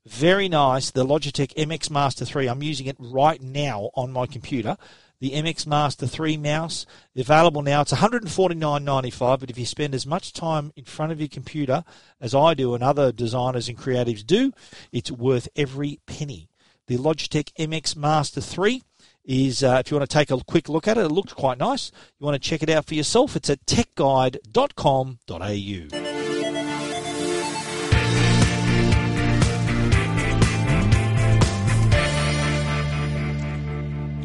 Very 0.06 0.48
nice. 0.48 0.90
The 0.90 1.04
Logitech 1.04 1.54
MX 1.54 1.90
Master 1.90 2.24
3. 2.24 2.48
I'm 2.48 2.62
using 2.62 2.86
it 2.86 2.96
right 2.98 3.40
now 3.40 3.90
on 3.94 4.12
my 4.12 4.26
computer. 4.26 4.78
The 5.20 5.32
MX 5.32 5.66
Master 5.66 6.06
3 6.06 6.38
mouse 6.38 6.86
available 7.14 7.60
now. 7.60 7.82
It's 7.82 7.92
$149.95, 7.92 9.38
but 9.38 9.50
if 9.50 9.58
you 9.58 9.66
spend 9.66 9.94
as 9.94 10.06
much 10.06 10.32
time 10.32 10.72
in 10.74 10.84
front 10.84 11.12
of 11.12 11.20
your 11.20 11.28
computer 11.28 11.84
as 12.18 12.34
I 12.34 12.54
do 12.54 12.74
and 12.74 12.82
other 12.82 13.12
designers 13.12 13.68
and 13.68 13.76
creatives 13.76 14.26
do, 14.26 14.52
it's 14.90 15.10
worth 15.10 15.50
every 15.54 16.00
penny. 16.06 16.48
The 16.88 16.98
Logitech 16.98 17.52
MX 17.58 17.96
Master 17.96 18.40
3 18.40 18.82
is, 19.24 19.62
uh, 19.62 19.80
if 19.84 19.90
you 19.90 19.96
want 19.96 20.10
to 20.10 20.18
take 20.18 20.30
a 20.32 20.42
quick 20.44 20.68
look 20.68 20.88
at 20.88 20.98
it, 20.98 21.04
it 21.04 21.10
looks 21.10 21.32
quite 21.32 21.58
nice. 21.58 21.92
You 22.18 22.24
want 22.26 22.42
to 22.42 22.48
check 22.48 22.60
it 22.62 22.70
out 22.70 22.86
for 22.86 22.94
yourself, 22.94 23.36
it's 23.36 23.50
at 23.50 23.64
techguide.com.au. 23.66 25.18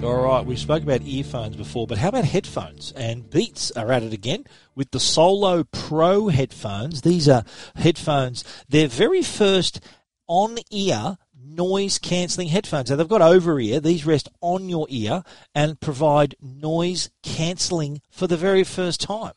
All 0.03 0.23
right, 0.23 0.45
we 0.45 0.55
spoke 0.55 0.81
about 0.83 1.01
earphones 1.03 1.55
before, 1.55 1.85
but 1.85 1.97
how 1.99 2.09
about 2.09 2.25
headphones? 2.25 2.91
And 2.93 3.29
Beats 3.29 3.69
are 3.71 3.91
at 3.91 4.03
it 4.03 4.13
again 4.13 4.45
with 4.73 4.89
the 4.91 4.99
Solo 4.99 5.63
Pro 5.63 6.29
headphones. 6.29 7.01
These 7.01 7.27
are 7.29 7.43
headphones, 7.75 8.43
their 8.69 8.87
very 8.87 9.21
first 9.21 9.79
on 10.27 10.57
ear 10.71 11.17
noise 11.57 11.97
cancelling 11.97 12.49
headphones. 12.49 12.89
Now 12.89 12.95
they've 12.95 13.07
got 13.07 13.21
over 13.21 13.59
ear, 13.59 13.79
these 13.79 14.05
rest 14.05 14.29
on 14.39 14.69
your 14.69 14.85
ear 14.89 15.23
and 15.55 15.79
provide 15.79 16.35
noise 16.39 17.09
cancelling 17.23 18.01
for 18.09 18.27
the 18.27 18.37
very 18.37 18.63
first 18.63 19.01
time. 19.01 19.33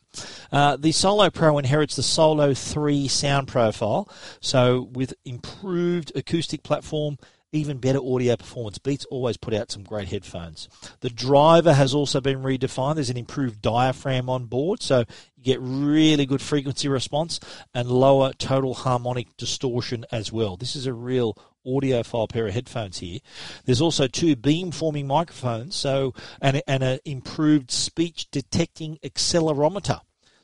Uh, 0.52 0.76
the 0.76 0.92
Solo 0.92 1.30
Pro 1.30 1.58
inherits 1.58 1.96
the 1.96 2.02
Solo 2.02 2.54
3 2.54 3.08
sound 3.08 3.48
profile, 3.48 4.08
so 4.40 4.88
with 4.92 5.14
improved 5.24 6.12
acoustic 6.14 6.62
platform 6.62 7.16
even 7.52 7.78
better 7.78 7.98
audio 7.98 8.36
performance. 8.36 8.78
Beats 8.78 9.04
always 9.06 9.36
put 9.36 9.54
out 9.54 9.70
some 9.70 9.82
great 9.82 10.08
headphones. 10.08 10.68
The 11.00 11.10
driver 11.10 11.72
has 11.72 11.94
also 11.94 12.20
been 12.20 12.42
redefined. 12.42 12.94
There's 12.94 13.10
an 13.10 13.16
improved 13.16 13.60
diaphragm 13.60 14.28
on 14.28 14.46
board, 14.46 14.82
so 14.82 15.00
you 15.36 15.42
get 15.42 15.58
really 15.60 16.26
good 16.26 16.42
frequency 16.42 16.88
response 16.88 17.40
and 17.74 17.90
lower 17.90 18.32
total 18.34 18.74
harmonic 18.74 19.36
distortion 19.36 20.06
as 20.12 20.30
well. 20.32 20.56
This 20.56 20.76
is 20.76 20.86
a 20.86 20.94
real 20.94 21.36
audiophile 21.66 22.28
pair 22.28 22.46
of 22.46 22.54
headphones 22.54 22.98
here. 22.98 23.20
There's 23.64 23.80
also 23.80 24.06
two 24.06 24.36
beam-forming 24.36 25.06
microphones, 25.06 25.76
so 25.76 26.14
and, 26.40 26.62
and 26.66 26.82
an 26.82 26.98
improved 27.04 27.70
speech 27.70 28.30
detecting 28.30 28.98
accelerometer 29.04 30.00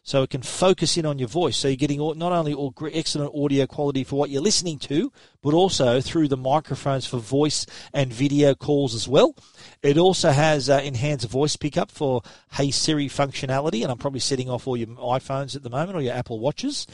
so 0.07 0.23
it 0.23 0.31
can 0.31 0.41
focus 0.41 0.97
in 0.97 1.05
on 1.05 1.19
your 1.19 1.27
voice. 1.27 1.57
So 1.57 1.67
you're 1.67 1.77
getting 1.77 1.99
not 1.99 2.31
only 2.33 2.55
all 2.55 2.73
excellent 2.93 3.35
audio 3.35 3.67
quality 3.67 4.05
for 4.05 4.15
what 4.15 4.31
you're 4.31 4.41
listening 4.41 4.79
to, 4.79 5.13
but 5.43 5.53
also 5.53 6.01
through 6.01 6.29
the 6.29 6.37
microphones 6.37 7.07
for 7.07 7.19
voice 7.19 7.67
and 7.93 8.13
video 8.13 8.55
calls 8.55 8.95
as 8.95 9.09
well. 9.09 9.35
It 9.83 9.99
also 9.99 10.31
has 10.31 10.71
uh, 10.71 10.81
enhanced 10.85 11.29
voice 11.29 11.57
pickup 11.57 11.91
for 11.91 12.23
Hey 12.53 12.71
Siri 12.71 13.09
functionality, 13.09 13.83
and 13.83 13.91
I'm 13.91 13.99
probably 13.99 14.21
setting 14.21 14.49
off 14.49 14.69
all 14.69 14.77
your 14.77 14.87
iPhones 14.87 15.57
at 15.57 15.65
the 15.65 15.71
moment 15.71 15.99
or 15.99 16.03
your 16.03 16.15
Apple 16.15 16.39
Watches. 16.39 16.87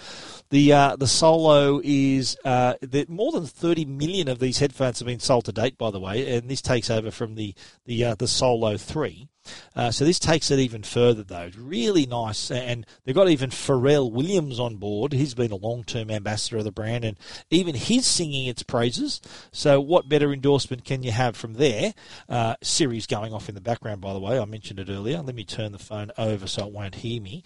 The 0.49 0.73
uh, 0.73 0.97
the 0.97 1.07
Solo 1.07 1.83
is 1.85 2.39
uh, 2.47 2.75
more 3.09 3.33
than 3.33 3.45
30 3.45 3.85
million 3.85 4.29
of 4.29 4.39
these 4.39 4.59
headphones 4.59 5.01
have 5.01 5.07
been 5.07 5.21
sold 5.21 5.45
to 5.45 5.53
date, 5.53 5.77
by 5.77 5.91
the 5.91 6.01
way, 6.01 6.35
and 6.35 6.49
this 6.49 6.63
takes 6.63 6.89
over 6.89 7.11
from 7.11 7.35
the 7.35 7.55
the 7.85 8.07
uh, 8.07 8.15
the 8.15 8.27
Solo 8.27 8.79
3. 8.79 9.29
Uh, 9.75 9.91
so 9.91 10.05
this 10.05 10.19
takes 10.19 10.51
it 10.51 10.59
even 10.59 10.83
further, 10.83 11.23
though. 11.23 11.51
Really 11.57 12.07
nice, 12.07 12.51
and 12.51 12.87
they've 13.05 13.15
got 13.15 13.29
even 13.29 13.51
Pharrell 13.51 14.11
Williams 14.11 14.61
on 14.61 14.77
board. 14.77 15.13
He's 15.13 15.35
been 15.35 15.53
a 15.53 15.57
long-term 15.57 16.11
ambassador 16.11 16.59
of 16.59 16.65
the 16.65 16.73
brand, 16.73 17.05
and 17.05 17.19
even 17.51 17.75
he's 17.75 18.07
singing 18.07 18.47
its 18.47 18.63
praises. 18.63 19.21
So 19.51 19.81
what 19.81 20.09
better 20.09 20.33
endorsement 20.33 20.85
can 20.85 21.03
you 21.03 21.13
have 21.13 21.37
from 21.37 21.55
there? 21.55 21.95
Uh, 22.29 22.57
Siri's 22.63 23.07
going 23.07 23.33
off 23.33 23.49
in 23.49 23.55
the 23.55 23.61
background, 23.61 24.01
by 24.01 24.13
the 24.13 24.21
way. 24.21 24.39
I 24.39 24.45
mentioned 24.45 24.81
it 24.81 24.91
earlier. 24.91 25.23
Let 25.23 25.35
me 25.35 25.45
turn 25.45 25.73
the 25.73 25.79
phone 25.79 26.11
over 26.19 26.47
so 26.47 26.67
it 26.67 26.73
won't 26.73 26.97
hear 26.97 27.21
me. 27.21 27.43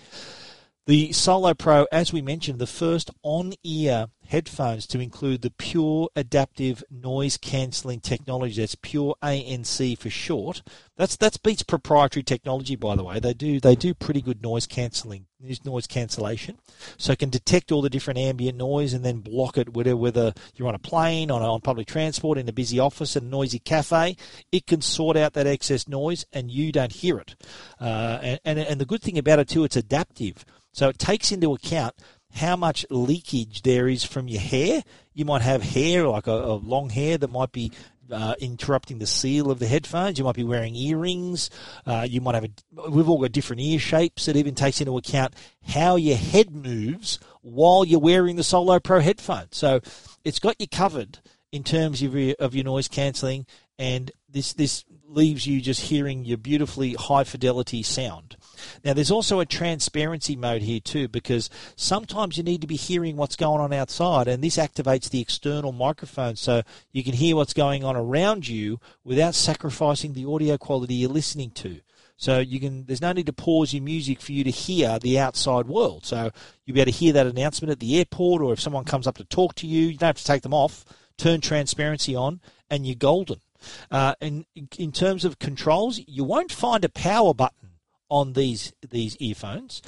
The 0.87 1.11
Solo 1.11 1.53
Pro, 1.53 1.89
as 1.91 2.12
we 2.12 2.22
mentioned, 2.22 2.61
the 2.61 2.66
first 2.68 3.11
on-ear 3.24 4.07
headphones 4.28 4.87
to 4.87 5.01
include 5.01 5.43
the 5.43 5.51
Pure 5.51 6.11
Adaptive 6.14 6.84
Noise 6.91 7.39
Cancelling 7.39 7.99
Technology. 7.99 8.61
That's 8.62 8.76
Pure 8.76 9.16
ANC 9.20 9.99
for 9.99 10.11
short. 10.11 10.62
That's 10.97 11.16
that's 11.16 11.39
Beats 11.39 11.64
proprietary 11.64 12.22
technology, 12.22 12.76
by 12.76 12.95
the 12.95 13.03
way. 13.03 13.18
They 13.18 13.34
do 13.34 13.59
they 13.59 13.74
do 13.74 13.95
pretty 13.95 14.22
good 14.22 14.43
noise 14.43 14.66
cancelling, 14.66 15.26
noise 15.64 15.87
cancellation, 15.89 16.59
so 16.97 17.12
it 17.12 17.18
can 17.18 17.30
detect 17.30 17.72
all 17.72 17.82
the 17.82 17.91
different 17.91 18.18
ambient 18.18 18.57
noise 18.57 18.93
and 18.93 19.05
then 19.05 19.18
block 19.18 19.59
it. 19.59 19.74
Whether 19.74 19.97
whether 19.97 20.34
you're 20.55 20.68
on 20.68 20.74
a 20.76 20.80
plane, 20.80 21.32
on 21.32 21.43
a, 21.43 21.53
on 21.53 21.61
public 21.62 21.89
transport, 21.89 22.39
in 22.39 22.49
a 22.49 22.53
busy 22.53 22.78
office, 22.78 23.16
in 23.16 23.24
a 23.24 23.28
noisy 23.28 23.59
cafe, 23.59 24.16
it 24.53 24.66
can 24.66 24.80
sort 24.80 25.16
out 25.16 25.32
that 25.32 25.49
excess 25.49 25.89
noise 25.89 26.24
and 26.32 26.51
you 26.51 26.70
don't 26.70 26.93
hear 26.93 27.18
it. 27.18 27.34
Uh, 27.80 28.18
and, 28.22 28.41
and 28.45 28.59
and 28.61 28.80
the 28.80 28.87
good 28.87 29.03
thing 29.03 29.18
about 29.18 29.41
it 29.41 29.49
too, 29.49 29.64
it's 29.64 29.76
adaptive. 29.76 30.45
So 30.77 30.91
it 30.91 30.99
takes 30.99 31.33
into 31.33 31.55
account 31.55 31.95
how 32.35 32.55
much 32.55 32.85
leakage 32.91 33.62
there 33.62 33.89
is 33.89 34.05
from 34.05 34.29
your 34.29 34.43
hair. 34.43 34.83
You 35.14 35.24
might 35.24 35.41
have 35.41 35.62
hair, 35.62 36.07
like 36.07 36.27
a, 36.27 36.33
a 36.33 36.53
long 36.53 36.91
hair, 36.91 37.16
that 37.16 37.31
might 37.31 37.51
be 37.51 37.72
uh, 38.12 38.35
interrupting 38.41 38.99
the 38.99 39.07
seal 39.07 39.51
of 39.51 39.59
the 39.59 39.66
headphones. 39.66 40.18
You 40.18 40.24
might 40.27 40.35
be 40.37 40.45
wearing 40.45 40.77
earrings. 40.77 41.49
Uh, 41.87 42.07
you 42.07 42.20
might 42.20 42.35
have 42.35 42.45
a, 42.45 42.91
we've 42.91 43.09
all 43.09 43.22
got 43.22 43.33
different 43.33 43.62
ear 43.62 43.79
shapes. 43.79 44.29
It 44.29 44.37
even 44.37 44.55
takes 44.55 44.83
into 44.83 44.99
account 44.99 45.33
how 45.66 45.97
your 45.97 46.18
head 46.18 46.55
moves 46.55 47.20
while 47.41 47.83
you're 47.83 47.99
wearing 47.99 48.37
the 48.37 48.45
Solo 48.45 48.79
Pro 48.79 49.01
headphones. 49.01 49.57
So 49.57 49.81
it's 50.24 50.39
got 50.39 50.61
you 50.61 50.68
covered 50.68 51.20
in 51.53 51.64
terms 51.64 52.03
of 52.03 52.14
your, 52.14 52.37
of 52.39 52.55
your 52.55 52.64
noise 52.64 52.87
cancelling, 52.87 53.47
and 53.79 54.11
this 54.29 54.53
this 54.53 54.85
leaves 55.09 55.47
you 55.47 55.62
just 55.62 55.81
hearing 55.81 56.27
your 56.27 56.37
beautifully 56.37 56.93
high 56.95 57.24
fidelity 57.24 57.83
sound. 57.83 58.37
Now, 58.85 58.93
there's 58.93 59.11
also 59.11 59.41
a 59.41 59.47
transparency 59.47 60.37
mode 60.37 60.62
here 60.62 60.81
too, 60.81 61.09
because 61.09 61.51
sometimes 61.77 62.37
you 62.37 62.43
need 62.43 62.61
to 62.61 62.67
be 62.67 62.77
hearing 62.77 63.17
what's 63.17 63.37
going 63.37 63.61
on 63.61 63.73
outside, 63.73 64.29
and 64.29 64.43
this 64.43 64.57
activates 64.57 65.11
the 65.11 65.21
external 65.21 65.73
microphone 65.73 66.37
so 66.37 66.62
you 66.93 67.03
can 67.03 67.14
hear 67.14 67.37
what's 67.37 67.55
going 67.55 67.85
on 67.85 67.97
around 67.97 68.49
you 68.49 68.81
without 69.05 69.35
sacrificing 69.35 70.12
the 70.12 70.27
audio 70.27 70.57
quality 70.57 70.95
you're 70.95 71.11
listening 71.11 71.51
to. 71.51 71.81
So 72.19 72.39
you 72.39 72.59
can. 72.61 72.87
There's 72.87 73.03
no 73.03 73.12
need 73.12 73.27
to 73.27 73.33
pause 73.33 73.75
your 73.75 73.83
music 73.83 74.23
for 74.23 74.33
you 74.33 74.43
to 74.45 74.51
hear 74.51 74.99
the 74.99 75.19
outside 75.19 75.67
world. 75.67 76.07
So 76.07 76.31
you'll 76.64 76.75
be 76.75 76.81
able 76.81 76.91
to 76.91 76.99
hear 76.99 77.12
that 77.12 77.27
announcement 77.27 77.71
at 77.71 77.79
the 77.79 77.99
airport, 77.99 78.41
or 78.41 78.55
if 78.55 78.61
someone 78.61 78.85
comes 78.85 79.07
up 79.07 79.19
to 79.19 79.25
talk 79.25 79.55
to 79.57 79.67
you, 79.67 79.89
you 79.89 79.99
don't 79.99 80.07
have 80.09 80.17
to 80.17 80.25
take 80.25 80.43
them 80.43 80.55
off. 80.55 80.85
Turn 81.19 81.43
transparency 81.43 82.14
on, 82.14 82.41
and 82.71 82.87
you're 82.87 82.95
golden. 82.95 83.43
Uh, 83.91 84.14
in 84.21 84.47
in 84.79 84.93
terms 84.93 85.27
of 85.27 85.39
controls, 85.39 86.01
you 86.07 86.25
won't 86.25 86.53
find 86.53 86.85
a 86.85 86.89
power 86.89 87.35
button 87.35 87.66
on 88.09 88.33
these 88.33 88.73
these 88.89 89.17
earphones. 89.19 89.83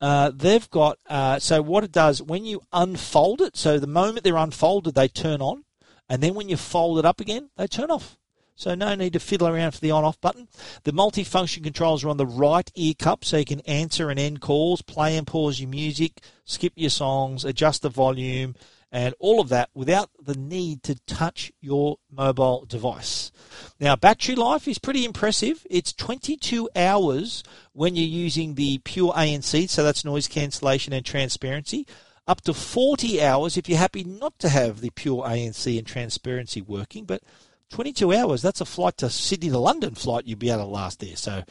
Uh, 0.00 0.32
they've 0.34 0.68
got 0.70 0.98
uh, 1.08 1.38
so 1.38 1.62
what 1.62 1.84
it 1.84 1.92
does 1.92 2.20
when 2.20 2.44
you 2.44 2.60
unfold 2.72 3.40
it. 3.40 3.56
So 3.56 3.78
the 3.78 3.86
moment 3.86 4.24
they're 4.24 4.36
unfolded, 4.36 4.94
they 4.94 5.08
turn 5.08 5.40
on, 5.40 5.64
and 6.08 6.22
then 6.22 6.34
when 6.34 6.48
you 6.48 6.56
fold 6.56 6.98
it 6.98 7.04
up 7.04 7.20
again, 7.20 7.50
they 7.56 7.66
turn 7.66 7.90
off. 7.90 8.18
So 8.54 8.74
no 8.74 8.94
need 8.94 9.14
to 9.14 9.18
fiddle 9.18 9.48
around 9.48 9.72
for 9.72 9.80
the 9.80 9.90
on-off 9.90 10.20
button. 10.20 10.46
The 10.84 10.92
multi-function 10.92 11.64
controls 11.64 12.04
are 12.04 12.10
on 12.10 12.18
the 12.18 12.26
right 12.26 12.70
ear 12.76 12.94
cup, 12.96 13.24
so 13.24 13.38
you 13.38 13.44
can 13.44 13.60
answer 13.60 14.10
and 14.10 14.20
end 14.20 14.40
calls, 14.40 14.82
play 14.82 15.16
and 15.16 15.26
pause 15.26 15.58
your 15.58 15.70
music, 15.70 16.20
skip 16.44 16.72
your 16.76 16.90
songs, 16.90 17.44
adjust 17.44 17.82
the 17.82 17.88
volume, 17.88 18.54
and 18.92 19.14
all 19.18 19.40
of 19.40 19.48
that 19.48 19.70
without 19.74 20.10
the 20.22 20.36
need 20.36 20.82
to 20.82 20.94
touch 21.06 21.50
your 21.62 21.96
mobile 22.10 22.66
device. 22.68 23.32
Now, 23.80 23.96
battery 23.96 24.36
life 24.36 24.68
is 24.68 24.78
pretty 24.78 25.06
impressive. 25.06 25.66
It's 25.70 25.94
22 25.94 26.68
hours 26.76 27.42
when 27.72 27.96
you're 27.96 28.04
using 28.04 28.54
the 28.54 28.78
pure 28.84 29.12
ANC, 29.14 29.70
so 29.70 29.82
that's 29.82 30.04
noise 30.04 30.28
cancellation 30.28 30.92
and 30.92 31.06
transparency, 31.06 31.86
up 32.26 32.42
to 32.42 32.52
40 32.52 33.22
hours 33.22 33.56
if 33.56 33.68
you're 33.68 33.78
happy 33.78 34.04
not 34.04 34.38
to 34.40 34.50
have 34.50 34.80
the 34.80 34.90
pure 34.90 35.24
ANC 35.24 35.76
and 35.76 35.86
transparency 35.86 36.60
working, 36.60 37.06
but 37.06 37.22
22 37.70 38.12
hours, 38.12 38.42
that's 38.42 38.60
a 38.60 38.66
flight 38.66 38.98
to 38.98 39.08
Sydney 39.08 39.48
to 39.48 39.58
London 39.58 39.94
flight 39.94 40.26
you'd 40.26 40.38
be 40.38 40.50
able 40.50 40.64
to 40.64 40.66
last 40.66 41.00
there. 41.00 41.16
So 41.16 41.42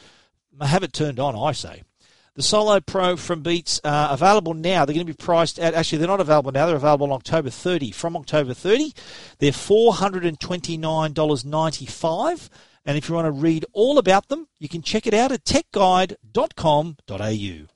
have 0.60 0.84
it 0.84 0.92
turned 0.92 1.18
on, 1.18 1.34
I 1.34 1.50
say. 1.50 1.82
The 2.34 2.42
Solo 2.42 2.80
Pro 2.80 3.16
from 3.16 3.42
Beats 3.42 3.78
are 3.84 4.10
available 4.10 4.54
now. 4.54 4.86
They're 4.86 4.94
going 4.94 5.06
to 5.06 5.12
be 5.12 5.16
priced 5.16 5.58
at, 5.58 5.74
actually, 5.74 5.98
they're 5.98 6.08
not 6.08 6.20
available 6.20 6.50
now. 6.50 6.64
They're 6.64 6.76
available 6.76 7.12
on 7.12 7.12
October 7.12 7.50
30. 7.50 7.90
From 7.90 8.16
October 8.16 8.54
30, 8.54 8.94
they're 9.38 9.52
$429.95. 9.52 12.48
And 12.86 12.96
if 12.96 13.10
you 13.10 13.14
want 13.14 13.26
to 13.26 13.32
read 13.32 13.66
all 13.74 13.98
about 13.98 14.28
them, 14.28 14.48
you 14.58 14.70
can 14.70 14.80
check 14.80 15.06
it 15.06 15.12
out 15.12 15.30
at 15.30 15.44
techguide.com.au. 15.44 17.66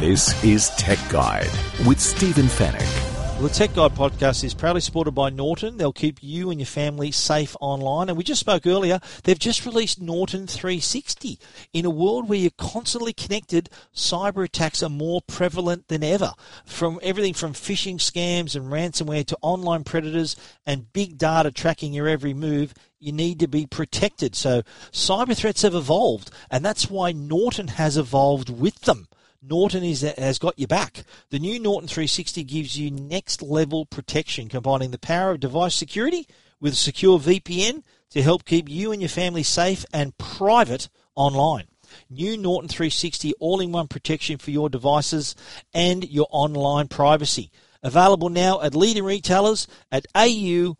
This 0.00 0.44
is 0.44 0.70
Tech 0.70 0.98
Guide 1.08 1.50
with 1.86 2.00
Stephen 2.00 2.46
Fenech. 2.46 3.11
Well, 3.42 3.48
the 3.48 3.56
Tech 3.56 3.74
Guide 3.74 3.96
podcast 3.96 4.44
is 4.44 4.54
proudly 4.54 4.80
supported 4.80 5.16
by 5.16 5.28
Norton. 5.28 5.76
They'll 5.76 5.92
keep 5.92 6.22
you 6.22 6.52
and 6.52 6.60
your 6.60 6.66
family 6.68 7.10
safe 7.10 7.56
online. 7.60 8.08
And 8.08 8.16
we 8.16 8.22
just 8.22 8.38
spoke 8.38 8.68
earlier, 8.68 9.00
they've 9.24 9.36
just 9.36 9.66
released 9.66 10.00
Norton 10.00 10.46
360. 10.46 11.40
In 11.72 11.84
a 11.84 11.90
world 11.90 12.28
where 12.28 12.38
you're 12.38 12.52
constantly 12.56 13.12
connected, 13.12 13.68
cyber 13.92 14.44
attacks 14.44 14.80
are 14.80 14.88
more 14.88 15.22
prevalent 15.22 15.88
than 15.88 16.04
ever. 16.04 16.34
From 16.64 17.00
everything 17.02 17.34
from 17.34 17.52
phishing 17.52 17.96
scams 17.96 18.54
and 18.54 18.66
ransomware 18.70 19.26
to 19.26 19.38
online 19.42 19.82
predators 19.82 20.36
and 20.64 20.92
big 20.92 21.18
data 21.18 21.50
tracking 21.50 21.92
your 21.92 22.06
every 22.06 22.34
move, 22.34 22.74
you 23.00 23.10
need 23.10 23.40
to 23.40 23.48
be 23.48 23.66
protected. 23.66 24.36
So 24.36 24.62
cyber 24.92 25.36
threats 25.36 25.62
have 25.62 25.74
evolved, 25.74 26.30
and 26.48 26.64
that's 26.64 26.88
why 26.88 27.10
Norton 27.10 27.66
has 27.66 27.96
evolved 27.96 28.50
with 28.50 28.82
them. 28.82 29.08
Norton 29.42 29.82
is, 29.82 30.02
has 30.02 30.38
got 30.38 30.58
your 30.58 30.68
back. 30.68 31.04
The 31.30 31.38
new 31.38 31.58
Norton 31.58 31.88
360 31.88 32.44
gives 32.44 32.78
you 32.78 32.90
next 32.90 33.42
level 33.42 33.84
protection, 33.86 34.48
combining 34.48 34.92
the 34.92 34.98
power 34.98 35.32
of 35.32 35.40
device 35.40 35.74
security 35.74 36.28
with 36.60 36.74
a 36.74 36.76
secure 36.76 37.18
VPN 37.18 37.82
to 38.10 38.22
help 38.22 38.44
keep 38.44 38.68
you 38.68 38.92
and 38.92 39.02
your 39.02 39.08
family 39.08 39.42
safe 39.42 39.84
and 39.92 40.16
private 40.16 40.88
online. 41.16 41.66
New 42.08 42.36
Norton 42.38 42.68
360 42.68 43.34
all 43.40 43.60
in 43.60 43.72
one 43.72 43.88
protection 43.88 44.38
for 44.38 44.50
your 44.50 44.70
devices 44.70 45.34
and 45.74 46.08
your 46.08 46.26
online 46.30 46.88
privacy. 46.88 47.50
Available 47.82 48.28
now 48.28 48.60
at 48.60 48.76
leading 48.76 49.04
retailers 49.04 49.66
at 49.90 50.06
au.norton.com. 50.14 50.76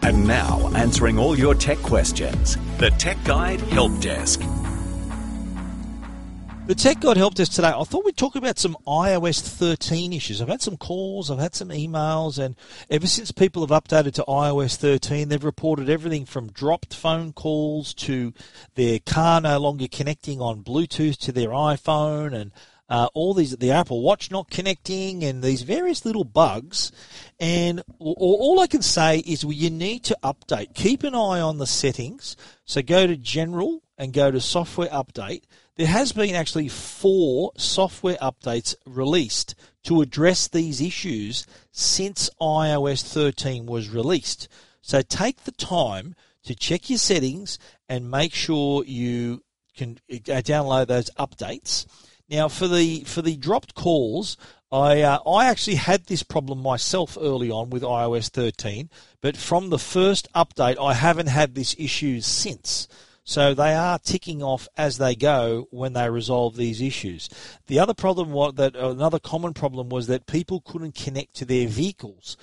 And 0.00 0.26
now, 0.26 0.70
answering 0.74 1.18
all 1.18 1.38
your 1.38 1.54
tech 1.54 1.78
questions, 1.78 2.56
the 2.78 2.90
Tech 2.90 3.22
Guide 3.24 3.60
Help 3.60 4.00
Desk. 4.00 4.40
The 6.68 6.74
Tech 6.74 7.00
Guide 7.00 7.16
Help 7.16 7.34
Desk 7.34 7.50
today. 7.50 7.72
I 7.74 7.82
thought 7.84 8.04
we'd 8.04 8.18
talk 8.18 8.36
about 8.36 8.58
some 8.58 8.76
iOS 8.86 9.40
13 9.40 10.12
issues. 10.12 10.42
I've 10.42 10.48
had 10.48 10.60
some 10.60 10.76
calls, 10.76 11.30
I've 11.30 11.38
had 11.38 11.54
some 11.54 11.70
emails, 11.70 12.38
and 12.38 12.56
ever 12.90 13.06
since 13.06 13.32
people 13.32 13.66
have 13.66 13.82
updated 13.82 14.12
to 14.16 14.24
iOS 14.28 14.76
13, 14.76 15.30
they've 15.30 15.42
reported 15.42 15.88
everything 15.88 16.26
from 16.26 16.52
dropped 16.52 16.92
phone 16.92 17.32
calls 17.32 17.94
to 17.94 18.34
their 18.74 18.98
car 18.98 19.40
no 19.40 19.58
longer 19.58 19.86
connecting 19.90 20.42
on 20.42 20.62
Bluetooth 20.62 21.16
to 21.20 21.32
their 21.32 21.48
iPhone 21.48 22.34
and 22.34 22.52
uh, 22.90 23.08
all 23.14 23.32
these, 23.32 23.56
the 23.56 23.70
Apple 23.70 24.02
Watch 24.02 24.30
not 24.30 24.50
connecting 24.50 25.24
and 25.24 25.42
these 25.42 25.62
various 25.62 26.04
little 26.04 26.24
bugs. 26.24 26.92
And 27.40 27.82
all, 27.98 28.14
all 28.18 28.60
I 28.60 28.66
can 28.66 28.82
say 28.82 29.20
is 29.20 29.42
well, 29.42 29.54
you 29.54 29.70
need 29.70 30.04
to 30.04 30.18
update. 30.22 30.74
Keep 30.74 31.04
an 31.04 31.14
eye 31.14 31.40
on 31.40 31.56
the 31.56 31.66
settings. 31.66 32.36
So 32.66 32.82
go 32.82 33.06
to 33.06 33.16
General 33.16 33.82
and 33.96 34.12
go 34.12 34.30
to 34.30 34.38
Software 34.38 34.88
Update 34.88 35.44
there 35.78 35.86
has 35.86 36.10
been 36.10 36.34
actually 36.34 36.66
four 36.66 37.52
software 37.56 38.16
updates 38.16 38.74
released 38.84 39.54
to 39.84 40.02
address 40.02 40.48
these 40.48 40.80
issues 40.80 41.46
since 41.70 42.28
iOS 42.42 43.02
13 43.02 43.64
was 43.64 43.88
released. 43.88 44.48
So 44.82 45.02
take 45.02 45.44
the 45.44 45.52
time 45.52 46.16
to 46.42 46.56
check 46.56 46.90
your 46.90 46.98
settings 46.98 47.60
and 47.88 48.10
make 48.10 48.34
sure 48.34 48.84
you 48.84 49.44
can 49.76 50.00
uh, 50.12 50.16
download 50.42 50.88
those 50.88 51.10
updates. 51.16 51.86
Now, 52.28 52.48
for 52.48 52.66
the 52.66 53.04
for 53.04 53.22
the 53.22 53.36
dropped 53.36 53.76
calls, 53.76 54.36
I 54.72 55.02
uh, 55.02 55.20
I 55.30 55.46
actually 55.46 55.76
had 55.76 56.06
this 56.06 56.24
problem 56.24 56.60
myself 56.60 57.16
early 57.20 57.52
on 57.52 57.70
with 57.70 57.84
iOS 57.84 58.30
13, 58.30 58.90
but 59.20 59.36
from 59.36 59.70
the 59.70 59.78
first 59.78 60.26
update, 60.34 60.76
I 60.76 60.94
haven't 60.94 61.28
had 61.28 61.54
this 61.54 61.76
issue 61.78 62.20
since. 62.20 62.88
So 63.28 63.52
they 63.52 63.74
are 63.74 63.98
ticking 63.98 64.42
off 64.42 64.68
as 64.74 64.96
they 64.96 65.14
go 65.14 65.68
when 65.70 65.92
they 65.92 66.08
resolve 66.08 66.56
these 66.56 66.80
issues. 66.80 67.28
The 67.66 67.78
other 67.78 67.92
problem 67.92 68.32
was 68.32 68.54
that 68.54 68.74
uh, 68.74 68.88
another 68.88 69.18
common 69.18 69.52
problem 69.52 69.90
was 69.90 70.06
that 70.06 70.26
people 70.26 70.62
couldn't 70.62 70.94
connect 70.94 71.34
to 71.34 71.44
their 71.44 71.68
vehicles 71.68 72.38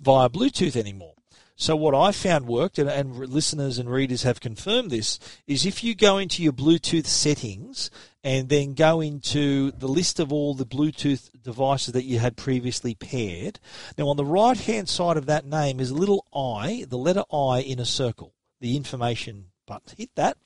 via 0.00 0.30
Bluetooth 0.30 0.76
anymore. 0.76 1.12
So 1.56 1.76
what 1.76 1.94
I 1.94 2.10
found 2.10 2.46
worked, 2.46 2.78
and, 2.78 2.88
and, 2.88 3.14
listeners 3.14 3.78
and 3.78 3.90
readers 3.90 4.22
have 4.22 4.40
confirmed 4.40 4.90
this, 4.90 5.18
is 5.46 5.66
if 5.66 5.84
you 5.84 5.94
go 5.94 6.16
into 6.16 6.42
your 6.42 6.54
Bluetooth 6.54 7.04
settings 7.04 7.90
and 8.24 8.48
then 8.48 8.72
go 8.72 9.02
into 9.02 9.72
the 9.72 9.88
list 9.88 10.18
of 10.20 10.32
all 10.32 10.54
the 10.54 10.64
Bluetooth 10.64 11.28
devices 11.42 11.92
that 11.92 12.06
you 12.06 12.18
had 12.18 12.38
previously 12.38 12.94
paired. 12.94 13.60
Now 13.98 14.08
on 14.08 14.16
the 14.16 14.24
right 14.24 14.56
hand 14.56 14.88
side 14.88 15.18
of 15.18 15.26
that 15.26 15.44
name 15.44 15.80
is 15.80 15.90
a 15.90 15.94
little 15.94 16.26
I, 16.34 16.86
the 16.88 16.96
letter 16.96 17.24
I 17.30 17.58
in 17.58 17.78
a 17.78 17.84
circle, 17.84 18.32
the 18.62 18.74
information 18.74 19.50
but 19.66 19.94
hit 19.96 20.10
that, 20.14 20.36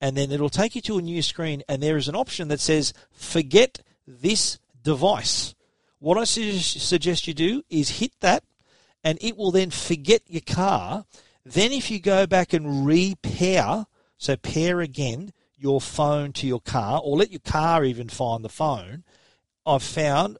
and 0.00 0.16
then 0.16 0.30
it'll 0.30 0.48
take 0.48 0.74
you 0.74 0.80
to 0.82 0.98
a 0.98 1.02
new 1.02 1.22
screen, 1.22 1.62
and 1.68 1.82
there 1.82 1.96
is 1.96 2.08
an 2.08 2.16
option 2.16 2.48
that 2.48 2.60
says 2.60 2.92
forget 3.12 3.80
this 4.06 4.58
device. 4.82 5.54
What 5.98 6.18
I 6.18 6.24
suggest 6.24 7.26
you 7.26 7.34
do 7.34 7.62
is 7.70 7.98
hit 7.98 8.12
that, 8.20 8.44
and 9.02 9.18
it 9.20 9.36
will 9.36 9.50
then 9.50 9.70
forget 9.70 10.22
your 10.26 10.42
car. 10.42 11.06
Then, 11.44 11.72
if 11.72 11.90
you 11.90 12.00
go 12.00 12.26
back 12.26 12.52
and 12.52 12.86
repair, 12.86 13.86
so 14.18 14.36
pair 14.36 14.80
again 14.80 15.32
your 15.56 15.80
phone 15.80 16.32
to 16.32 16.46
your 16.46 16.60
car, 16.60 17.00
or 17.02 17.16
let 17.16 17.30
your 17.30 17.40
car 17.40 17.84
even 17.84 18.08
find 18.08 18.44
the 18.44 18.48
phone, 18.48 19.04
I've 19.66 19.82
found 19.82 20.38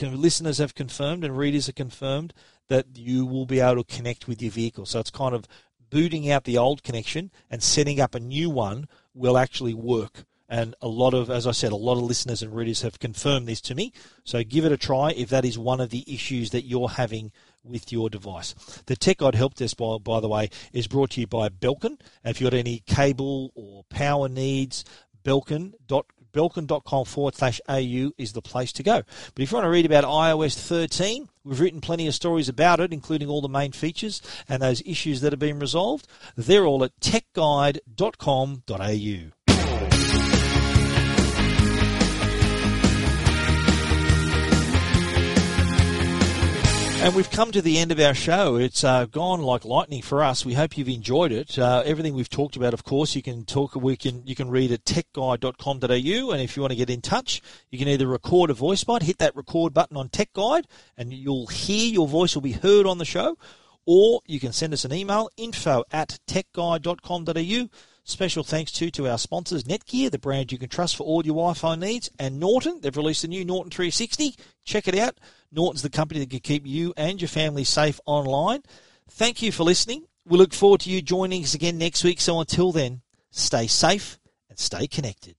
listeners 0.00 0.58
have 0.58 0.74
confirmed 0.74 1.24
and 1.24 1.36
readers 1.36 1.66
have 1.66 1.74
confirmed 1.74 2.32
that 2.68 2.86
you 2.96 3.26
will 3.26 3.46
be 3.46 3.60
able 3.60 3.82
to 3.82 3.94
connect 3.96 4.26
with 4.26 4.40
your 4.40 4.50
vehicle. 4.50 4.86
So 4.86 5.00
it's 5.00 5.10
kind 5.10 5.34
of 5.34 5.46
booting 5.92 6.30
out 6.30 6.44
the 6.44 6.56
old 6.56 6.82
connection 6.82 7.30
and 7.50 7.62
setting 7.62 8.00
up 8.00 8.14
a 8.14 8.20
new 8.20 8.48
one 8.48 8.88
will 9.14 9.36
actually 9.36 9.74
work. 9.74 10.24
And 10.48 10.74
a 10.80 10.88
lot 10.88 11.14
of, 11.14 11.30
as 11.30 11.46
I 11.46 11.52
said, 11.52 11.70
a 11.70 11.76
lot 11.76 11.98
of 11.98 12.02
listeners 12.02 12.42
and 12.42 12.54
readers 12.54 12.82
have 12.82 12.98
confirmed 12.98 13.46
this 13.46 13.60
to 13.62 13.74
me. 13.74 13.92
So 14.24 14.42
give 14.42 14.64
it 14.64 14.72
a 14.72 14.76
try 14.76 15.12
if 15.12 15.28
that 15.28 15.44
is 15.44 15.58
one 15.58 15.80
of 15.80 15.90
the 15.90 16.04
issues 16.06 16.50
that 16.50 16.64
you're 16.64 16.88
having 16.88 17.30
with 17.62 17.92
your 17.92 18.10
device. 18.10 18.54
The 18.86 18.96
Tech 18.96 19.18
Guide 19.18 19.34
Help 19.34 19.54
Desk, 19.54 19.76
by, 19.76 19.98
by 19.98 20.20
the 20.20 20.28
way, 20.28 20.50
is 20.72 20.88
brought 20.88 21.10
to 21.10 21.20
you 21.20 21.26
by 21.26 21.50
Belkin. 21.50 21.98
And 22.24 22.34
if 22.34 22.40
you've 22.40 22.50
got 22.50 22.56
any 22.56 22.82
cable 22.86 23.52
or 23.54 23.84
power 23.84 24.28
needs, 24.28 24.84
belkin.com 25.24 26.21
belkin.com 26.32 27.04
forward 27.04 27.34
slash 27.34 27.60
AU 27.68 28.12
is 28.18 28.32
the 28.32 28.42
place 28.42 28.72
to 28.72 28.82
go. 28.82 29.02
But 29.34 29.42
if 29.42 29.50
you 29.50 29.56
want 29.56 29.66
to 29.66 29.70
read 29.70 29.86
about 29.86 30.04
iOS 30.04 30.58
13, 30.58 31.28
we've 31.44 31.60
written 31.60 31.80
plenty 31.80 32.06
of 32.06 32.14
stories 32.14 32.48
about 32.48 32.80
it, 32.80 32.92
including 32.92 33.28
all 33.28 33.40
the 33.40 33.48
main 33.48 33.72
features 33.72 34.22
and 34.48 34.62
those 34.62 34.82
issues 34.86 35.20
that 35.20 35.32
have 35.32 35.40
been 35.40 35.58
resolved. 35.58 36.06
They're 36.36 36.66
all 36.66 36.84
at 36.84 36.98
techguide.com.au. 37.00 39.41
And 47.02 47.16
we've 47.16 47.28
come 47.28 47.50
to 47.50 47.60
the 47.60 47.78
end 47.78 47.90
of 47.90 47.98
our 47.98 48.14
show. 48.14 48.54
It's 48.54 48.84
uh, 48.84 49.06
gone 49.06 49.42
like 49.42 49.64
lightning 49.64 50.02
for 50.02 50.22
us. 50.22 50.46
We 50.46 50.54
hope 50.54 50.78
you've 50.78 50.88
enjoyed 50.88 51.32
it. 51.32 51.58
Uh, 51.58 51.82
everything 51.84 52.14
we've 52.14 52.30
talked 52.30 52.54
about, 52.54 52.74
of 52.74 52.84
course, 52.84 53.16
you 53.16 53.22
can 53.22 53.44
talk. 53.44 53.74
We 53.74 53.96
can 53.96 54.24
you 54.24 54.36
can 54.36 54.48
read 54.48 54.70
at 54.70 54.84
techguide.com.au, 54.84 56.30
and 56.30 56.40
if 56.40 56.54
you 56.54 56.62
want 56.62 56.70
to 56.70 56.76
get 56.76 56.90
in 56.90 57.00
touch, 57.00 57.42
you 57.70 57.78
can 57.80 57.88
either 57.88 58.06
record 58.06 58.50
a 58.50 58.54
voice 58.54 58.84
bite, 58.84 59.02
hit 59.02 59.18
that 59.18 59.34
record 59.34 59.74
button 59.74 59.96
on 59.96 60.10
Tech 60.10 60.32
Guide, 60.32 60.68
and 60.96 61.12
you'll 61.12 61.48
hear 61.48 61.92
your 61.92 62.06
voice 62.06 62.36
will 62.36 62.42
be 62.42 62.52
heard 62.52 62.86
on 62.86 62.98
the 62.98 63.04
show, 63.04 63.36
or 63.84 64.20
you 64.28 64.38
can 64.38 64.52
send 64.52 64.72
us 64.72 64.84
an 64.84 64.92
email 64.92 65.28
info 65.36 65.82
at 65.90 66.20
techguide.com.au. 66.28 67.68
Special 68.04 68.44
thanks 68.44 68.70
to 68.72 68.92
to 68.92 69.08
our 69.08 69.18
sponsors 69.18 69.64
Netgear, 69.64 70.08
the 70.08 70.20
brand 70.20 70.52
you 70.52 70.58
can 70.58 70.68
trust 70.68 70.94
for 70.94 71.02
all 71.02 71.26
your 71.26 71.34
Wi-Fi 71.34 71.74
needs, 71.74 72.12
and 72.20 72.38
Norton. 72.38 72.80
They've 72.80 72.96
released 72.96 73.24
a 73.24 73.28
new 73.28 73.44
Norton 73.44 73.72
360. 73.72 74.36
Check 74.64 74.86
it 74.86 74.96
out. 74.96 75.18
Norton's 75.52 75.82
the 75.82 75.90
company 75.90 76.20
that 76.20 76.30
can 76.30 76.40
keep 76.40 76.66
you 76.66 76.94
and 76.96 77.20
your 77.20 77.28
family 77.28 77.64
safe 77.64 78.00
online. 78.06 78.62
Thank 79.10 79.42
you 79.42 79.52
for 79.52 79.64
listening. 79.64 80.06
We 80.24 80.38
look 80.38 80.54
forward 80.54 80.80
to 80.80 80.90
you 80.90 81.02
joining 81.02 81.42
us 81.42 81.54
again 81.54 81.78
next 81.78 82.02
week. 82.04 82.20
So 82.20 82.40
until 82.40 82.72
then, 82.72 83.02
stay 83.30 83.66
safe 83.66 84.18
and 84.48 84.58
stay 84.58 84.86
connected. 84.86 85.36